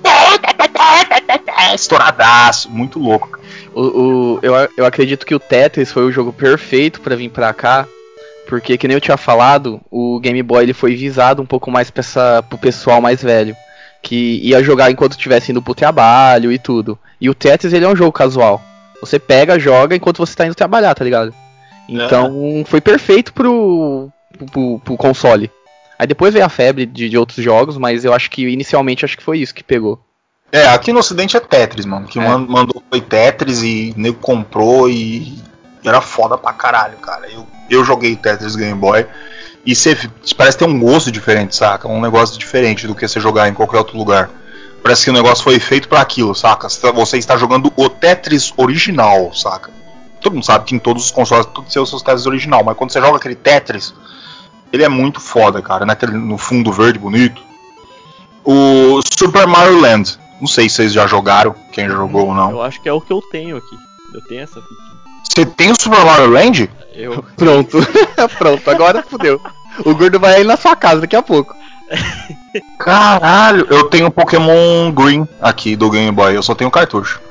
Estouradaço, 1.74 2.70
muito 2.70 2.99
louco. 2.99 3.39
O, 3.74 3.82
o- 3.82 4.39
eu, 4.41 4.53
eu 4.78 4.86
acredito 4.86 5.26
que 5.26 5.36
o 5.36 5.39
Tetris 5.39 5.91
foi 5.91 6.03
o 6.03 6.12
jogo 6.12 6.32
perfeito 6.32 7.01
pra 7.01 7.16
vir 7.16 7.30
pra 7.30 7.53
cá, 7.53 7.86
porque 8.48 8.78
que 8.78 8.88
nem 8.88 8.95
eu 8.95 9.02
tinha 9.02 9.18
falado, 9.18 9.80
o 9.91 10.20
Game 10.20 10.41
Boy 10.41 10.64
ele 10.64 10.74
foi 10.74 10.95
visado 10.95 11.41
um 11.41 11.45
pouco 11.45 11.70
mais 11.70 11.91
pra 11.91 12.00
essa, 12.02 12.43
pro 12.48 12.58
pessoal 12.58 13.02
mais 13.02 13.22
velho, 13.22 13.56
que 14.02 14.39
ia 14.43 14.64
jogar 14.64 14.89
enquanto 14.91 15.12
estivesse 15.14 15.52
indo 15.52 15.62
pro 15.62 15.76
trabalho 15.76 16.52
e 16.52 16.58
tudo. 16.60 16.98
E 17.20 17.30
o 17.30 17.36
Tetris 17.36 17.74
ele 17.74 17.86
é 17.86 17.89
um 17.89 17.95
jogo 17.95 18.12
casual. 18.12 18.62
Você 19.02 19.20
pega, 19.20 19.60
joga 19.60 19.95
enquanto 19.95 20.18
você 20.18 20.36
tá 20.36 20.45
indo 20.45 20.56
trabalhar, 20.56 20.95
tá 20.95 21.04
ligado? 21.04 21.34
Então 21.88 22.64
foi 22.66 22.82
perfeito 22.82 23.34
pro, 23.34 24.10
pro, 24.52 24.80
pro 24.80 24.98
console. 24.98 25.52
Aí 26.00 26.06
depois 26.06 26.34
veio 26.34 26.45
a 26.45 26.50
febre 26.50 26.86
de, 26.86 27.10
de 27.10 27.18
outros 27.18 27.43
jogos, 27.43 27.78
mas 27.78 28.06
eu 28.06 28.14
acho 28.14 28.30
que 28.30 28.48
inicialmente 28.48 29.04
acho 29.06 29.18
que 29.18 29.24
foi 29.24 29.39
isso 29.39 29.54
que 29.54 29.64
pegou. 29.64 30.00
É, 30.52 30.68
aqui 30.68 30.93
no 30.93 31.00
ocidente 31.00 31.36
é 31.36 31.39
Tetris, 31.39 31.86
mano. 31.86 32.08
Que 32.08 32.20
É. 32.20 32.24
man- 32.28 32.45
mandou 32.48 32.82
foi 32.89 33.02
Tetris 33.02 33.62
e 33.64 33.93
nego 33.98 34.18
comprou 34.20 34.89
e 34.89 35.38
era 35.84 36.02
foda 36.02 36.38
pra 36.38 36.54
caralho, 36.54 36.98
cara. 36.98 37.30
Eu, 37.32 37.48
eu 37.70 37.84
joguei 37.86 38.16
Tetris 38.16 38.56
Game 38.56 38.78
Boy 38.80 39.06
e 39.66 39.76
você 39.76 39.98
parece 40.38 40.58
ter 40.58 40.66
um 40.66 40.80
gosto 40.80 41.12
diferente, 41.12 41.56
saca? 41.56 41.88
Um 41.88 42.02
negócio 42.02 42.38
diferente 42.40 42.88
do 42.88 42.96
que 42.96 43.08
você 43.08 43.20
jogar 43.20 43.48
em 43.50 43.54
qualquer 43.54 43.78
outro 43.78 43.98
lugar. 43.98 44.30
Parece 44.82 45.06
que 45.06 45.10
o 45.10 45.14
negócio 45.14 45.44
foi 45.44 45.60
feito 45.60 45.90
pra 45.90 46.02
aquilo, 46.02 46.34
saca? 46.36 46.70
Você 46.70 46.80
tá- 46.82 46.92
Você 46.92 47.18
está 47.18 47.36
jogando 47.38 47.72
o 47.76 47.90
Tetris 47.90 48.54
original, 48.58 49.34
saca? 49.34 49.72
Todo 50.22 50.34
mundo 50.34 50.46
sabe 50.46 50.66
que 50.66 50.76
em 50.76 50.80
todos 50.80 51.06
os 51.06 51.12
consoles 51.12 51.46
todos 51.54 51.72
seus 51.74 51.90
seus 51.90 52.02
Tetris 52.02 52.26
original, 52.26 52.64
mas 52.64 52.76
quando 52.78 52.92
você 52.92 53.00
joga 53.02 53.18
aquele 53.18 53.36
Tetris, 53.36 53.94
ele 54.72 54.84
é 54.84 54.90
muito 54.90 55.20
foda, 55.20 55.62
cara. 55.62 55.86
Naquele, 55.86 56.14
no 56.14 56.38
fundo 56.38 56.72
verde 56.72 56.98
bonito. 57.00 57.42
O 58.44 59.00
Super 59.18 59.46
Mario 59.48 59.80
Land. 59.82 60.18
Não 60.40 60.48
sei 60.48 60.70
se 60.70 60.76
vocês 60.76 60.94
já 60.94 61.08
jogaram, 61.08 61.56
quem 61.72 61.88
jogou 61.90 62.28
ou 62.28 62.34
não. 62.34 62.52
Eu 62.52 62.62
acho 62.62 62.80
que 62.82 62.88
é 62.88 62.94
o 62.94 63.02
que 63.02 63.12
eu 63.12 63.22
tenho 63.32 63.58
aqui. 63.58 63.76
Eu 64.14 64.22
tenho 64.26 64.42
essa 64.42 64.62
fitinha. 64.62 64.97
Você 65.30 65.46
tem 65.46 65.72
o 65.72 65.80
Super 65.80 66.04
Mario 66.04 66.30
Land? 66.30 66.70
Eu. 66.94 67.24
Pronto. 67.38 67.78
Pronto, 68.38 68.70
agora 68.70 69.04
fudeu. 69.04 69.42
O 69.86 69.94
gordo 69.96 70.20
vai 70.20 70.36
aí 70.36 70.44
na 70.44 70.58
sua 70.58 70.76
casa 70.76 71.02
daqui 71.02 71.16
a 71.16 71.22
pouco. 71.22 71.56
Caralho, 72.80 73.66
eu 73.70 73.86
tenho 73.90 74.08
o 74.08 74.12
Pokémon 74.12 74.92
Green 74.92 75.28
aqui 75.42 75.76
do 75.76 75.90
Game 75.90 76.12
Boy, 76.12 76.36
eu 76.36 76.44
só 76.44 76.54
tenho 76.56 76.72
cartucho. 76.72 77.22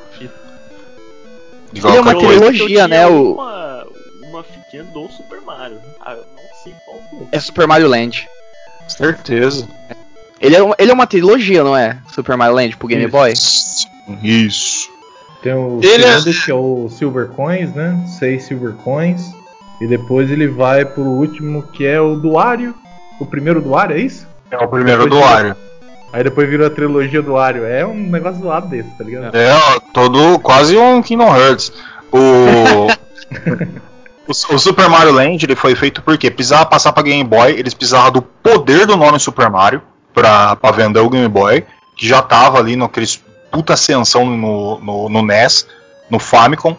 De 1.73 1.85
Ele 1.87 1.97
é 1.97 2.01
uma 2.01 2.15
trilogia, 2.17 2.89
né, 2.89 3.07
o- 3.07 3.35
Uma, 3.35 3.87
uma 4.23 4.43
fitinha 4.45 4.85
do 4.85 5.09
Super 5.11 5.41
Mario. 5.43 5.79
Ah, 6.01 6.13
eu 6.13 6.19
não 6.35 6.63
sei 6.63 6.73
qual 6.85 6.99
foi. 7.11 7.27
É 7.33 7.41
Super 7.41 7.67
Mario 7.67 7.89
Land. 7.89 8.27
Certeza. 8.89 9.69
Ele 10.41 10.55
é, 10.57 10.63
uma- 10.63 10.77
ele 10.79 10.91
é 10.91 10.95
uma 10.95 11.07
trilogia, 11.07 11.63
não 11.65 11.77
é? 11.77 11.99
Super 12.15 12.37
Mario 12.37 12.55
Land 12.55 12.77
pro 12.77 12.87
Game 12.89 13.03
Isso. 13.05 13.13
Boy? 13.13 13.33
Isso. 14.23 14.89
Tem 15.43 15.53
o 15.55 15.80
Ele 15.82 16.05
é- 16.05 16.20
que 16.22 16.51
é 16.51 16.55
o 16.55 16.89
Silver 16.89 17.28
Coins, 17.28 17.72
né? 17.74 18.05
Seis 18.18 18.45
Silver 18.45 18.72
Coins. 18.72 19.30
E 19.80 19.87
depois 19.87 20.30
ele 20.30 20.49
vai 20.49 20.84
pro 20.84 21.03
último 21.03 21.62
que 21.62 21.87
é 21.87 22.01
o 22.01 22.16
do 22.16 22.32
Wario. 22.32 22.74
O 23.20 23.26
primeiro 23.26 23.61
do 23.61 23.70
Wario, 23.70 23.97
é 23.97 24.01
isso? 24.01 24.26
É 24.51 24.57
o 24.57 24.68
primeiro 24.68 25.05
Depois 25.05 25.22
Wario. 25.22 25.57
Aí 26.12 26.24
depois 26.24 26.49
virou 26.49 26.66
a 26.66 26.70
trilogia 26.70 27.20
do 27.20 27.32
Wario. 27.32 27.64
É 27.64 27.84
um 27.84 27.95
negócio 27.95 28.41
do 28.41 28.49
lado 28.49 28.68
desse, 28.68 28.89
tá 28.97 29.05
ligado? 29.05 29.34
É, 29.37 29.53
ó, 29.53 29.80
todo 29.93 30.39
quase 30.39 30.76
um 30.76 31.03
Kingdom 31.03 31.34
Hearts. 31.37 31.72
O, 32.11 32.18
o, 34.26 34.30
o 34.30 34.59
Super 34.59 34.89
Mario 34.89 35.12
Land 35.12 35.45
ele 35.45 35.57
foi 35.57 35.74
feito 35.74 36.03
porque 36.03 36.30
precisava 36.30 36.64
passar 36.66 36.93
pra 36.93 37.03
Game 37.03 37.24
Boy, 37.24 37.53
eles 37.53 37.74
precisavam 37.74 38.12
do 38.12 38.22
poder 38.22 38.87
do 38.87 38.97
nome 38.97 39.18
Super 39.18 39.51
Mario 39.51 39.82
pra, 40.14 40.57
pra 40.57 40.70
vender 40.70 41.01
o 41.01 41.11
Game 41.11 41.28
Boy, 41.28 41.64
que 41.97 42.07
já 42.09 42.22
tava 42.22 42.59
ali 42.59 42.76
naqueles 42.76 43.22
puta 43.57 43.73
ascensão 43.73 44.27
no, 44.27 44.79
no, 44.81 45.09
no 45.09 45.23
NES, 45.23 45.67
no 46.11 46.19
Famicom, 46.19 46.77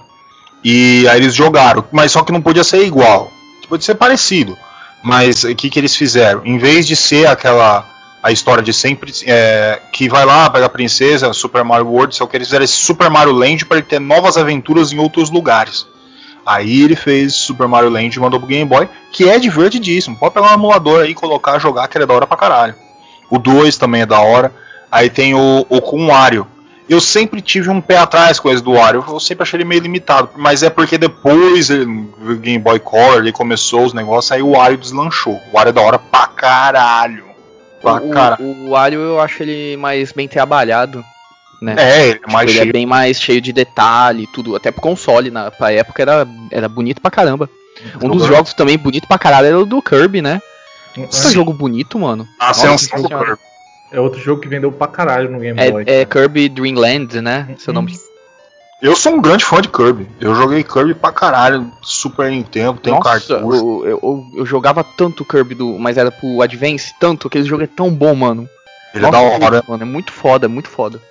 e 0.63 1.07
aí 1.07 1.19
eles 1.19 1.34
jogaram, 1.34 1.84
mas 1.91 2.11
só 2.11 2.21
que 2.21 2.32
não 2.32 2.39
podia 2.39 2.63
ser 2.63 2.86
igual, 2.86 3.32
podia 3.67 3.84
ser 3.84 3.95
parecido. 3.95 4.55
Mas 5.03 5.43
o 5.43 5.55
que, 5.55 5.71
que 5.71 5.80
eles 5.80 5.95
fizeram? 5.95 6.45
Em 6.45 6.59
vez 6.59 6.86
de 6.86 6.95
ser 6.95 7.28
aquela 7.28 7.84
a 8.21 8.32
história 8.32 8.61
de 8.61 8.73
sempre 8.73 9.11
é, 9.25 9.80
que 9.91 10.07
vai 10.07 10.23
lá, 10.23 10.49
pega 10.51 10.67
a 10.67 10.69
princesa, 10.69 11.34
Super 11.34 11.63
Mario 11.63 11.88
World, 11.88 12.15
só 12.15 12.28
que 12.28 12.38
eles 12.38 12.47
fizeram 12.47 12.65
esse 12.65 12.75
Super 12.75 13.09
Mario 13.09 13.34
Land 13.34 13.65
para 13.65 13.78
ele 13.78 13.88
ter 13.88 13.99
novas 13.99 14.38
aventuras 14.38 14.91
em 14.91 14.99
outros 14.99 15.32
lugares. 15.32 15.88
Aí 16.45 16.84
ele 16.84 16.95
fez 16.95 17.34
Super 17.34 17.67
Mario 17.67 17.89
Land 17.89 18.15
e 18.15 18.19
mandou 18.19 18.39
pro 18.39 18.47
Game 18.47 18.69
Boy, 18.69 18.88
que 19.11 19.28
é 19.28 19.39
divertidíssimo. 19.39 20.15
Pode 20.17 20.34
pegar 20.34 20.51
um 20.51 20.53
emulador 20.53 21.01
aí, 21.01 21.15
colocar, 21.15 21.57
jogar, 21.57 21.88
que 21.88 21.97
ele 21.97 22.03
é 22.03 22.07
da 22.07 22.13
hora 22.13 22.28
pra 22.28 22.38
caralho. 22.38 22.75
O 23.32 23.39
2 23.39 23.78
também 23.78 24.01
é 24.01 24.05
da 24.05 24.19
hora. 24.19 24.53
Aí 24.91 25.09
tem 25.09 25.34
o, 25.34 25.65
o 25.69 25.82
com 25.82 26.03
o 26.03 26.07
Wario. 26.07 26.47
Eu 26.89 27.01
sempre 27.01 27.41
tive 27.41 27.69
um 27.69 27.81
pé 27.81 27.97
atrás 27.97 28.39
com 28.39 28.49
esse 28.49 28.63
do 28.63 28.73
Wario. 28.73 29.03
Eu 29.07 29.19
sempre 29.19 29.43
achei 29.43 29.57
ele 29.57 29.65
meio 29.65 29.81
limitado. 29.81 30.29
Mas 30.38 30.63
é 30.63 30.69
porque 30.69 30.97
depois 30.97 31.69
ele- 31.69 31.85
o 31.85 32.35
Game 32.38 32.59
Boy 32.63 32.79
Color 32.79 33.17
ele 33.17 33.31
começou 33.33 33.83
os 33.85 33.93
negócios, 33.93 34.31
aí 34.31 34.41
o 34.41 34.51
Wario 34.51 34.77
deslanchou. 34.77 35.33
O 35.51 35.55
Wario 35.55 35.69
é 35.69 35.73
da 35.73 35.81
hora 35.81 35.99
pra 35.99 36.27
caralho. 36.27 37.25
Pra 37.81 37.95
O, 37.95 38.09
caralho. 38.09 38.45
o 38.45 38.69
Wario 38.69 38.99
eu 39.01 39.19
acho 39.19 39.43
ele 39.43 39.75
mais 39.77 40.11
bem 40.11 40.27
trabalhado. 40.27 41.03
Né? 41.61 41.75
É, 41.77 42.07
ele 42.09 42.21
é 42.27 42.31
mais 42.31 42.49
ele 42.49 42.59
cheio. 42.59 42.69
é 42.69 42.71
bem 42.71 42.85
mais 42.85 43.19
cheio 43.21 43.41
de 43.41 43.51
detalhe 43.51 44.23
e 44.23 44.27
tudo. 44.27 44.55
Até 44.55 44.71
pro 44.71 44.81
console, 44.81 45.29
na 45.31 45.49
pra 45.51 45.71
época 45.73 46.01
era, 46.01 46.27
era 46.51 46.69
bonito 46.69 47.01
pra 47.01 47.09
caramba. 47.11 47.49
Um 48.01 48.09
dos 48.09 48.23
Uhum. 48.23 48.27
jogos 48.29 48.53
também 48.53 48.77
bonito 48.77 49.07
pra 49.07 49.17
caralho 49.19 49.47
era 49.47 49.59
o 49.59 49.65
do 49.65 49.81
Kirby, 49.81 50.21
né? 50.21 50.39
Esse 50.95 51.27
É, 51.27 51.31
jogo 51.31 51.53
bonito, 51.53 51.99
mano. 51.99 52.27
A 52.39 52.47
Nossa 52.47 52.73
ascensão 52.73 53.01
do 53.01 53.07
Senhora. 53.07 53.25
Kirby. 53.25 53.41
É 53.91 53.99
outro 53.99 54.19
jogo 54.19 54.41
que 54.41 54.47
vendeu 54.47 54.71
pra 54.71 54.88
caralho 54.88 55.29
no 55.29 55.39
Game 55.39 55.57
Boy. 55.71 55.83
É, 55.88 56.01
é 56.01 56.05
cara. 56.05 56.25
Kirby 56.27 56.49
Dreamland, 56.49 57.21
né? 57.21 57.47
Seu 57.57 57.73
nome. 57.73 57.97
Eu 58.81 58.95
sou 58.95 59.13
um 59.13 59.21
grande 59.21 59.43
fã 59.43 59.59
de 59.59 59.69
Kirby. 59.69 60.07
Eu 60.21 60.35
joguei 60.35 60.63
Kirby 60.63 60.93
pra 60.93 61.11
caralho, 61.11 61.71
Super 61.81 62.29
Nintendo, 62.29 62.79
tem 62.79 62.93
um 62.93 62.97
Nossa, 62.97 63.09
cartucho. 63.09 63.33
eu, 63.55 63.85
eu, 63.85 63.99
eu- 64.03 64.27
eu 64.35 64.45
jogava 64.45 64.83
tanto 64.83 65.25
Kirby 65.25 65.55
do. 65.55 65.79
Mas 65.79 65.97
era 65.97 66.11
pro 66.11 66.41
Advance, 66.43 66.93
tanto, 66.99 67.27
aquele 67.27 67.45
jogo 67.45 67.63
é 67.63 67.67
tão 67.67 67.89
bom, 67.89 68.13
mano. 68.13 68.47
Ele 68.93 69.05
é 69.05 69.09
Nossa, 69.11 69.39
da 69.39 69.45
hora. 69.45 69.63
Mano, 69.67 69.83
é 69.83 69.85
muito 69.85 70.11
foda, 70.11 70.45
é 70.45 70.47
muito 70.47 70.69
foda. 70.69 71.01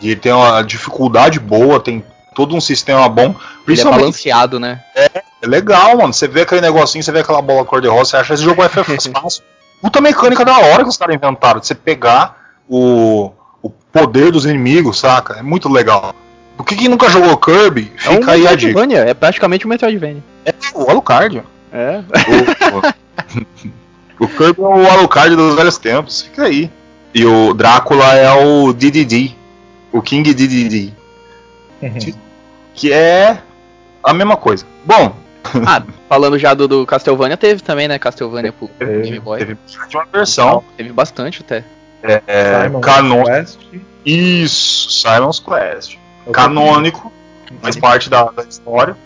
E 0.00 0.10
ele 0.10 0.20
tem 0.20 0.32
uma 0.32 0.62
dificuldade 0.62 1.40
boa, 1.40 1.80
tem 1.80 2.04
todo 2.34 2.54
um 2.54 2.60
sistema 2.60 3.08
bom. 3.08 3.22
Ele 3.30 3.34
é 3.34 3.64
Principalmente 3.64 4.00
balanceado, 4.02 4.60
né? 4.60 4.80
é 4.94 5.46
legal, 5.46 5.96
mano. 5.96 6.12
Você 6.12 6.28
vê 6.28 6.42
aquele 6.42 6.60
negocinho, 6.60 7.02
você 7.02 7.10
vê 7.10 7.20
aquela 7.20 7.42
bola 7.42 7.64
cor-de-rosa, 7.64 8.10
você 8.10 8.16
acha 8.18 8.26
que 8.28 8.34
esse 8.34 8.42
jogo 8.44 8.62
vai 8.62 8.68
ser 8.68 8.84
fácil. 9.12 9.42
Puta 9.80 10.00
mecânica 10.00 10.44
da 10.44 10.58
hora 10.58 10.82
que 10.82 10.88
os 10.88 10.96
caras 10.96 11.14
inventaram. 11.14 11.60
De 11.60 11.66
você 11.66 11.74
pegar 11.74 12.36
o, 12.68 13.30
o 13.62 13.70
poder 13.70 14.32
dos 14.32 14.44
inimigos, 14.44 14.98
saca? 14.98 15.34
É 15.38 15.42
muito 15.42 15.68
legal. 15.68 16.14
O 16.58 16.64
que, 16.64 16.74
que 16.74 16.88
nunca 16.88 17.10
jogou 17.10 17.36
Kirby? 17.36 17.92
É 18.04 18.10
um 18.10 18.14
Fica 18.14 18.32
aí 18.32 18.46
a 18.46 18.54
dica. 18.54 18.68
Metroidvania, 18.68 18.98
é 19.00 19.14
praticamente 19.14 19.66
um 19.66 19.70
Metroidvania. 19.70 20.22
É 20.44 20.54
o 20.74 20.90
Alucard. 20.90 21.42
É. 21.72 22.02
O, 24.18 24.24
o 24.24 24.28
Kirby 24.28 24.62
é 24.62 24.64
o 24.64 24.90
Alucard 24.90 25.36
dos 25.36 25.54
velhos 25.54 25.76
tempos. 25.76 26.22
Fica 26.22 26.44
aí. 26.44 26.70
E 27.14 27.24
o 27.24 27.52
Drácula 27.52 28.14
é 28.14 28.32
o 28.32 28.72
DDD. 28.72 29.34
O 29.92 30.00
King 30.00 30.32
DDD. 30.32 30.92
Que 32.74 32.92
é 32.92 33.38
a 34.02 34.14
mesma 34.14 34.36
coisa. 34.36 34.64
Bom, 34.84 35.14
Ah, 35.66 35.82
falando 36.08 36.38
já 36.38 36.54
do, 36.54 36.66
do 36.68 36.86
Castlevania, 36.86 37.36
teve 37.36 37.62
também, 37.62 37.88
né? 37.88 37.98
Castlevania 37.98 38.52
pro 38.52 38.68
Game 38.78 39.18
Boy. 39.20 39.38
teve 39.38 39.58
uma 39.94 40.06
versão. 40.12 40.62
Teve 40.76 40.92
bastante 40.92 41.42
até. 41.42 41.64
É, 42.02 42.64
Simon 42.64 42.80
canon... 42.80 43.24
Quest. 43.24 43.58
Isso, 44.04 44.90
Simon's 44.90 45.40
Quest. 45.40 45.98
É 46.26 46.30
o 46.30 46.32
Canônico, 46.32 47.12
faz 47.60 47.76
parte 47.76 48.08
da, 48.08 48.24
da 48.24 48.44
história. 48.44 48.96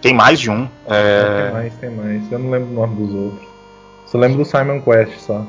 Tem 0.00 0.12
mais 0.12 0.40
de 0.40 0.50
um. 0.50 0.66
Tem 0.66 0.96
É, 0.96 1.50
mais, 1.52 1.74
tem 1.74 1.90
mais. 1.90 2.32
Eu 2.32 2.38
não 2.40 2.50
lembro 2.50 2.70
o 2.70 2.74
nome 2.74 3.06
dos 3.06 3.14
outros. 3.14 3.48
Só 4.06 4.18
lembro 4.18 4.38
do 4.38 4.44
Simon 4.44 4.80
Quest 4.80 5.20
só. 5.20 5.46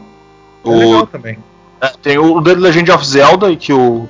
É 0.66 0.70
o, 0.70 0.78
legal 0.78 1.08
também. 1.08 1.38
é, 1.82 1.92
tem 2.02 2.18
o 2.20 2.42
The 2.42 2.54
Legend 2.54 2.92
of 2.92 3.06
Zelda 3.06 3.56
que 3.56 3.74
o, 3.74 4.08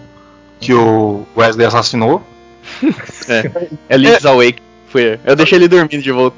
que 0.60 0.74
o 0.74 1.26
Wesley 1.36 1.66
assassinou. 1.66 2.22
É 3.90 3.98
Link's 3.98 4.26
Awake. 4.26 4.62
Foi. 4.94 5.20
Eu 5.26 5.36
deixei 5.36 5.58
ele 5.58 5.68
dormindo 5.68 6.02
de 6.02 6.12
volta. 6.12 6.38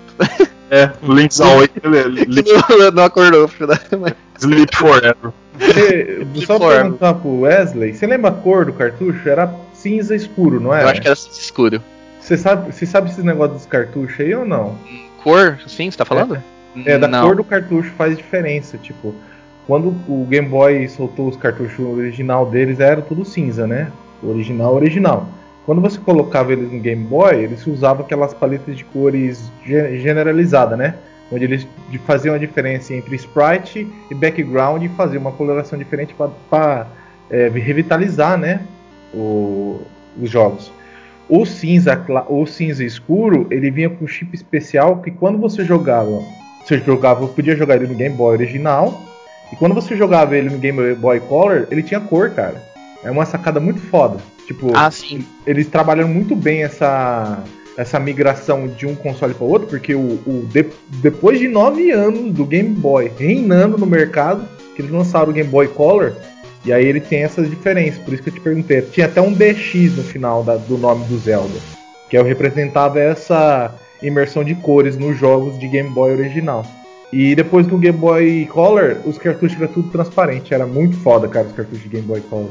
É, 0.72 0.90
Link's 1.04 1.40
Awakening, 1.42 1.98
Ele 2.26 2.92
não 2.92 3.04
acordou, 3.04 3.48
filho 3.48 3.68
da 3.68 3.78
mãe. 3.98 4.14
Sleep 4.40 4.76
Forever. 4.76 5.32
Você- 5.60 6.26
Só 6.46 6.58
Forever. 6.58 6.82
perguntar 6.84 7.14
pro 7.16 7.42
Wesley, 7.42 7.94
você 7.94 8.08
lembra 8.08 8.32
a 8.32 8.34
cor 8.34 8.66
do 8.66 8.74
cartucho? 8.74 9.28
Era 9.30 9.54
cinza 9.74 10.16
escuro, 10.16 10.60
não 10.60 10.72
Eu 10.72 10.78
era? 10.78 10.92
acho 10.92 11.02
que 11.02 11.08
era 11.08 11.16
escuro. 11.16 11.82
Você 12.20 12.38
sabe, 12.38 12.74
você 12.74 12.86
sabe 12.86 13.10
esses 13.12 13.24
negócios 13.24 13.58
dos 13.60 13.66
cartuchos 13.68 14.20
aí 14.20 14.34
ou 14.34 14.46
não? 14.46 14.76
Cor, 15.24 15.60
sim, 15.68 15.92
você 15.92 15.98
tá 15.98 16.06
falando? 16.06 16.42
É, 16.86 16.98
da 16.98 17.08
não. 17.08 17.28
cor 17.28 17.36
do 17.36 17.44
cartucho 17.44 17.92
faz 17.98 18.18
diferença. 18.18 18.78
Tipo, 18.78 19.14
quando 19.68 19.90
o 20.08 20.26
Game 20.30 20.48
Boy 20.50 20.88
soltou 20.90 21.28
os 21.28 21.38
cartuchos 21.38 21.80
original 21.80 22.46
deles, 22.48 22.80
era 22.80 23.02
tudo 23.02 23.24
cinza, 23.24 23.68
né? 23.68 23.92
O 24.24 24.30
original, 24.32 24.74
original. 24.76 25.30
Quando 25.66 25.82
você 25.82 26.00
colocava 26.00 26.54
eles 26.54 26.72
no 26.72 26.80
Game 26.80 27.04
Boy, 27.04 27.36
eles 27.44 27.66
usavam 27.66 28.06
aquelas 28.06 28.34
paletas 28.34 28.78
de 28.78 28.86
cores 28.86 29.52
ge- 29.66 29.98
generalizada, 29.98 30.78
né? 30.78 30.96
Onde 31.32 31.44
eles 31.44 31.68
faziam 32.06 32.36
a 32.36 32.38
diferença 32.38 32.94
entre 32.94 33.16
sprite 33.16 33.88
e 34.12 34.14
background 34.14 34.84
e 34.84 34.90
faziam 34.90 35.22
uma 35.22 35.32
coloração 35.32 35.78
diferente 35.78 36.16
para 36.50 36.88
revitalizar, 37.54 38.38
né? 38.38 38.62
o- 39.16 39.82
os 40.22 40.30
jogos. 40.30 40.72
O 41.28 41.46
cinza, 41.46 42.00
o 42.30 42.46
cinza 42.46 42.84
escuro, 42.84 43.48
ele 43.50 43.72
vinha 43.72 43.90
com 43.90 44.06
chip 44.06 44.36
especial 44.36 44.98
que 44.98 45.10
quando 45.10 45.40
você 45.40 45.64
jogava, 45.64 46.22
você 46.64 46.78
jogava, 46.80 47.26
podia 47.28 47.56
jogar 47.56 47.78
ele 47.78 47.88
no 47.88 47.96
Game 47.96 48.16
Boy 48.16 48.36
original, 48.36 49.02
e 49.52 49.56
quando 49.56 49.74
você 49.74 49.96
jogava 49.96 50.38
ele 50.38 50.50
no 50.50 50.60
Game 50.60 50.94
Boy 50.96 51.20
Color, 51.22 51.68
ele 51.72 51.82
tinha 51.82 52.00
cor, 52.00 52.30
cara. 52.32 52.62
É 53.06 53.12
uma 53.12 53.26
sacada 53.26 53.60
muito 53.60 53.80
foda. 53.80 54.18
Tipo, 54.46 54.72
Ah, 54.76 54.90
eles 55.46 55.68
trabalham 55.68 56.08
muito 56.08 56.36
bem 56.36 56.64
essa 56.64 57.44
essa 57.78 58.00
migração 58.00 58.68
de 58.68 58.86
um 58.86 58.96
console 58.96 59.34
para 59.34 59.46
outro, 59.46 59.68
porque 59.68 59.94
o, 59.94 60.20
o 60.26 60.48
de, 60.50 60.66
depois 61.02 61.38
de 61.38 61.48
nove 61.48 61.92
anos 61.92 62.34
do 62.34 62.46
Game 62.46 62.70
Boy 62.70 63.12
reinando 63.18 63.78
no 63.78 63.86
mercado, 63.86 64.48
que 64.76 64.82
eles 64.82 64.92
lançaram 64.92 65.30
o 65.30 65.34
Game 65.34 65.50
Boy 65.50 65.68
Color, 65.68 66.14
e 66.64 66.72
aí 66.72 66.86
ele 66.86 67.02
tem 67.02 67.24
essas 67.24 67.50
diferenças, 67.50 68.00
por 68.00 68.14
isso 68.14 68.24
que 68.24 68.30
eu 68.30 68.34
te 68.34 68.40
perguntei. 68.40 68.82
Tinha 68.82 69.08
até 69.08 69.22
um 69.22 69.34
DX 69.34 69.98
no 69.98 70.04
final 70.04 70.42
da, 70.42 70.56
do 70.56 70.78
nome 70.78 71.04
do 71.06 71.18
Zelda, 71.18 71.60
que 72.10 72.16
é 72.16 72.22
o 72.22 72.24
representava 72.24 73.00
essa 73.00 73.76
imersão 74.02 74.44
de 74.44 74.56
cores 74.56 74.98
nos 74.98 75.18
jogos 75.18 75.60
de 75.60 75.68
Game 75.68 75.90
Boy 75.90 76.14
original. 76.14 76.66
E 77.12 77.36
depois 77.36 77.68
do 77.68 77.78
Game 77.78 77.98
Boy 77.98 78.48
Color, 78.52 78.98
os 79.06 79.18
cartuchos 79.18 79.62
eram 79.62 79.72
tudo 79.72 79.90
transparente. 79.90 80.54
Era 80.54 80.66
muito 80.66 80.98
foda, 80.98 81.28
cara, 81.28 81.46
os 81.46 81.54
cartuchos 81.54 81.84
de 81.84 81.90
Game 81.90 82.08
Boy 82.08 82.22
Color. 82.22 82.50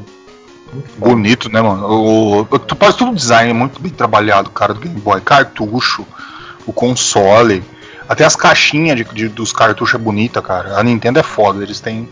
Bonito, 0.97 1.49
né, 1.51 1.61
mano? 1.61 1.87
O, 1.87 2.41
o, 2.41 2.59
tu 2.59 2.75
faz 2.75 2.95
tudo 2.95 3.15
design 3.15 3.53
muito 3.53 3.79
bem 3.81 3.91
trabalhado, 3.91 4.49
cara, 4.49 4.73
do 4.73 4.79
Game 4.79 4.99
Boy. 4.99 5.21
Cartucho, 5.21 6.05
o 6.65 6.73
console, 6.73 7.63
até 8.07 8.25
as 8.25 8.35
caixinhas 8.35 8.97
de, 8.97 9.03
de, 9.03 9.27
dos 9.27 9.51
cartuchos 9.51 9.95
é 9.95 9.97
bonita, 9.97 10.41
cara. 10.41 10.77
A 10.77 10.83
Nintendo 10.83 11.19
é 11.19 11.23
foda, 11.23 11.63
eles 11.63 11.79
têm, 11.79 12.07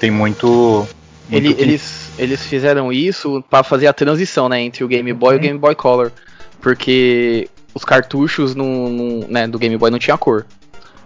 têm 0.00 0.10
muito. 0.10 0.86
muito 1.28 1.46
Ele, 1.46 1.54
eles, 1.58 2.10
eles 2.18 2.42
fizeram 2.42 2.92
isso 2.92 3.42
para 3.48 3.62
fazer 3.62 3.86
a 3.86 3.92
transição, 3.92 4.48
né, 4.48 4.60
entre 4.60 4.84
o 4.84 4.88
Game 4.88 5.12
Boy 5.12 5.30
uhum. 5.30 5.34
e 5.34 5.36
o 5.36 5.38
uhum. 5.38 5.42
Game 5.42 5.58
Boy 5.58 5.74
Color. 5.74 6.12
Porque 6.60 7.48
os 7.74 7.84
cartuchos 7.84 8.54
no, 8.54 8.88
no, 8.88 9.28
né, 9.28 9.46
do 9.46 9.58
Game 9.58 9.76
Boy 9.76 9.90
não 9.90 9.98
tinha 9.98 10.16
cor. 10.16 10.46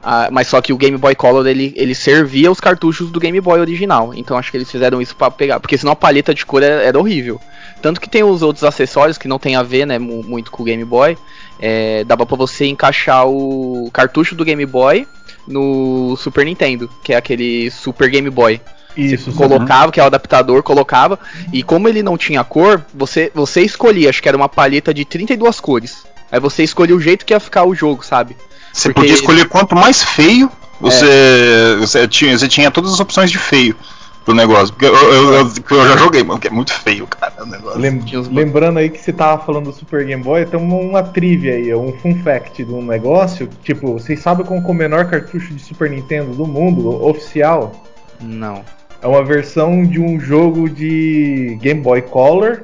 Ah, 0.03 0.29
mas 0.31 0.47
só 0.47 0.61
que 0.61 0.73
o 0.73 0.77
Game 0.77 0.97
Boy 0.97 1.15
Color 1.15 1.47
ele, 1.47 1.73
ele 1.77 1.95
servia 1.95 2.51
os 2.51 2.61
cartuchos 2.61 3.11
do 3.11 3.19
Game 3.19 3.41
Boy 3.41 3.59
original. 3.61 4.13
Então 4.15 4.39
acho 4.39 4.51
que 4.51 4.57
eles 4.57 4.71
fizeram 4.71 5.03
isso 5.03 5.17
para 5.17 5.31
pegar. 5.31 5.59
Porque 5.59 5.77
senão 5.77 5.93
a 5.93 5.97
paleta 5.97 6.33
de 6.33 6.47
cor 6.47 6.63
era, 6.63 6.83
era, 6.83 6.99
horrível. 6.99 7.41
Tanto 7.83 8.01
que 8.01 8.09
tem 8.09 8.23
os 8.23 8.43
outros 8.43 8.65
acessórios 8.65 9.19
que 9.19 9.29
não 9.29 9.39
tem 9.39 9.57
a 9.57 9.63
ver 9.63 9.87
né, 9.87 9.99
muito 9.99 10.51
com 10.51 10.63
o 10.63 10.67
Game 10.67 10.85
Boy. 10.85 11.19
É, 11.59 12.05
dava 12.05 12.25
para 12.25 12.37
você 12.37 12.67
encaixar 12.67 13.27
o 13.27 13.91
cartucho 13.93 14.35
do 14.35 14.45
Game 14.45 14.65
Boy 14.65 15.07
no 15.47 16.17
Super 16.17 16.45
Nintendo, 16.45 16.91
que 17.03 17.13
é 17.13 17.17
aquele 17.17 17.71
Super 17.71 18.09
Game 18.09 18.31
Boy. 18.31 18.61
Isso, 18.97 19.31
você 19.31 19.37
colocava, 19.37 19.93
que 19.93 20.01
é 20.01 20.03
o 20.03 20.07
adaptador, 20.07 20.63
colocava, 20.63 21.19
e 21.53 21.63
como 21.63 21.87
ele 21.87 22.03
não 22.03 22.17
tinha 22.17 22.43
cor, 22.43 22.83
você, 22.95 23.31
você 23.35 23.61
escolhia, 23.61 24.09
acho 24.09 24.23
que 24.23 24.29
era 24.29 24.37
uma 24.37 24.49
paleta 24.49 24.95
de 24.95 25.05
32 25.05 25.61
cores. 25.61 26.07
Aí 26.33 26.41
você 26.41 26.65
escolhia 26.65 26.97
o 26.97 27.01
jeito 27.01 27.25
que 27.25 27.35
ia 27.35 27.41
ficar 27.41 27.65
o 27.65 27.75
jogo, 27.75 28.05
sabe? 28.05 28.37
Você 28.77 28.91
Porque... 28.91 29.01
podia 29.01 29.15
escolher 29.15 29.49
quanto 29.49 29.75
mais 29.75 30.03
feio, 30.05 30.53
você, 30.79 31.07
é. 31.09 31.77
você, 31.77 32.07
tinha, 32.07 32.39
você 32.39 32.47
tinha 32.47 32.71
todas 32.71 32.93
as 32.93 33.01
opções 33.01 33.31
de 33.31 33.39
feio 33.39 33.75
pro 34.23 34.35
negócio. 34.35 34.75
Porque 34.75 34.85
eu, 34.85 34.95
eu, 34.95 35.33
eu, 35.33 35.51
eu 35.71 35.89
já 35.89 35.97
joguei, 35.97 36.23
mano, 36.23 36.39
que 36.39 36.49
é 36.49 36.51
muito 36.51 36.75
feio, 36.75 37.07
cara, 37.07 37.43
o 37.43 37.47
negócio. 37.47 37.81
Lem 37.81 38.03
lembrando 38.31 38.79
aí 38.79 38.91
que 38.91 38.99
você 38.99 39.15
tava 39.15 39.43
falando 39.43 39.71
do 39.71 39.73
Super 39.73 40.05
Game 40.05 40.23
Boy, 40.23 40.45
tem 40.45 40.61
uma, 40.61 40.77
uma 40.77 41.03
trivia 41.03 41.55
aí, 41.55 41.75
um 41.75 41.91
fun 41.95 42.17
fact 42.17 42.63
de 42.63 42.71
um 42.71 42.85
negócio. 42.85 43.49
Tipo, 43.65 43.95
vocês 43.95 44.21
sabem 44.21 44.45
qual 44.45 44.61
é 44.61 44.63
o 44.63 44.75
menor 44.75 45.07
cartucho 45.07 45.55
de 45.55 45.63
Super 45.63 45.89
Nintendo 45.89 46.35
do 46.35 46.47
mundo, 46.47 47.03
oficial? 47.03 47.73
Não. 48.21 48.63
É 49.01 49.07
uma 49.07 49.25
versão 49.25 49.87
de 49.87 49.99
um 49.99 50.21
jogo 50.21 50.69
de 50.69 51.59
Game 51.63 51.81
Boy 51.81 52.03
Color 52.03 52.61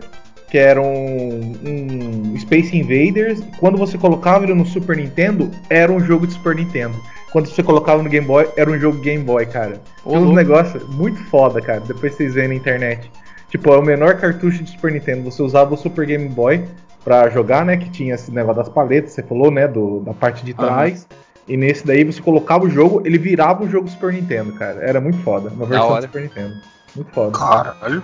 que 0.53 0.59
era 0.59 0.83
um, 0.83 1.55
um, 1.65 2.39
Space 2.39 2.77
Invaders. 2.77 3.43
Quando 3.59 3.79
você 3.79 3.97
colocava 3.97 4.45
ele 4.45 4.53
no 4.53 4.67
Super 4.67 4.99
Nintendo, 4.99 5.51
era 5.71 5.91
um 5.91 5.99
jogo 5.99 6.27
de 6.27 6.35
Super 6.35 6.55
Nintendo. 6.55 6.95
Quando 7.33 7.47
você 7.49 7.63
colocava 7.63 8.03
no 8.03 8.11
Game 8.11 8.27
Boy, 8.27 8.47
era 8.55 8.71
um 8.71 8.79
jogo 8.79 8.99
Game 8.99 9.25
Boy, 9.25 9.47
cara. 9.47 9.81
Tinha 10.03 10.21
uns 10.21 10.35
negócios 10.35 10.87
muito 10.91 11.19
foda, 11.31 11.59
cara. 11.63 11.81
Depois 11.81 12.15
vocês 12.15 12.35
veem 12.35 12.49
na 12.49 12.55
internet. 12.55 13.11
Tipo, 13.49 13.73
é 13.73 13.79
o 13.79 13.83
menor 13.83 14.19
cartucho 14.19 14.63
de 14.63 14.71
Super 14.73 14.93
Nintendo. 14.93 15.23
Você 15.23 15.43
usava 15.43 15.73
o 15.73 15.77
Super 15.79 16.05
Game 16.05 16.29
Boy 16.29 16.63
pra 17.03 17.31
jogar, 17.31 17.65
né? 17.65 17.79
Que 17.79 17.89
tinha 17.89 18.15
esse 18.15 18.31
negócio 18.31 18.63
das 18.63 18.69
paletas, 18.69 19.13
você 19.13 19.23
falou, 19.23 19.51
né? 19.51 19.67
Do, 19.67 20.01
da 20.01 20.13
parte 20.13 20.45
de 20.45 20.53
trás. 20.53 21.09
Uhum. 21.11 21.17
E 21.49 21.57
nesse 21.57 21.87
daí 21.87 22.05
você 22.05 22.21
colocava 22.21 22.67
o 22.67 22.69
jogo, 22.69 23.01
ele 23.07 23.17
virava 23.17 23.65
o 23.65 23.71
jogo 23.71 23.89
Super 23.89 24.13
Nintendo, 24.13 24.53
cara. 24.53 24.83
Era 24.83 25.01
muito 25.01 25.17
foda. 25.21 25.49
Uma 25.49 25.65
versão 25.65 25.97
do 25.97 26.03
Super 26.03 26.23
Nintendo. 26.25 26.55
Muito 26.95 27.11
foda. 27.11 27.39
Caralho. 27.39 28.03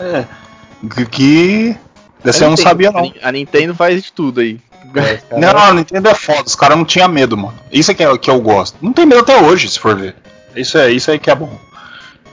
É, 0.00 0.24
que. 1.10 1.76
Dessa 2.22 2.44
eu 2.44 2.50
não 2.50 2.56
sabia, 2.56 2.90
não. 2.90 3.12
A 3.22 3.32
Nintendo 3.32 3.74
faz 3.74 4.02
de 4.02 4.12
tudo 4.12 4.40
aí. 4.40 4.58
É, 4.94 5.20
não, 5.38 5.56
a 5.56 5.74
Nintendo 5.74 6.08
é 6.08 6.14
foda, 6.14 6.44
os 6.44 6.54
caras 6.54 6.76
não 6.76 6.84
tinham 6.84 7.08
medo, 7.08 7.36
mano. 7.36 7.54
Isso 7.70 7.90
é 7.90 7.94
que, 7.94 8.02
é 8.02 8.18
que 8.18 8.30
eu 8.30 8.40
gosto. 8.40 8.76
Não 8.80 8.92
tem 8.92 9.06
medo 9.06 9.20
até 9.20 9.40
hoje, 9.40 9.68
se 9.68 9.78
for 9.78 9.96
ver. 9.96 10.14
Isso 10.56 10.78
é 10.78 10.90
isso 10.90 11.10
aí 11.10 11.18
que 11.18 11.30
é 11.30 11.34
bom. 11.34 11.58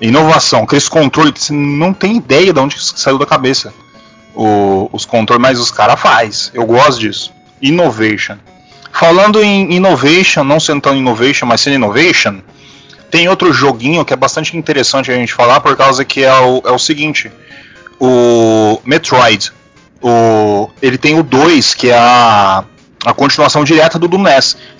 Inovação, 0.01 0.63
aqueles 0.63 0.89
controles 0.89 1.33
que 1.33 1.39
você 1.39 1.53
não 1.53 1.93
tem 1.93 2.17
ideia 2.17 2.51
de 2.51 2.59
onde 2.59 2.75
saiu 2.79 3.17
da 3.17 3.25
cabeça. 3.25 3.73
O, 4.33 4.89
os 4.91 5.05
controles, 5.05 5.41
mas 5.41 5.59
os 5.59 5.71
caras 5.71 5.99
faz. 5.99 6.51
Eu 6.53 6.65
gosto 6.65 6.99
disso. 6.99 7.31
Innovation. 7.61 8.37
Falando 8.91 9.41
em 9.41 9.73
innovation, 9.73 10.43
não 10.43 10.59
sendo 10.59 10.81
tão 10.81 10.95
innovation, 10.95 11.45
mas 11.45 11.61
sendo 11.61 11.75
innovation, 11.75 12.41
tem 13.09 13.29
outro 13.29 13.53
joguinho 13.53 14.03
que 14.03 14.13
é 14.13 14.15
bastante 14.15 14.57
interessante 14.57 15.11
a 15.11 15.15
gente 15.15 15.33
falar, 15.33 15.61
por 15.61 15.75
causa 15.77 16.03
que 16.03 16.23
é 16.23 16.33
o, 16.33 16.61
é 16.65 16.71
o 16.71 16.79
seguinte 16.79 17.31
o 17.99 18.79
Metroid. 18.85 19.51
O, 20.01 20.69
ele 20.81 20.97
tem 20.97 21.17
o 21.19 21.23
2, 21.23 21.73
que 21.73 21.89
é 21.89 21.97
a, 21.97 22.63
a 23.05 23.13
continuação 23.13 23.63
direta 23.63 23.97
do, 23.97 24.07
do. 24.07 24.17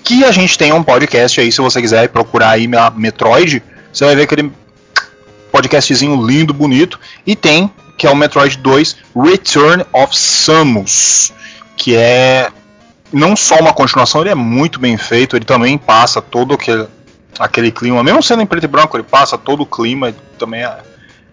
Que 0.04 0.24
a 0.24 0.30
gente 0.30 0.56
tem 0.56 0.72
um 0.72 0.82
podcast 0.82 1.40
aí, 1.40 1.50
se 1.50 1.60
você 1.60 1.80
quiser 1.80 2.08
procurar 2.08 2.50
aí 2.50 2.68
Metroid, 2.96 3.62
você 3.92 4.04
vai 4.04 4.14
ver 4.14 4.22
aquele 4.22 4.52
podcastzinho 5.50 6.24
lindo, 6.24 6.52
bonito. 6.52 7.00
E 7.26 7.34
tem, 7.34 7.70
que 7.96 8.06
é 8.06 8.10
o 8.10 8.16
Metroid 8.16 8.58
2 8.58 8.96
Return 9.16 9.84
of 9.92 10.16
Samus. 10.16 11.32
Que 11.76 11.96
é 11.96 12.50
não 13.12 13.36
só 13.36 13.56
uma 13.56 13.72
continuação, 13.72 14.20
ele 14.20 14.30
é 14.30 14.34
muito 14.34 14.78
bem 14.78 14.96
feito, 14.96 15.36
ele 15.36 15.44
também 15.44 15.78
passa 15.78 16.20
todo 16.20 16.54
aquele, 16.54 16.86
aquele 17.38 17.70
clima, 17.70 18.02
mesmo 18.02 18.22
sendo 18.22 18.42
em 18.42 18.46
preto 18.46 18.64
e 18.64 18.68
branco, 18.68 18.96
ele 18.96 19.04
passa 19.04 19.38
todo 19.38 19.62
o 19.62 19.66
clima, 19.66 20.14
também 20.38 20.64
é, 20.64 20.78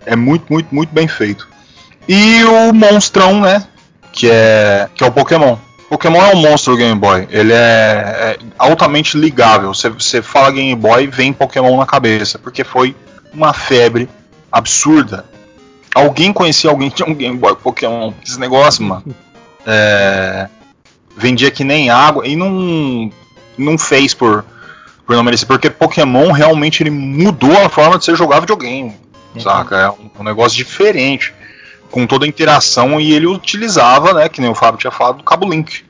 é 0.05 0.15
muito, 0.15 0.45
muito, 0.51 0.73
muito 0.73 0.93
bem 0.93 1.07
feito. 1.07 1.47
E 2.07 2.43
o 2.43 2.73
monstrão, 2.73 3.39
né? 3.41 3.65
Que 4.11 4.29
é, 4.29 4.89
que 4.93 5.03
é 5.03 5.07
o 5.07 5.11
Pokémon. 5.11 5.57
Pokémon 5.89 6.21
é 6.23 6.33
um 6.33 6.37
monstro 6.37 6.75
Game 6.75 6.99
Boy. 6.99 7.27
Ele 7.29 7.53
é, 7.53 7.57
é 7.57 8.39
altamente 8.57 9.17
ligável. 9.17 9.73
Você 9.73 10.21
fala 10.21 10.51
Game 10.51 10.75
Boy, 10.75 11.07
vem 11.07 11.31
Pokémon 11.31 11.77
na 11.77 11.85
cabeça. 11.85 12.39
Porque 12.39 12.63
foi 12.63 12.95
uma 13.33 13.53
febre 13.53 14.09
absurda. 14.51 15.25
Alguém 15.93 16.33
conhecia 16.33 16.69
alguém 16.69 16.89
que 16.89 16.97
tinha 16.97 17.09
um 17.09 17.15
Game 17.15 17.37
Boy 17.37 17.55
Pokémon. 17.55 18.11
Esse 18.25 18.39
negócio, 18.39 18.83
mano. 18.83 19.03
É, 19.65 20.49
vendia 21.15 21.51
que 21.51 21.63
nem 21.63 21.89
água. 21.89 22.27
E 22.27 22.35
não, 22.35 23.11
não 23.57 23.77
fez 23.77 24.13
por, 24.13 24.43
por 25.05 25.15
não 25.15 25.23
merecer. 25.23 25.47
Porque 25.47 25.69
Pokémon 25.69 26.31
realmente 26.31 26.83
ele 26.83 26.89
mudou 26.89 27.57
a 27.63 27.69
forma 27.69 27.97
de 27.97 28.05
você 28.05 28.15
jogar 28.15 28.39
videogame. 28.39 28.95
Uhum. 29.35 29.41
Saca? 29.41 29.77
É 29.77 29.89
um, 29.89 30.09
um 30.19 30.23
negócio 30.23 30.57
diferente 30.57 31.33
com 31.93 32.07
toda 32.07 32.25
a 32.25 32.27
interação 32.27 32.99
e 32.99 33.13
ele 33.13 33.27
utilizava, 33.27 34.13
né, 34.13 34.27
que 34.27 34.41
nem 34.41 34.49
o 34.49 34.55
Fábio 34.55 34.79
tinha 34.79 34.89
falado, 34.89 35.17
do 35.17 35.23
cabo 35.23 35.47
link. 35.47 35.85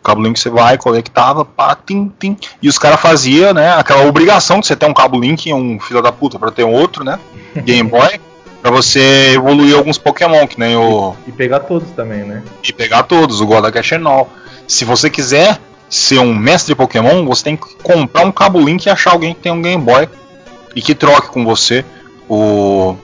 O 0.00 0.04
cabo 0.04 0.22
link 0.22 0.38
você 0.38 0.48
vai, 0.48 0.78
conectava, 0.78 1.44
pá, 1.44 1.74
tim, 1.74 2.12
tim. 2.16 2.36
E 2.62 2.68
os 2.68 2.78
caras 2.78 3.00
faziam, 3.00 3.52
né, 3.52 3.74
aquela 3.74 4.06
obrigação 4.06 4.60
de 4.60 4.68
você 4.68 4.76
ter 4.76 4.86
um 4.86 4.94
cabo 4.94 5.18
link 5.18 5.46
e 5.46 5.52
um 5.52 5.80
filho 5.80 6.00
da 6.00 6.12
puta 6.12 6.38
para 6.38 6.52
ter 6.52 6.62
um 6.62 6.72
outro, 6.72 7.02
né, 7.02 7.18
Game 7.56 7.90
Boy, 7.90 8.20
para 8.62 8.70
você 8.70 9.32
evoluir 9.34 9.74
alguns 9.74 9.98
Pokémon, 9.98 10.46
que 10.46 10.60
nem 10.60 10.76
o. 10.76 11.16
E, 11.26 11.30
e, 11.30 11.32
pegar 11.32 11.58
todos 11.58 11.90
também, 11.90 12.22
né? 12.22 12.44
E 12.62 12.72
pegar 12.72 13.02
todos, 13.02 13.40
o 13.40 13.46
God 13.46 13.64
All. 14.06 14.30
Se 14.68 14.84
você 14.84 15.10
quiser 15.10 15.58
ser 15.90 16.20
um 16.20 16.32
mestre 16.32 16.72
Pokémon, 16.76 17.26
você 17.26 17.42
tem 17.42 17.56
que 17.56 17.74
comprar 17.82 18.24
um 18.24 18.30
cabo 18.30 18.60
link 18.60 18.86
e 18.86 18.90
achar 18.90 19.10
alguém 19.10 19.34
que 19.34 19.40
tem 19.40 19.50
um 19.50 19.60
Game 19.60 19.82
Boy 19.82 20.08
e 20.76 20.80
que 20.80 20.94
troque 20.94 21.30
com 21.30 21.44
você 21.44 21.84
o, 22.28 22.94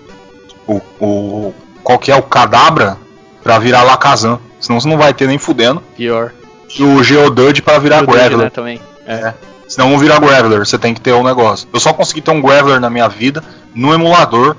o, 0.69 0.81
o 1.01 1.55
qual 1.83 1.99
que 1.99 2.11
é 2.11 2.17
o 2.17 2.23
Cadabra 2.23 2.97
para 3.43 3.59
virar 3.59 3.83
Lakazan. 3.83 4.39
Senão 4.61 4.81
você 4.81 4.89
não 4.89 4.99
vai 4.99 5.15
ter 5.15 5.27
nem 5.27 5.39
fudendo. 5.39 5.83
Pior. 5.97 6.33
E 6.77 6.83
o 6.83 7.03
Geodude 7.03 7.63
para 7.63 7.79
virar 7.79 7.99
Geodude, 7.99 8.19
Graveler. 8.19 8.45
Né, 8.45 8.51
também. 8.51 8.81
É. 9.07 9.15
é. 9.15 9.35
Senão 9.69 9.91
não 9.91 9.99
virar 9.99 10.19
Graveler, 10.19 10.67
você 10.67 10.79
tem 10.79 10.95
que 10.95 11.01
ter 11.01 11.13
um 11.13 11.23
negócio. 11.23 11.69
Eu 11.73 11.79
só 11.79 11.93
consegui 11.93 12.23
ter 12.23 12.31
um 12.31 12.41
Graveler 12.41 12.81
na 12.81 12.89
minha 12.89 13.09
vida 13.09 13.43
no 13.75 13.93
emulador 13.93 14.57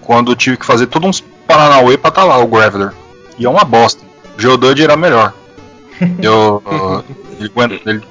quando 0.00 0.32
eu 0.32 0.36
tive 0.36 0.56
que 0.56 0.66
fazer 0.66 0.86
todos 0.86 1.08
uns 1.08 1.24
Paranauê 1.46 1.96
pra 1.96 2.08
estar 2.08 2.22
tá 2.22 2.26
lá 2.26 2.38
o 2.38 2.46
Graveler. 2.46 2.92
E 3.38 3.46
é 3.46 3.48
uma 3.48 3.64
bosta. 3.64 4.04
O 4.36 4.40
Geodude 4.40 4.82
era 4.82 4.96
melhor. 4.96 5.32
Eu, 6.22 6.62
ele, 7.38 7.82
ele, 7.84 8.02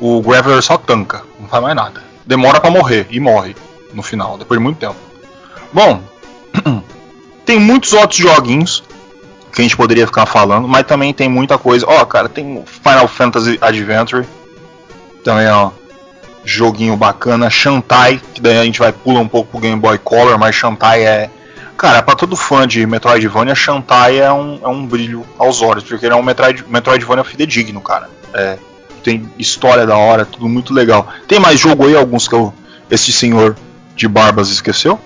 o 0.00 0.20
Graveler 0.20 0.62
só 0.62 0.76
tanca, 0.76 1.22
não 1.40 1.48
faz 1.48 1.62
mais 1.62 1.74
nada. 1.74 2.02
Demora 2.26 2.60
para 2.60 2.70
morrer 2.70 3.06
e 3.10 3.18
morre 3.18 3.56
no 3.92 4.02
final, 4.02 4.36
depois 4.36 4.58
de 4.58 4.62
muito 4.62 4.78
tempo. 4.78 4.96
Bom, 5.72 6.02
Tem 7.52 7.60
muitos 7.60 7.92
outros 7.92 8.18
joguinhos 8.18 8.82
que 9.52 9.60
a 9.60 9.62
gente 9.62 9.76
poderia 9.76 10.06
ficar 10.06 10.24
falando, 10.24 10.66
mas 10.66 10.86
também 10.86 11.12
tem 11.12 11.28
muita 11.28 11.58
coisa. 11.58 11.84
Ó, 11.86 12.00
oh, 12.00 12.06
cara, 12.06 12.26
tem 12.26 12.64
Final 12.64 13.06
Fantasy 13.06 13.58
Adventure. 13.60 14.26
Também, 15.22 15.46
ó. 15.48 15.70
Joguinho 16.46 16.96
bacana. 16.96 17.50
Shantai, 17.50 18.22
que 18.32 18.40
daí 18.40 18.56
a 18.56 18.64
gente 18.64 18.78
vai 18.78 18.90
pular 18.90 19.20
um 19.20 19.28
pouco 19.28 19.50
pro 19.50 19.60
Game 19.60 19.78
Boy 19.78 19.98
Color, 19.98 20.38
mas 20.38 20.54
Shantai 20.54 21.04
é. 21.04 21.30
Cara, 21.76 22.02
pra 22.02 22.14
todo 22.14 22.36
fã 22.36 22.66
de 22.66 22.86
Metroidvania, 22.86 23.54
Shantae 23.54 24.16
é 24.16 24.32
um, 24.32 24.58
é 24.62 24.68
um 24.68 24.86
brilho 24.86 25.22
aos 25.38 25.60
olhos, 25.60 25.84
porque 25.84 26.06
ele 26.06 26.14
é 26.14 26.16
um 26.16 26.22
Metroid, 26.22 26.64
Metroidvania 26.66 27.22
fidedigno, 27.22 27.82
cara. 27.82 28.08
É, 28.32 28.56
tem 29.04 29.30
história 29.38 29.84
da 29.86 29.98
hora, 29.98 30.24
tudo 30.24 30.48
muito 30.48 30.72
legal. 30.72 31.06
Tem 31.28 31.38
mais 31.38 31.60
jogo 31.60 31.86
aí, 31.86 31.94
alguns 31.94 32.26
que 32.26 32.34
eu, 32.34 32.50
esse 32.90 33.12
senhor 33.12 33.54
de 33.94 34.08
barbas 34.08 34.48
esqueceu? 34.48 34.98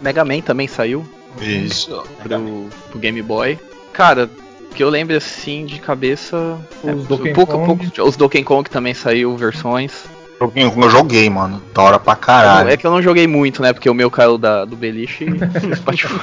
Mega 0.00 0.24
Man 0.24 0.40
também 0.40 0.66
saiu 0.66 1.06
Isso. 1.40 2.02
pro, 2.22 2.68
pro 2.90 2.98
Game 2.98 3.20
Boy. 3.22 3.58
Cara, 3.92 4.30
que 4.74 4.82
eu 4.82 4.88
lembro 4.88 5.16
assim 5.16 5.66
de 5.66 5.78
cabeça. 5.80 6.56
Os 6.82 6.88
é, 6.90 6.94
Donkey 6.94 7.32
pouco, 7.32 7.52
Kong. 7.58 7.66
pouco- 7.66 8.02
os 8.08 8.16
Donkey 8.16 8.44
Kong 8.44 8.68
também 8.70 8.94
saiu 8.94 9.36
versões. 9.36 10.04
Joguinho 10.40 10.72
que 10.72 10.80
eu 10.80 10.90
joguei, 10.90 11.28
mano. 11.28 11.62
Da 11.74 11.82
hora 11.82 11.98
pra 11.98 12.16
caralho. 12.16 12.70
É 12.70 12.76
que 12.76 12.86
eu 12.86 12.90
não 12.90 13.02
joguei 13.02 13.26
muito, 13.26 13.60
né? 13.60 13.74
Porque 13.74 13.90
o 13.90 13.94
meu 13.94 14.10
caiu 14.10 14.38
da, 14.38 14.64
do 14.64 14.74
beliche 14.74 15.24
e 15.24 15.34
espatifou. 15.72 16.18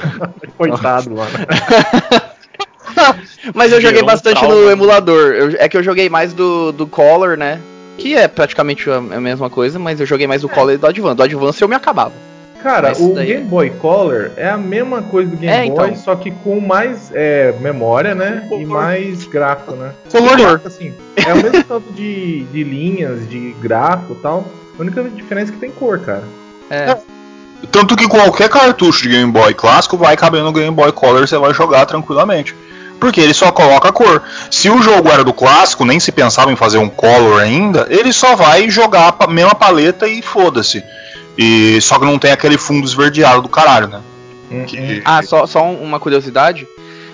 Coitado, 0.56 1.10
mano. 1.14 1.30
Mas 3.54 3.72
eu 3.72 3.80
joguei 3.80 4.02
bastante 4.02 4.42
no 4.44 4.70
emulador. 4.70 5.32
Eu- 5.34 5.56
é 5.58 5.68
que 5.68 5.76
eu 5.76 5.82
joguei 5.82 6.08
mais 6.08 6.32
do, 6.32 6.72
do 6.72 6.86
Color, 6.86 7.36
né? 7.36 7.60
Que 7.96 8.14
é 8.16 8.28
praticamente 8.28 8.88
a, 8.90 8.96
a 8.96 9.20
mesma 9.20 9.50
coisa, 9.50 9.78
mas 9.78 9.98
eu 10.00 10.06
joguei 10.06 10.26
mais 10.26 10.42
do 10.42 10.48
Color 10.48 10.74
e 10.74 10.76
do 10.76 10.86
Advance. 10.86 11.16
Do 11.16 11.22
Advance 11.22 11.62
eu 11.62 11.68
me 11.68 11.74
acabava. 11.74 12.12
Cara, 12.62 12.92
o 12.98 13.14
daí- 13.14 13.26
Game 13.28 13.44
Boy 13.44 13.70
Color 13.70 14.32
é 14.36 14.48
a 14.48 14.56
mesma 14.56 15.00
coisa 15.02 15.30
do 15.30 15.36
Game 15.36 15.52
É, 15.52 15.70
Boy, 15.70 15.90
então. 15.90 15.96
só 16.02 16.16
que 16.16 16.30
com 16.30 16.60
mais 16.60 17.10
é, 17.14 17.54
memória, 17.60 18.14
né? 18.14 18.42
E 18.46 18.48
Color. 18.48 18.66
mais 18.66 19.24
gráfico, 19.26 19.72
né? 19.76 19.92
Color. 20.10 20.60
Assim, 20.64 20.92
é 21.16 21.32
o 21.32 21.36
mesmo 21.36 21.62
tanto 21.64 21.92
de, 21.92 22.42
de 22.52 22.64
linhas, 22.64 23.28
de 23.28 23.54
gráfico 23.60 24.14
e 24.14 24.22
tal. 24.22 24.44
A 24.78 24.82
única 24.82 25.02
diferença 25.04 25.50
é 25.50 25.54
que 25.54 25.60
tem 25.60 25.70
cor, 25.70 25.98
cara. 26.00 26.24
É. 26.70 26.96
Tanto 27.72 27.96
que 27.96 28.06
qualquer 28.08 28.48
cartucho 28.48 29.02
de 29.02 29.08
Game 29.08 29.30
Boy 29.32 29.52
clássico 29.54 29.96
vai 29.96 30.16
caber 30.16 30.42
no 30.42 30.52
Game 30.52 30.74
Boy 30.74 30.92
Color 30.92 31.26
você 31.26 31.36
vai 31.38 31.52
jogar 31.54 31.86
tranquilamente. 31.86 32.54
Porque 33.00 33.20
ele 33.20 33.32
só 33.34 33.52
coloca 33.52 33.88
a 33.88 33.92
cor. 33.92 34.22
Se 34.50 34.68
o 34.68 34.82
jogo 34.82 35.08
era 35.08 35.22
do 35.22 35.32
clássico, 35.32 35.84
nem 35.84 36.00
se 36.00 36.10
pensava 36.10 36.50
em 36.52 36.56
fazer 36.56 36.78
um 36.78 36.88
Color 36.88 37.40
ainda, 37.40 37.86
ele 37.90 38.12
só 38.12 38.34
vai 38.34 38.68
jogar 38.68 39.14
a 39.18 39.26
mesma 39.28 39.54
paleta 39.54 40.08
e 40.08 40.20
foda-se. 40.20 40.82
E 41.38 41.80
só 41.80 41.98
que 41.98 42.04
não 42.04 42.18
tem 42.18 42.32
aquele 42.32 42.58
fundo 42.58 42.84
esverdeado 42.84 43.42
do 43.42 43.48
caralho, 43.48 43.86
né? 43.86 44.00
Hum, 44.50 44.64
Que- 44.64 45.00
Ah, 45.04 45.22
só, 45.22 45.46
só 45.46 45.64
um- 45.64 45.80
uma 45.82 46.00
curiosidade. 46.00 46.66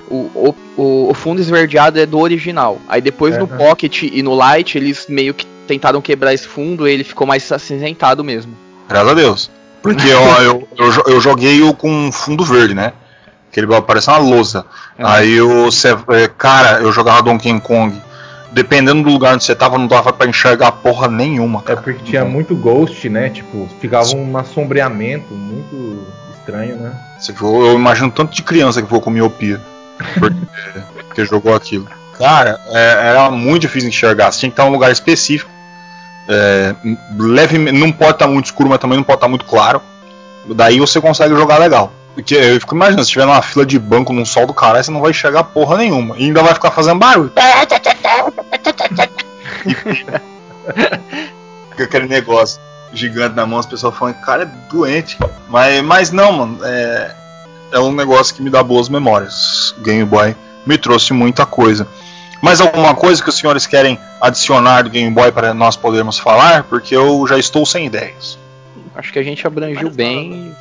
O, 0.08 0.54
o, 0.76 1.08
o- 1.10 1.14
fundo 1.14 1.40
esverdeado 1.40 1.98
é 2.00 2.06
do 2.06 2.18
original. 2.18 2.78
Aí 2.88 3.00
depois 3.02 3.36
no 3.36 3.44
Aham. 3.44 3.56
Pocket 3.58 4.02
e 4.02 4.22
no 4.22 4.34
Light, 4.34 4.76
eles 4.78 5.06
meio 5.08 5.34
que 5.34 5.46
tentaram 5.66 6.00
quebrar 6.00 6.32
esse 6.32 6.46
fundo 6.46 6.88
e 6.88 6.92
ele 6.92 7.04
ficou 7.04 7.26
mais 7.26 7.50
acinzentado 7.52 8.24
mesmo. 8.24 8.54
Graças 8.88 9.08
a 9.10 9.14
Deus. 9.14 9.50
Porque 9.82 10.12
ó, 10.12 10.40
eu, 10.42 10.68
eu, 10.78 10.92
eu 11.14 11.20
joguei 11.20 11.62
o 11.62 11.74
com 11.74 12.10
fundo 12.12 12.44
verde, 12.44 12.74
né? 12.74 12.92
Que 13.52 13.60
ele 13.60 13.66
parece 13.82 14.08
uma 14.08 14.18
lousa. 14.18 14.64
É. 14.98 15.02
Aí 15.04 15.40
o 15.40 15.68
é, 16.10 16.28
cara, 16.28 16.80
eu 16.80 16.90
jogava 16.92 17.22
Donkey 17.22 17.58
Kong. 17.60 17.94
Dependendo 18.54 19.02
do 19.02 19.10
lugar 19.10 19.34
onde 19.34 19.42
você 19.42 19.54
tava, 19.54 19.76
não 19.76 19.88
dava 19.88 20.12
pra 20.12 20.28
enxergar 20.28 20.70
porra 20.72 21.08
nenhuma. 21.08 21.58
É 21.60 21.62
Cara. 21.62 21.82
porque 21.82 22.04
tinha 22.04 22.24
muito 22.24 22.54
ghost, 22.54 23.08
né? 23.08 23.28
Tipo, 23.28 23.68
ficava 23.80 24.14
um 24.14 24.36
assombreamento 24.38 25.34
muito 25.34 26.06
estranho, 26.32 26.76
né? 26.76 26.92
Eu 27.42 27.74
imagino 27.74 28.12
tanto 28.12 28.32
de 28.32 28.42
criança 28.42 28.80
que 28.80 28.86
ficou 28.86 29.00
com 29.00 29.10
miopia. 29.10 29.60
Porque, 30.18 30.36
porque 31.08 31.24
jogou 31.24 31.52
aquilo. 31.52 31.88
Cara, 32.16 32.60
é, 32.68 33.08
era 33.08 33.28
muito 33.28 33.62
difícil 33.62 33.88
enxergar. 33.88 34.30
Você 34.30 34.40
tinha 34.40 34.50
que 34.50 34.52
estar 34.52 34.64
em 34.64 34.68
um 34.68 34.72
lugar 34.72 34.92
específico. 34.92 35.50
É, 36.28 36.74
leve, 37.18 37.58
não 37.58 37.90
pode 37.90 38.12
estar 38.12 38.28
muito 38.28 38.46
escuro, 38.46 38.68
mas 38.68 38.78
também 38.78 38.96
não 38.96 39.04
pode 39.04 39.16
estar 39.16 39.28
muito 39.28 39.44
claro. 39.44 39.82
Daí 40.54 40.78
você 40.78 41.00
consegue 41.00 41.34
jogar 41.34 41.58
legal. 41.58 41.92
Porque 42.14 42.34
eu 42.34 42.60
fico 42.60 42.74
imaginando, 42.74 43.04
se 43.04 43.10
tiver 43.10 43.26
numa 43.26 43.42
fila 43.42 43.66
de 43.66 43.78
banco 43.78 44.12
num 44.12 44.24
sol 44.24 44.46
do 44.46 44.54
caralho, 44.54 44.84
você 44.84 44.90
não 44.90 45.00
vai 45.00 45.10
enxergar 45.10 45.44
porra 45.44 45.78
nenhuma. 45.78 46.16
E 46.16 46.24
ainda 46.24 46.42
vai 46.42 46.54
ficar 46.54 46.70
fazendo 46.70 46.98
barulho. 46.98 47.32
Fica 51.70 51.84
aquele 51.84 52.06
negócio 52.06 52.60
gigante 52.92 53.34
na 53.34 53.44
mão, 53.44 53.58
as 53.58 53.66
pessoas 53.66 53.96
falam, 53.96 54.14
cara, 54.14 54.44
é 54.44 54.46
doente. 54.70 55.18
Mas, 55.48 55.82
mas 55.82 56.12
não, 56.12 56.32
mano, 56.32 56.58
é, 56.62 57.14
é 57.72 57.80
um 57.80 57.92
negócio 57.92 58.34
que 58.34 58.42
me 58.42 58.50
dá 58.50 58.62
boas 58.62 58.88
memórias. 58.88 59.74
Game 59.82 60.04
Boy 60.04 60.36
me 60.64 60.78
trouxe 60.78 61.12
muita 61.12 61.44
coisa. 61.44 61.86
Mais 62.40 62.60
alguma 62.60 62.94
coisa 62.94 63.22
que 63.22 63.28
os 63.28 63.36
senhores 63.36 63.66
querem 63.66 63.98
adicionar 64.20 64.82
do 64.82 64.90
Game 64.90 65.10
Boy 65.10 65.32
para 65.32 65.52
nós 65.52 65.76
podermos 65.76 66.18
falar? 66.18 66.64
Porque 66.64 66.94
eu 66.94 67.26
já 67.26 67.38
estou 67.38 67.66
sem 67.66 67.86
ideias. 67.86 68.38
Acho 68.94 69.12
que 69.12 69.18
a 69.18 69.22
gente 69.22 69.46
abrangiu 69.46 69.88
Mas 69.88 69.96
bem. 69.96 70.54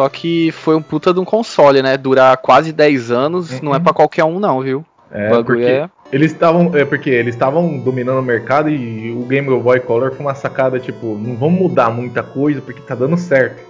Só 0.00 0.08
que 0.08 0.50
foi 0.52 0.74
um 0.74 0.80
puta 0.80 1.12
de 1.12 1.20
um 1.20 1.26
console, 1.26 1.82
né? 1.82 1.94
Durar 1.98 2.34
quase 2.38 2.72
10 2.72 3.10
anos 3.10 3.60
não 3.60 3.74
é 3.74 3.76
Uhum. 3.76 3.82
pra 3.84 3.92
qualquer 3.92 4.24
um, 4.24 4.40
não, 4.40 4.62
viu? 4.62 4.82
É, 5.12 5.30
o 5.36 5.44
porque 5.44 5.62
é. 5.62 5.90
eles 6.10 6.32
estavam. 6.32 6.70
É 6.74 6.86
porque 6.86 7.10
eles 7.10 7.34
estavam 7.34 7.78
dominando 7.80 8.18
o 8.18 8.22
mercado 8.22 8.70
e 8.70 9.12
o 9.12 9.26
Game 9.26 9.46
Boy 9.60 9.78
Color 9.80 10.12
foi 10.12 10.20
uma 10.24 10.34
sacada, 10.34 10.80
tipo, 10.80 11.18
não 11.18 11.36
vamos 11.36 11.60
mudar 11.60 11.90
muita 11.90 12.22
coisa 12.22 12.62
porque 12.62 12.80
tá 12.80 12.94
dando 12.94 13.18
certo. 13.18 13.60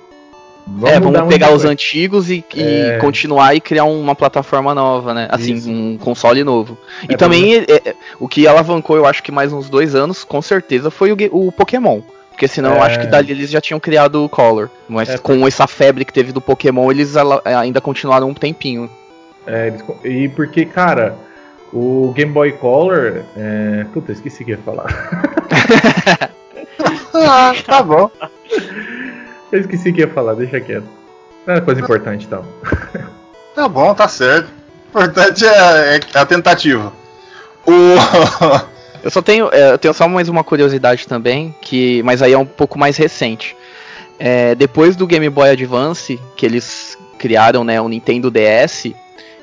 é, 0.85 1.01
mudar 1.01 1.18
vamos 1.22 1.35
pegar 1.35 1.47
os 1.49 1.62
coisa. 1.62 1.70
antigos 1.70 2.31
e, 2.31 2.45
e 2.55 2.62
É. 2.62 2.99
continuar 2.99 3.57
e 3.57 3.61
criar 3.61 3.85
uma 3.87 4.14
plataforma 4.14 4.72
nova, 4.72 5.12
né? 5.12 5.26
Assim, 5.33 5.55
Isso. 5.55 5.68
um 5.68 5.99
console 5.99 6.45
novo. 6.45 6.78
E 7.09 7.14
É, 7.14 7.16
também 7.16 7.57
é, 7.57 7.64
é, 7.68 7.95
o 8.20 8.28
que 8.28 8.47
alavancou, 8.47 8.97
eu 8.97 9.05
acho 9.05 9.20
que 9.20 9.33
mais 9.33 9.53
uns 9.53 9.68
dois 9.68 9.97
anos, 9.97 10.22
com 10.22 10.41
certeza, 10.41 10.93
foi 10.93 11.11
o, 11.11 11.16
o 11.33 11.51
Pokémon. 11.51 12.01
Porque 12.41 12.49
senão 12.49 12.70
eu 12.70 12.82
É. 12.82 12.86
acho 12.86 13.01
que 13.01 13.07
dali 13.07 13.32
eles 13.32 13.51
já 13.51 13.61
tinham 13.61 13.78
criado 13.78 14.24
o 14.24 14.28
Color. 14.28 14.70
Mas 14.88 15.11
É, 15.11 15.18
com 15.18 15.47
essa 15.47 15.66
febre 15.66 16.07
que 16.07 16.12
teve 16.12 16.32
do 16.32 16.41
Pokémon, 16.41 16.91
eles 16.91 17.14
ala- 17.14 17.43
ainda 17.45 17.82
continuaram 17.82 18.30
um 18.30 18.32
tempinho. 18.34 18.88
É, 19.47 19.66
eles 19.66 19.82
e 20.03 20.26
porque, 20.30 20.64
cara, 20.64 21.16
o 21.70 22.11
Game 22.16 22.32
Boy 22.32 22.53
Color. 22.53 23.24
É... 23.36 23.84
Puta, 23.93 24.12
esqueci 24.12 24.43
o 24.43 24.47
que 24.47 24.53
eu 24.53 24.57
ia 24.57 24.62
falar. 24.62 24.86
Ah, 27.12 27.53
tá 27.66 27.82
bom. 27.82 28.11
Eu 29.53 29.61
esqueci 29.61 29.91
o 29.91 29.93
que 29.95 30.01
eu 30.03 30.09
ia 30.09 30.14
falar, 30.14 30.32
deixa 30.34 30.59
quieto. 30.61 30.86
Não 31.47 31.55
era 31.55 31.61
coisa 31.61 31.80
importante 31.82 32.24
então. 32.26 32.43
Tá 33.55 33.68
bom, 33.68 33.93
tá 33.95 34.09
certo. 34.09 34.49
O 34.95 34.99
importante 35.01 35.45
é, 35.45 35.97
é 35.97 36.01
a 36.18 36.24
tentativa. 36.24 36.91
O. 37.66 37.72
Eu 39.03 39.11
só 39.11 39.22
tenho, 39.22 39.48
é, 39.53 39.72
eu 39.72 39.78
tenho 39.78 39.94
só 39.94 40.07
mais 40.07 40.28
uma 40.28 40.44
curiosidade 40.44 41.07
também, 41.07 41.55
que, 41.61 42.03
mas 42.03 42.22
aí 42.22 42.32
é 42.32 42.38
um 42.38 42.46
pouco 42.46 42.78
mais 42.78 42.96
recente. 42.96 43.57
É, 44.18 44.55
depois 44.55 44.96
do 44.96 45.07
Game 45.07 45.28
Boy 45.30 45.51
Advance, 45.51 46.20
que 46.36 46.44
eles 46.44 46.98
criaram, 47.18 47.64
né, 47.64 47.80
o 47.80 47.88
Nintendo 47.88 48.30
DS, 48.30 48.92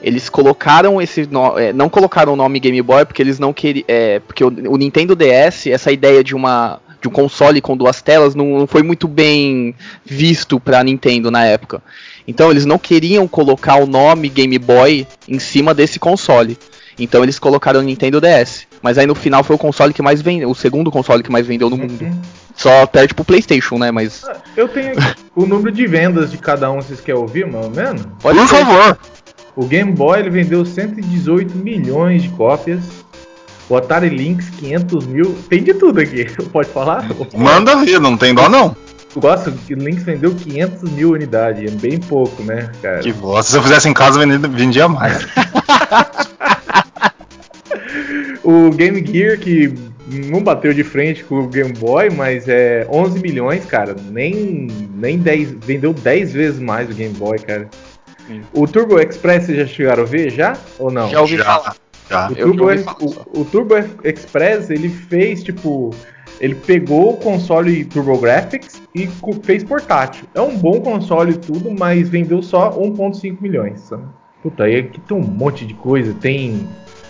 eles 0.01 0.29
colocaram 0.29 1.01
esse, 1.01 1.27
é, 1.57 1.73
não 1.73 1.89
colocaram 1.89 2.33
o 2.33 2.35
nome 2.35 2.59
Game 2.59 2.81
Boy 2.81 3.05
porque 3.05 3.21
eles 3.21 3.39
não 3.39 3.51
queriam, 3.51 3.85
é, 3.87 4.19
porque 4.19 4.43
o, 4.43 4.47
o 4.47 4.77
Nintendo 4.77 5.15
DS, 5.15 5.67
essa 5.67 5.91
ideia 5.91 6.23
de 6.23 6.35
uma 6.35 6.79
de 6.99 7.07
um 7.07 7.11
console 7.11 7.61
com 7.61 7.77
duas 7.77 8.01
telas 8.01 8.33
não, 8.33 8.59
não 8.59 8.67
foi 8.67 8.81
muito 8.81 9.07
bem 9.07 9.75
visto 10.03 10.59
pra 10.59 10.83
Nintendo 10.83 11.29
na 11.29 11.45
época. 11.45 11.81
Então 12.27 12.51
eles 12.51 12.65
não 12.65 12.77
queriam 12.77 13.27
colocar 13.27 13.75
o 13.77 13.87
nome 13.87 14.29
Game 14.29 14.57
Boy 14.57 15.07
em 15.27 15.39
cima 15.39 15.73
desse 15.73 15.99
console. 15.99 16.57
Então 16.99 17.23
eles 17.23 17.37
colocaram 17.39 17.79
o 17.79 17.83
Nintendo 17.83 18.19
DS. 18.19 18.66
Mas 18.81 18.97
aí 18.97 19.05
no 19.07 19.15
final 19.15 19.43
foi 19.43 19.55
o 19.55 19.59
console 19.59 19.93
que 19.93 20.01
mais 20.01 20.21
vendeu, 20.21 20.49
o 20.49 20.55
segundo 20.55 20.91
console 20.91 21.23
que 21.23 21.31
mais 21.31 21.45
vendeu 21.47 21.69
no 21.69 21.77
mundo. 21.77 22.01
Uhum. 22.01 22.21
Só 22.55 22.85
perde 22.85 23.13
pro 23.13 23.25
PlayStation, 23.25 23.77
né? 23.77 23.91
Mas 23.91 24.25
Eu 24.55 24.67
tenho 24.67 24.91
aqui 24.91 25.15
o 25.35 25.45
número 25.45 25.71
de 25.71 25.85
vendas 25.87 26.31
de 26.31 26.37
cada 26.37 26.71
um, 26.71 26.81
vocês 26.81 27.01
querem 27.01 27.19
ouvir, 27.21 27.45
mais 27.45 27.65
ou 27.65 27.71
menos? 27.71 28.01
pode 28.21 28.37
Por 28.39 28.47
ser. 28.47 28.65
favor. 28.65 28.97
O 29.55 29.65
Game 29.65 29.91
Boy 29.91 30.19
ele 30.19 30.29
vendeu 30.29 30.63
118 30.65 31.55
milhões 31.57 32.23
de 32.23 32.29
cópias. 32.29 32.81
O 33.69 33.75
Atari 33.75 34.09
Lynx 34.09 34.49
500 34.51 35.07
mil. 35.07 35.35
Tem 35.49 35.61
de 35.63 35.73
tudo 35.73 35.99
aqui. 35.99 36.25
Pode 36.53 36.69
falar? 36.69 37.05
Manda 37.35 37.75
ver, 37.83 37.99
não 37.99 38.15
tem 38.15 38.33
dó 38.33 38.47
não. 38.47 38.75
Gosto 39.15 39.51
que 39.51 39.73
o 39.73 39.77
Lynx 39.77 40.03
vendeu 40.03 40.33
500 40.33 40.91
mil 40.91 41.11
unidades. 41.11 41.71
É 41.71 41.75
bem 41.75 41.99
pouco, 41.99 42.43
né, 42.43 42.69
cara? 42.81 42.99
Que 42.99 43.11
bosta. 43.11 43.51
Se 43.51 43.57
eu 43.57 43.63
fizesse 43.63 43.89
em 43.89 43.93
casa, 43.93 44.19
vendia, 44.19 44.37
vendia 44.47 44.87
mais. 44.87 45.25
O 48.43 48.69
Game 48.71 49.05
Gear 49.05 49.37
que 49.39 49.73
não 50.29 50.41
bateu 50.41 50.73
de 50.73 50.83
frente 50.83 51.23
com 51.23 51.39
o 51.39 51.47
Game 51.47 51.73
Boy, 51.73 52.09
mas 52.09 52.47
é 52.47 52.87
11 52.89 53.19
milhões, 53.19 53.65
cara. 53.65 53.95
Nem, 54.09 54.67
nem 54.95 55.17
10. 55.17 55.51
Vendeu 55.65 55.93
10 55.93 56.33
vezes 56.33 56.59
mais 56.59 56.89
o 56.89 56.93
Game 56.93 57.13
Boy, 57.15 57.37
cara. 57.39 57.69
Sim. 58.25 58.41
O 58.53 58.67
Turbo 58.67 58.99
Express 58.99 59.45
vocês 59.45 59.57
já 59.57 59.65
chegaram 59.67 60.03
a 60.03 60.05
ver 60.05 60.29
já? 60.31 60.57
Ou 60.79 60.91
não? 60.91 61.09
Já 61.09 61.21
ouvi 61.21 61.37
Já. 61.37 61.43
falar. 61.43 61.75
Já. 62.09 62.29
O 62.31 62.35
Turbo, 62.35 62.63
ouvi 62.63 62.77
falar 62.79 62.97
o, 63.01 63.41
o 63.41 63.45
Turbo 63.45 63.73
Express 64.03 64.69
ele 64.69 64.89
fez 64.89 65.43
tipo. 65.43 65.91
Ele 66.39 66.53
pegou 66.53 67.13
o 67.13 67.17
console 67.17 67.83
TurboGrafx 67.85 68.79
e 68.93 69.07
co- 69.07 69.33
fez 69.41 69.63
portátil. 69.63 70.25
É 70.35 70.39
um 70.41 70.55
bom 70.55 70.79
console 70.81 71.31
e 71.31 71.37
tudo, 71.37 71.71
mas 71.77 72.07
vendeu 72.09 72.43
só 72.43 72.69
1,5 72.79 73.41
milhões. 73.41 73.79
sabe? 73.81 74.03
Puta, 74.43 74.65
aí 74.65 74.75
aqui 74.77 74.99
tem 75.01 75.17
um 75.17 75.21
monte 75.21 75.65
de 75.65 75.73
coisa. 75.73 76.13
Tem. 76.13 76.67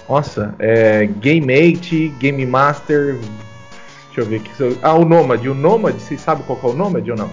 Nossa, 0.07 0.55
é, 0.59 1.05
Game 1.05 1.53
8, 1.53 2.17
Game 2.17 2.45
Master. 2.45 3.15
Deixa 4.05 4.21
eu 4.21 4.25
ver 4.25 4.37
aqui. 4.37 4.79
Ah, 4.81 4.93
o 4.93 5.05
Nomad. 5.05 5.45
O 5.45 5.53
Nomad, 5.53 5.95
vocês 5.95 6.21
sabem 6.21 6.43
qual 6.45 6.59
é 6.63 6.67
o 6.67 6.73
Nomad 6.73 7.07
ou 7.09 7.17
não? 7.17 7.29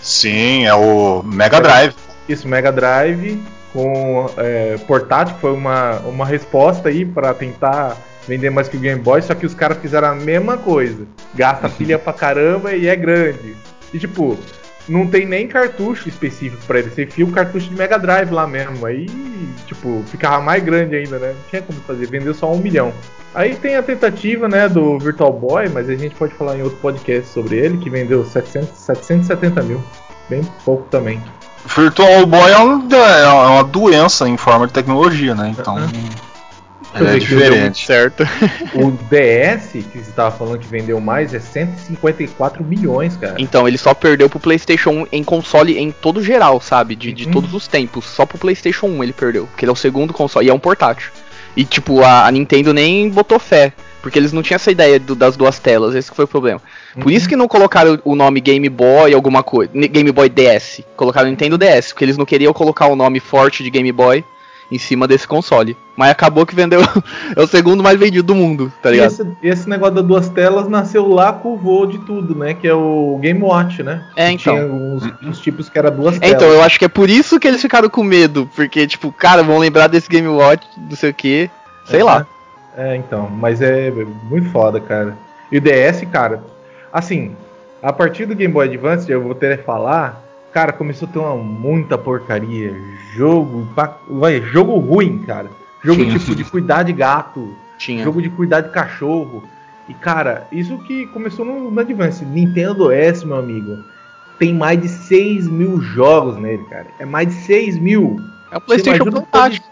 Sim, 0.00 0.64
é 0.66 0.74
o 0.74 1.22
Mega 1.22 1.60
Drive. 1.60 1.94
Isso, 2.28 2.48
Mega 2.48 2.72
Drive 2.72 3.40
com 3.74 4.26
é, 4.36 4.78
portátil 4.86 5.34
foi 5.40 5.52
uma, 5.52 5.98
uma 6.00 6.24
resposta 6.24 6.88
aí 6.88 7.04
para 7.04 7.34
tentar 7.34 7.96
vender 8.26 8.48
mais 8.48 8.68
que 8.68 8.76
o 8.76 8.80
Game 8.80 9.00
Boy, 9.00 9.20
só 9.20 9.34
que 9.34 9.44
os 9.44 9.52
caras 9.52 9.78
fizeram 9.78 10.08
a 10.08 10.14
mesma 10.14 10.56
coisa. 10.56 11.06
Gasta 11.34 11.68
pilha 11.76 11.98
pra 11.98 12.12
caramba 12.12 12.72
e 12.72 12.86
é 12.86 12.94
grande. 12.94 13.56
E 13.92 13.98
tipo, 13.98 14.38
não 14.88 15.06
tem 15.06 15.26
nem 15.26 15.46
cartucho 15.46 16.08
específico 16.08 16.62
para 16.66 16.78
ele. 16.78 16.90
Você 16.90 17.04
enfia 17.04 17.24
o 17.24 17.32
cartucho 17.32 17.68
de 17.68 17.74
Mega 17.74 17.98
Drive 17.98 18.30
lá 18.30 18.46
mesmo. 18.46 18.84
Aí, 18.86 19.06
tipo, 19.66 20.02
ficava 20.06 20.42
mais 20.42 20.62
grande 20.62 20.96
ainda, 20.96 21.18
né? 21.18 21.28
Não 21.28 21.48
tinha 21.48 21.62
como 21.62 21.80
fazer, 21.80 22.06
vendeu 22.06 22.34
só 22.34 22.52
um 22.52 22.58
milhão. 22.58 22.92
Aí 23.34 23.56
tem 23.56 23.76
a 23.76 23.82
tentativa, 23.82 24.48
né, 24.48 24.68
do 24.68 24.96
Virtual 24.98 25.32
Boy, 25.32 25.68
mas 25.68 25.88
a 25.88 25.96
gente 25.96 26.14
pode 26.14 26.34
falar 26.34 26.56
em 26.56 26.62
outro 26.62 26.78
podcast 26.78 27.28
sobre 27.32 27.56
ele, 27.56 27.78
que 27.78 27.90
vendeu 27.90 28.24
700, 28.24 28.68
770 28.78 29.62
mil. 29.62 29.82
Bem 30.28 30.42
pouco 30.64 30.84
também. 30.88 31.20
Virtual 31.66 32.24
Boy 32.26 32.50
é 32.50 32.58
uma, 32.58 32.96
é 32.96 33.28
uma 33.28 33.64
doença 33.64 34.28
em 34.28 34.36
forma 34.36 34.66
de 34.66 34.72
tecnologia, 34.72 35.34
né? 35.34 35.54
Então. 35.58 35.76
É 36.94 37.18
diferente. 37.18 37.86
Certo. 37.86 38.24
O 38.74 38.90
DS, 39.08 39.70
que 39.92 39.98
você 39.98 40.10
tava 40.14 40.30
falando 40.36 40.58
que 40.58 40.66
vendeu 40.66 41.00
mais, 41.00 41.32
é 41.32 41.38
154 41.38 42.64
milhões, 42.64 43.16
cara. 43.16 43.36
Então, 43.38 43.66
ele 43.68 43.78
só 43.78 43.94
perdeu 43.94 44.28
pro 44.28 44.40
PlayStation 44.40 44.90
1 44.90 45.06
em 45.12 45.22
console 45.24 45.78
em 45.78 45.90
todo 45.92 46.22
geral, 46.22 46.60
sabe? 46.60 46.94
De, 46.96 47.12
de 47.12 47.26
Uhum. 47.26 47.30
todos 47.32 47.54
os 47.54 47.66
tempos. 47.68 48.04
Só 48.04 48.26
pro 48.26 48.38
PlayStation 48.38 48.86
1 48.86 49.02
ele 49.04 49.12
perdeu. 49.12 49.46
Porque 49.46 49.64
ele 49.64 49.70
é 49.70 49.72
o 49.72 49.76
segundo 49.76 50.12
console. 50.12 50.46
E 50.46 50.50
é 50.50 50.54
um 50.54 50.58
portátil. 50.58 51.10
E, 51.56 51.64
tipo, 51.64 52.02
a, 52.02 52.26
a 52.26 52.30
Nintendo 52.32 52.74
nem 52.74 53.08
botou 53.08 53.38
fé. 53.38 53.72
Porque 54.02 54.18
eles 54.18 54.32
não 54.32 54.42
tinham 54.42 54.56
essa 54.56 54.70
ideia 54.70 54.98
do- 55.00 55.14
das 55.14 55.36
duas 55.36 55.58
telas. 55.58 55.94
Esse 55.94 56.10
que 56.10 56.16
foi 56.16 56.26
o 56.26 56.28
problema. 56.28 56.60
Por 57.00 57.10
isso 57.10 57.28
que 57.28 57.36
não 57.36 57.48
colocaram 57.48 57.98
o 58.04 58.14
nome 58.14 58.40
Game 58.40 58.68
Boy 58.68 59.14
alguma 59.14 59.42
coisa. 59.42 59.70
Game 59.72 60.10
Boy 60.12 60.28
DS. 60.28 60.82
Colocaram 60.96 61.30
Nintendo 61.30 61.56
DS. 61.56 61.92
Porque 61.92 62.04
eles 62.04 62.18
não 62.18 62.26
queriam 62.26 62.52
colocar 62.52 62.86
o 62.88 62.96
nome 62.96 63.18
forte 63.20 63.62
de 63.62 63.70
Game 63.70 63.90
Boy 63.92 64.22
em 64.74 64.78
cima 64.78 65.06
desse 65.06 65.26
console. 65.26 65.76
Mas 65.96 66.10
acabou 66.10 66.44
que 66.44 66.54
vendeu. 66.54 66.80
é 67.36 67.40
o 67.40 67.46
segundo 67.46 67.82
mais 67.82 67.98
vendido 67.98 68.24
do 68.24 68.34
mundo, 68.34 68.72
tá 68.82 68.90
ligado? 68.90 69.10
esse, 69.10 69.26
esse 69.42 69.68
negócio 69.68 69.94
das 69.94 70.04
duas 70.04 70.28
telas 70.28 70.68
nasceu 70.68 71.06
lá 71.08 71.32
com 71.32 71.54
o 71.54 71.56
voo 71.56 71.86
de 71.86 71.98
tudo, 71.98 72.34
né? 72.34 72.54
Que 72.54 72.66
é 72.66 72.74
o 72.74 73.18
Game 73.20 73.40
Watch, 73.42 73.82
né? 73.82 74.04
É, 74.16 74.28
Que 74.28 74.34
então. 74.34 74.54
Tinha 74.54 74.66
uns, 74.66 75.04
uns 75.22 75.38
tipos 75.40 75.68
que 75.68 75.78
era 75.78 75.90
duas 75.90 76.16
É, 76.16 76.20
telas. 76.20 76.34
então, 76.36 76.48
eu 76.48 76.62
acho 76.62 76.78
que 76.78 76.84
é 76.84 76.88
por 76.88 77.08
isso 77.08 77.38
que 77.38 77.46
eles 77.46 77.62
ficaram 77.62 77.88
com 77.88 78.02
medo. 78.02 78.50
Porque, 78.56 78.86
tipo, 78.86 79.12
cara, 79.12 79.42
vão 79.42 79.58
lembrar 79.58 79.86
desse 79.86 80.08
Game 80.08 80.28
Watch, 80.28 80.66
não 80.76 80.96
sei 80.96 81.10
o 81.10 81.14
que. 81.14 81.48
Sei 81.86 82.02
lá. 82.02 82.26
É, 82.76 82.96
então, 82.96 83.30
mas 83.30 83.62
é 83.62 83.90
muito 84.28 84.50
foda, 84.50 84.80
cara. 84.80 85.16
E 85.52 85.58
o 85.58 85.60
DS, 85.60 86.04
cara, 86.10 86.42
assim, 86.92 87.36
a 87.80 87.92
partir 87.92 88.26
do 88.26 88.34
Game 88.34 88.52
Boy 88.52 88.66
Advance, 88.66 89.10
eu 89.10 89.22
vou 89.22 89.34
ter 89.34 89.58
que 89.58 89.64
falar, 89.64 90.20
cara, 90.54 90.72
começou 90.72 91.08
a 91.08 91.10
ter 91.10 91.18
uma 91.18 91.34
muita 91.34 91.98
porcaria. 91.98 92.80
Jogo, 93.12 93.66
vai, 94.08 94.40
jogo 94.40 94.78
ruim, 94.78 95.18
cara. 95.18 95.50
Jogo 95.82 96.04
Sim. 96.04 96.16
tipo 96.16 96.34
de 96.36 96.44
cuidar 96.44 96.84
de 96.84 96.92
gato, 96.92 97.52
Tinha. 97.76 98.04
jogo 98.04 98.22
de 98.22 98.30
cuidar 98.30 98.60
de 98.60 98.70
cachorro. 98.70 99.42
E, 99.88 99.92
cara, 99.92 100.46
isso 100.52 100.78
que 100.78 101.06
começou 101.08 101.44
no, 101.44 101.70
no 101.72 101.80
Advance. 101.80 102.24
Nintendo 102.24 102.88
DS, 102.88 103.24
meu 103.24 103.36
amigo, 103.36 103.84
tem 104.38 104.54
mais 104.54 104.80
de 104.80 104.88
6 104.88 105.48
mil 105.48 105.80
jogos 105.80 106.36
nele, 106.36 106.64
cara. 106.70 106.86
É 107.00 107.04
mais 107.04 107.28
de 107.28 107.34
6 107.34 107.76
mil. 107.78 108.16
É 108.52 108.56
o 108.56 108.60
PlayStation 108.60 109.02
imagina 109.02 109.18
o 109.18 109.22
portátil. 109.22 109.62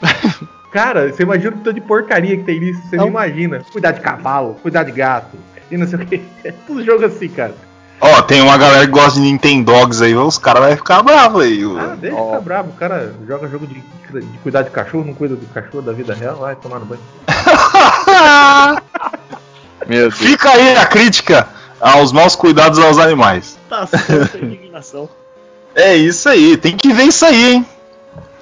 Cara, 0.70 1.12
você 1.12 1.24
imagina 1.24 1.50
o 1.50 1.58
tanto 1.58 1.72
de 1.72 1.80
porcaria 1.80 2.36
que 2.36 2.44
tem 2.44 2.60
nisso, 2.60 2.80
você 2.82 2.94
não 2.94 3.06
Não. 3.06 3.10
imagina. 3.10 3.60
Cuidar 3.72 3.90
de 3.90 4.00
cavalo, 4.00 4.54
cuidar 4.62 4.84
de 4.84 4.92
gato, 4.92 5.36
e 5.68 5.76
não 5.76 5.84
sei 5.84 5.98
o 5.98 6.06
que. 6.06 6.22
É 6.44 6.52
tudo 6.52 6.84
jogo 6.84 7.04
assim, 7.04 7.28
cara. 7.28 7.56
Ó, 8.00 8.22
tem 8.22 8.40
uma 8.40 8.56
galera 8.56 8.86
que 8.86 8.92
gosta 8.92 9.20
de 9.20 9.20
Nintendogs 9.20 10.00
aí, 10.00 10.16
os 10.16 10.38
caras 10.38 10.64
vão 10.64 10.76
ficar 10.76 11.02
bravos 11.02 11.44
aí. 11.44 11.62
Ah, 11.78 11.94
deixa 12.00 12.16
Ó. 12.16 12.28
ficar 12.28 12.40
bravo. 12.40 12.70
O 12.70 12.72
cara 12.72 13.14
joga 13.26 13.46
jogo 13.48 13.66
de, 13.66 13.74
de 13.74 14.38
cuidar 14.38 14.62
de 14.62 14.70
cachorro, 14.70 15.04
não 15.04 15.12
cuida 15.12 15.36
do 15.36 15.44
cachorro 15.46 15.82
da 15.82 15.92
vida 15.92 16.14
real, 16.14 16.36
vai 16.36 16.56
tomar 16.56 16.78
no 16.78 16.86
banho. 16.86 17.02
Meu 19.86 20.08
Deus. 20.08 20.16
Fica 20.16 20.48
aí 20.50 20.76
a 20.76 20.86
crítica 20.86 21.46
aos 21.80 22.12
maus 22.12 22.34
cuidados 22.34 22.78
aos 22.78 22.98
animais. 22.98 23.58
Tá 23.68 23.86
certa 23.86 24.38
a 24.38 24.40
indignação. 24.40 25.08
É 25.74 25.94
isso 25.94 26.28
aí, 26.28 26.56
tem 26.56 26.76
que 26.76 26.92
ver 26.92 27.04
isso 27.04 27.24
aí, 27.24 27.54
hein? 27.54 27.66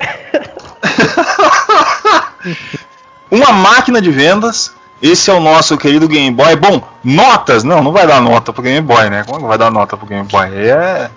Uma 3.31 3.53
máquina 3.53 4.01
de 4.01 4.11
vendas. 4.11 4.73
Esse 5.01 5.31
é 5.31 5.35
o 5.35 5.41
nosso 5.41 5.77
querido 5.79 6.09
Game 6.09 6.31
Boy. 6.35 6.57
Bom, 6.57 6.83
notas. 7.05 7.63
Não, 7.65 7.83
não 7.83 7.93
vai 7.93 8.07
dar 8.07 8.21
nota 8.21 8.53
pro 8.53 8.63
Game 8.63 8.81
Boy, 8.87 9.09
né? 9.11 9.23
Como 9.25 9.39
que 9.41 9.47
vai 9.47 9.59
dar 9.59 9.71
nota 9.71 9.97
pro 9.97 10.07
Game 10.07 10.27
Boy? 10.27 10.49
É. 10.57 11.11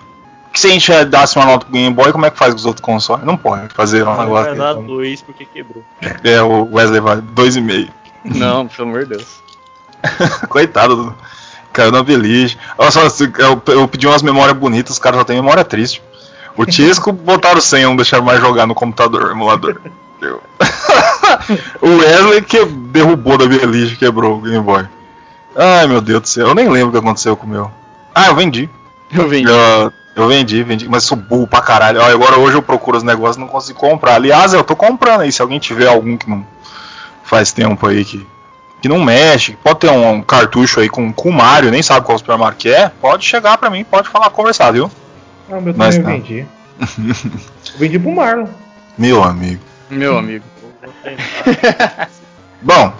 Que 0.52 0.60
se 0.60 0.66
a 0.68 0.70
gente 0.70 1.04
desse 1.06 1.36
uma 1.38 1.46
nota 1.46 1.64
pro 1.64 1.72
Game 1.72 1.94
Boy, 1.94 2.12
como 2.12 2.26
é 2.26 2.30
que 2.30 2.38
faz 2.38 2.52
com 2.52 2.58
os 2.60 2.66
outros 2.66 2.84
consoles? 2.84 3.24
Não 3.24 3.36
pode 3.36 3.72
fazer 3.74 4.02
um 4.06 4.14
Vai 4.14 4.24
negócio. 4.26 4.54
dar 4.56 4.74
desse. 4.74 4.86
dois 4.86 5.22
porque 5.22 5.44
quebrou. 5.46 5.82
É, 6.22 6.42
o 6.42 6.68
Wesley 6.72 7.00
vai 7.00 7.16
2,5. 7.16 7.88
Não, 8.24 8.68
pelo 8.68 8.88
amor 8.88 9.04
de 9.04 9.16
Deus. 9.16 9.42
Coitado 10.48 10.94
do. 10.96 11.14
Caiu 11.72 11.90
na 11.90 12.02
beliche. 12.02 12.58
Olha 12.76 12.90
só, 12.90 13.08
se- 13.08 13.32
eu, 13.38 13.60
eu 13.68 13.88
pedi 13.88 14.06
umas 14.06 14.22
memórias 14.22 14.56
bonitas, 14.56 14.92
os 14.92 14.98
caras 14.98 15.18
só 15.20 15.24
tem 15.24 15.36
memória 15.36 15.64
triste. 15.64 16.02
O 16.54 16.66
Tisco 16.66 17.10
botaram 17.12 17.60
sem, 17.62 17.82
não 17.84 17.96
deixaram 17.96 18.22
mais 18.24 18.38
jogar 18.40 18.66
no 18.66 18.74
computador, 18.74 19.30
emulador. 19.30 19.80
Deu. 20.20 20.40
o 21.80 21.88
Wesley 21.98 22.42
que 22.42 22.64
derrubou 22.64 23.38
da 23.38 23.46
beliche, 23.46 23.96
quebrou 23.96 24.38
o 24.38 24.40
Game 24.40 24.60
Boy. 24.60 24.86
Ai 25.56 25.86
meu 25.86 26.00
Deus 26.00 26.20
do 26.22 26.28
céu, 26.28 26.48
eu 26.48 26.54
nem 26.54 26.68
lembro 26.68 26.88
o 26.88 26.92
que 26.92 26.98
aconteceu 26.98 27.36
com 27.36 27.46
o 27.46 27.50
meu. 27.50 27.70
Ah, 28.14 28.28
eu 28.28 28.34
vendi. 28.34 28.68
Eu 29.12 29.28
vendi. 29.28 29.50
Eu, 29.50 29.92
eu 30.16 30.28
vendi, 30.28 30.62
vendi, 30.62 30.88
mas 30.88 31.04
sou 31.04 31.16
burro 31.16 31.46
pra 31.46 31.60
caralho. 31.60 32.00
Ó, 32.00 32.04
Agora 32.04 32.38
hoje 32.38 32.56
eu 32.56 32.62
procuro 32.62 32.96
os 32.96 33.02
negócios 33.02 33.36
e 33.36 33.40
não 33.40 33.48
consigo 33.48 33.78
comprar. 33.78 34.14
Aliás, 34.14 34.52
eu 34.54 34.64
tô 34.64 34.74
comprando 34.76 35.22
aí. 35.22 35.32
Se 35.32 35.42
alguém 35.42 35.58
tiver 35.58 35.88
algum 35.88 36.16
que 36.16 36.28
não 36.28 36.46
faz 37.24 37.52
tempo 37.52 37.86
aí 37.86 38.04
que, 38.04 38.26
que 38.80 38.88
não 38.88 39.02
mexe, 39.02 39.56
pode 39.62 39.80
ter 39.80 39.90
um, 39.90 40.10
um 40.14 40.22
cartucho 40.22 40.80
aí 40.80 40.88
com 40.88 41.12
com 41.12 41.28
o 41.30 41.32
Mario, 41.32 41.70
nem 41.70 41.82
sabe 41.82 42.04
qual 42.04 42.18
supermarket 42.18 42.60
que 42.62 42.68
é, 42.68 42.90
pode 43.00 43.24
chegar 43.24 43.56
pra 43.58 43.70
mim, 43.70 43.84
pode 43.84 44.08
falar, 44.08 44.28
conversar, 44.30 44.70
viu? 44.72 44.90
Ah, 45.50 45.56
o 45.56 45.60
meu 45.62 45.74
Mas 45.76 45.96
também 45.96 46.16
eu 46.16 46.22
tá. 46.22 46.28
vendi. 46.28 46.46
Eu 46.80 47.78
vendi 47.78 47.98
pro 47.98 48.14
Marlon. 48.14 48.46
Meu 48.98 49.22
amigo. 49.22 49.62
Meu 49.90 50.16
amigo. 50.18 50.44
Bom, 52.60 52.92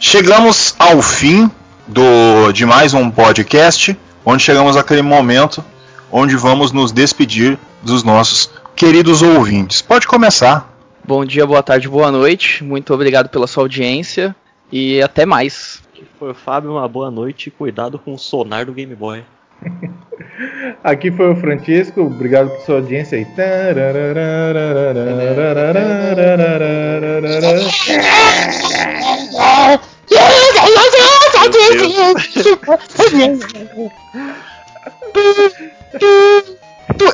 chegamos 0.00 0.74
ao 0.78 1.00
fim 1.00 1.50
do 1.86 2.52
de 2.52 2.66
mais 2.66 2.94
um 2.94 3.10
podcast, 3.10 3.96
onde 4.24 4.42
chegamos 4.42 4.76
àquele 4.76 5.02
momento 5.02 5.64
onde 6.10 6.36
vamos 6.36 6.72
nos 6.72 6.90
despedir 6.90 7.58
dos 7.82 8.02
nossos 8.02 8.50
queridos 8.74 9.22
ouvintes. 9.22 9.82
Pode 9.82 10.06
começar. 10.06 10.72
Bom 11.04 11.24
dia, 11.24 11.46
boa 11.46 11.62
tarde, 11.62 11.88
boa 11.88 12.10
noite. 12.10 12.64
Muito 12.64 12.92
obrigado 12.92 13.28
pela 13.28 13.46
sua 13.46 13.62
audiência. 13.64 14.34
E 14.70 15.00
até 15.00 15.24
mais. 15.24 15.82
Aqui 15.92 16.04
foi 16.18 16.30
o 16.32 16.34
Fábio, 16.34 16.72
uma 16.72 16.88
boa 16.88 17.10
noite 17.10 17.46
e 17.46 17.50
cuidado 17.50 17.98
com 17.98 18.14
o 18.14 18.18
sonar 18.18 18.66
do 18.66 18.72
Game 18.72 18.94
Boy. 18.94 19.24
Aqui 20.84 21.10
foi 21.10 21.32
o 21.32 21.36
Francisco, 21.36 22.02
obrigado 22.02 22.50
por 22.50 22.60
sua 22.60 22.76
audiência 22.76 23.18
aí. 23.18 23.26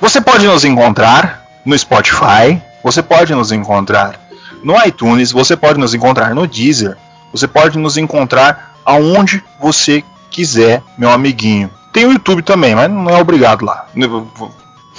você 0.00 0.20
pode 0.20 0.46
nos 0.46 0.64
encontrar 0.64 1.44
no 1.64 1.78
Spotify, 1.78 2.60
você 2.82 3.02
pode 3.02 3.32
nos 3.34 3.52
encontrar 3.52 4.18
no 4.62 4.74
iTunes, 4.84 5.30
você 5.30 5.56
pode 5.56 5.78
nos 5.78 5.94
encontrar 5.94 6.34
no 6.34 6.46
Deezer, 6.46 6.96
você 7.32 7.46
pode 7.46 7.78
nos 7.78 7.96
encontrar 7.96 8.74
aonde 8.84 9.42
você 9.60 10.02
quiser, 10.30 10.82
meu 10.96 11.10
amiguinho. 11.10 11.70
Tem 11.92 12.04
o 12.06 12.12
YouTube 12.12 12.42
também, 12.42 12.74
mas 12.74 12.90
não 12.90 13.08
é 13.10 13.20
obrigado 13.20 13.64
lá. 13.64 13.86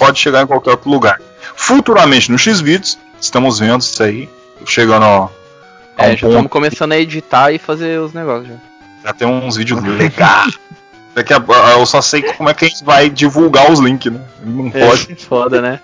Pode 0.00 0.18
chegar 0.18 0.42
em 0.42 0.46
qualquer 0.46 0.70
outro 0.70 0.90
lugar. 0.90 1.20
Futuramente 1.54 2.32
no 2.32 2.38
Xvideos, 2.38 2.98
estamos 3.20 3.58
vendo 3.58 3.82
isso 3.82 4.02
aí. 4.02 4.30
Chegando 4.64 5.04
a, 5.04 5.28
a 5.98 6.06
é, 6.06 6.14
um 6.14 6.16
já 6.16 6.28
estamos 6.28 6.50
começando 6.50 6.92
a 6.92 6.98
editar 6.98 7.52
e 7.52 7.58
fazer 7.58 8.00
os 8.00 8.14
negócios 8.14 8.48
já. 8.48 8.54
Já 9.04 9.12
tem 9.12 9.28
uns 9.28 9.56
vídeos 9.56 9.82
legais. 9.82 10.58
Daqui 11.14 11.34
a, 11.34 11.42
eu 11.72 11.84
só 11.84 12.00
sei 12.00 12.22
como 12.22 12.48
é 12.48 12.54
que 12.54 12.64
a 12.64 12.68
gente 12.68 12.82
vai 12.82 13.10
divulgar 13.10 13.70
os 13.70 13.78
links, 13.78 14.10
né? 14.10 14.20
Não 14.42 14.70
é, 14.72 14.86
pode. 14.86 15.14
Foda, 15.22 15.60
né? 15.60 15.80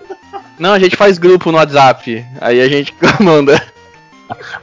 Não, 0.57 0.73
a 0.73 0.79
gente 0.79 0.95
faz 0.95 1.19
grupo 1.19 1.51
no 1.51 1.59
WhatsApp. 1.59 2.25
Aí 2.41 2.59
a 2.59 2.67
gente 2.67 2.95
manda. 3.21 3.61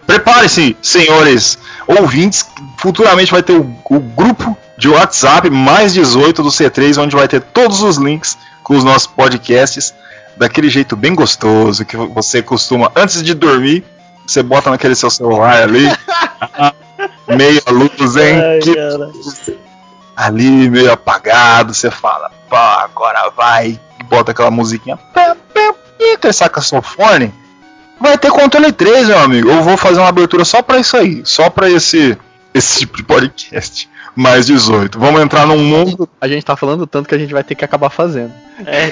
Prepare-se, 0.04 0.76
senhores 0.82 1.58
ouvintes. 1.86 2.44
Futuramente 2.78 3.30
vai 3.30 3.42
ter 3.42 3.52
o, 3.52 3.76
o, 3.84 4.00
grupo 4.00 4.56
de 4.76 4.88
WhatsApp 4.88 5.48
mais 5.48 5.94
18 5.94 6.42
do 6.42 6.48
C3, 6.48 7.00
onde 7.00 7.14
vai 7.14 7.28
ter 7.28 7.40
todos 7.40 7.82
os 7.82 7.98
links 7.98 8.36
com 8.64 8.76
os 8.76 8.82
nossos 8.82 9.06
podcasts. 9.06 9.94
Daquele 10.36 10.68
jeito 10.68 10.96
bem 10.96 11.14
gostoso 11.14 11.84
que 11.84 11.96
você 11.96 12.42
costuma, 12.42 12.90
antes 12.96 13.22
de 13.22 13.34
dormir, 13.34 13.84
você 14.26 14.42
bota 14.42 14.70
naquele 14.70 14.96
seu 14.96 15.08
celular 15.08 15.62
ali. 15.62 15.86
meia 17.28 17.62
luz, 17.68 18.16
hein? 18.16 18.40
Ai, 18.42 18.58
que... 18.58 19.58
Ali, 20.16 20.68
meio 20.70 20.92
apagado, 20.92 21.72
você 21.72 21.90
fala, 21.90 22.32
pá, 22.50 22.82
agora 22.82 23.30
vai. 23.36 23.78
Bota 24.08 24.32
aquela 24.32 24.50
musiquinha. 24.50 24.96
Pá, 24.96 25.36
pá, 25.54 25.74
e 26.00 26.32
saca 26.32 26.60
fone 26.60 27.32
Vai 28.00 28.18
ter 28.18 28.30
controle 28.30 28.72
3, 28.72 29.08
meu 29.08 29.18
amigo. 29.18 29.48
Eu 29.48 29.62
vou 29.62 29.76
fazer 29.76 30.00
uma 30.00 30.08
abertura 30.08 30.44
só 30.44 30.62
para 30.62 30.78
isso 30.78 30.96
aí, 30.96 31.22
só 31.24 31.48
para 31.48 31.70
esse 31.70 32.18
esse 32.52 32.80
tipo 32.80 32.96
de 32.96 33.02
podcast. 33.02 33.88
Mais 34.14 34.46
18. 34.46 34.98
Vamos 34.98 35.20
entrar 35.20 35.46
num 35.46 35.58
mundo. 35.58 36.08
A 36.20 36.28
gente 36.28 36.44
tá 36.44 36.56
falando 36.56 36.86
tanto 36.86 37.08
que 37.08 37.14
a 37.14 37.18
gente 37.18 37.32
vai 37.32 37.42
ter 37.42 37.54
que 37.54 37.64
acabar 37.64 37.90
fazendo. 37.90 38.32
É, 38.64 38.90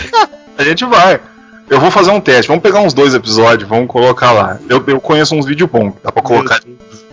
a 0.58 0.64
gente 0.64 0.84
vai. 0.84 1.20
Eu 1.68 1.80
vou 1.80 1.90
fazer 1.90 2.10
um 2.10 2.20
teste. 2.20 2.48
Vamos 2.48 2.62
pegar 2.62 2.80
uns 2.80 2.94
dois 2.94 3.14
episódios, 3.14 3.68
vamos 3.68 3.88
colocar 3.88 4.32
lá. 4.32 4.58
Eu, 4.68 4.82
eu 4.86 5.00
conheço 5.00 5.34
uns 5.34 5.46
vídeos 5.46 5.70
bons, 5.70 5.94
dá 6.02 6.10
pra 6.10 6.22
colocar 6.22 6.60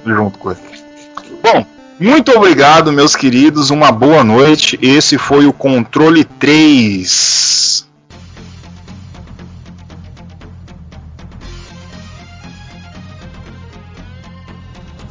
junto 0.05 0.37
com 0.39 0.51
ele. 0.51 0.59
Bom, 1.43 1.65
muito 1.99 2.31
obrigado, 2.31 2.91
meus 2.91 3.15
queridos. 3.15 3.69
Uma 3.69 3.91
boa 3.91 4.23
noite. 4.23 4.77
Esse 4.81 5.17
foi 5.17 5.45
o 5.45 5.53
Controle 5.53 6.23
3. 6.23 7.87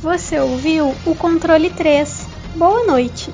Você 0.03 0.41
ouviu 0.41 0.93
o 1.07 1.15
controle 1.15 1.71
3. 1.71 2.32
Boa 2.55 2.85
noite. 2.87 3.33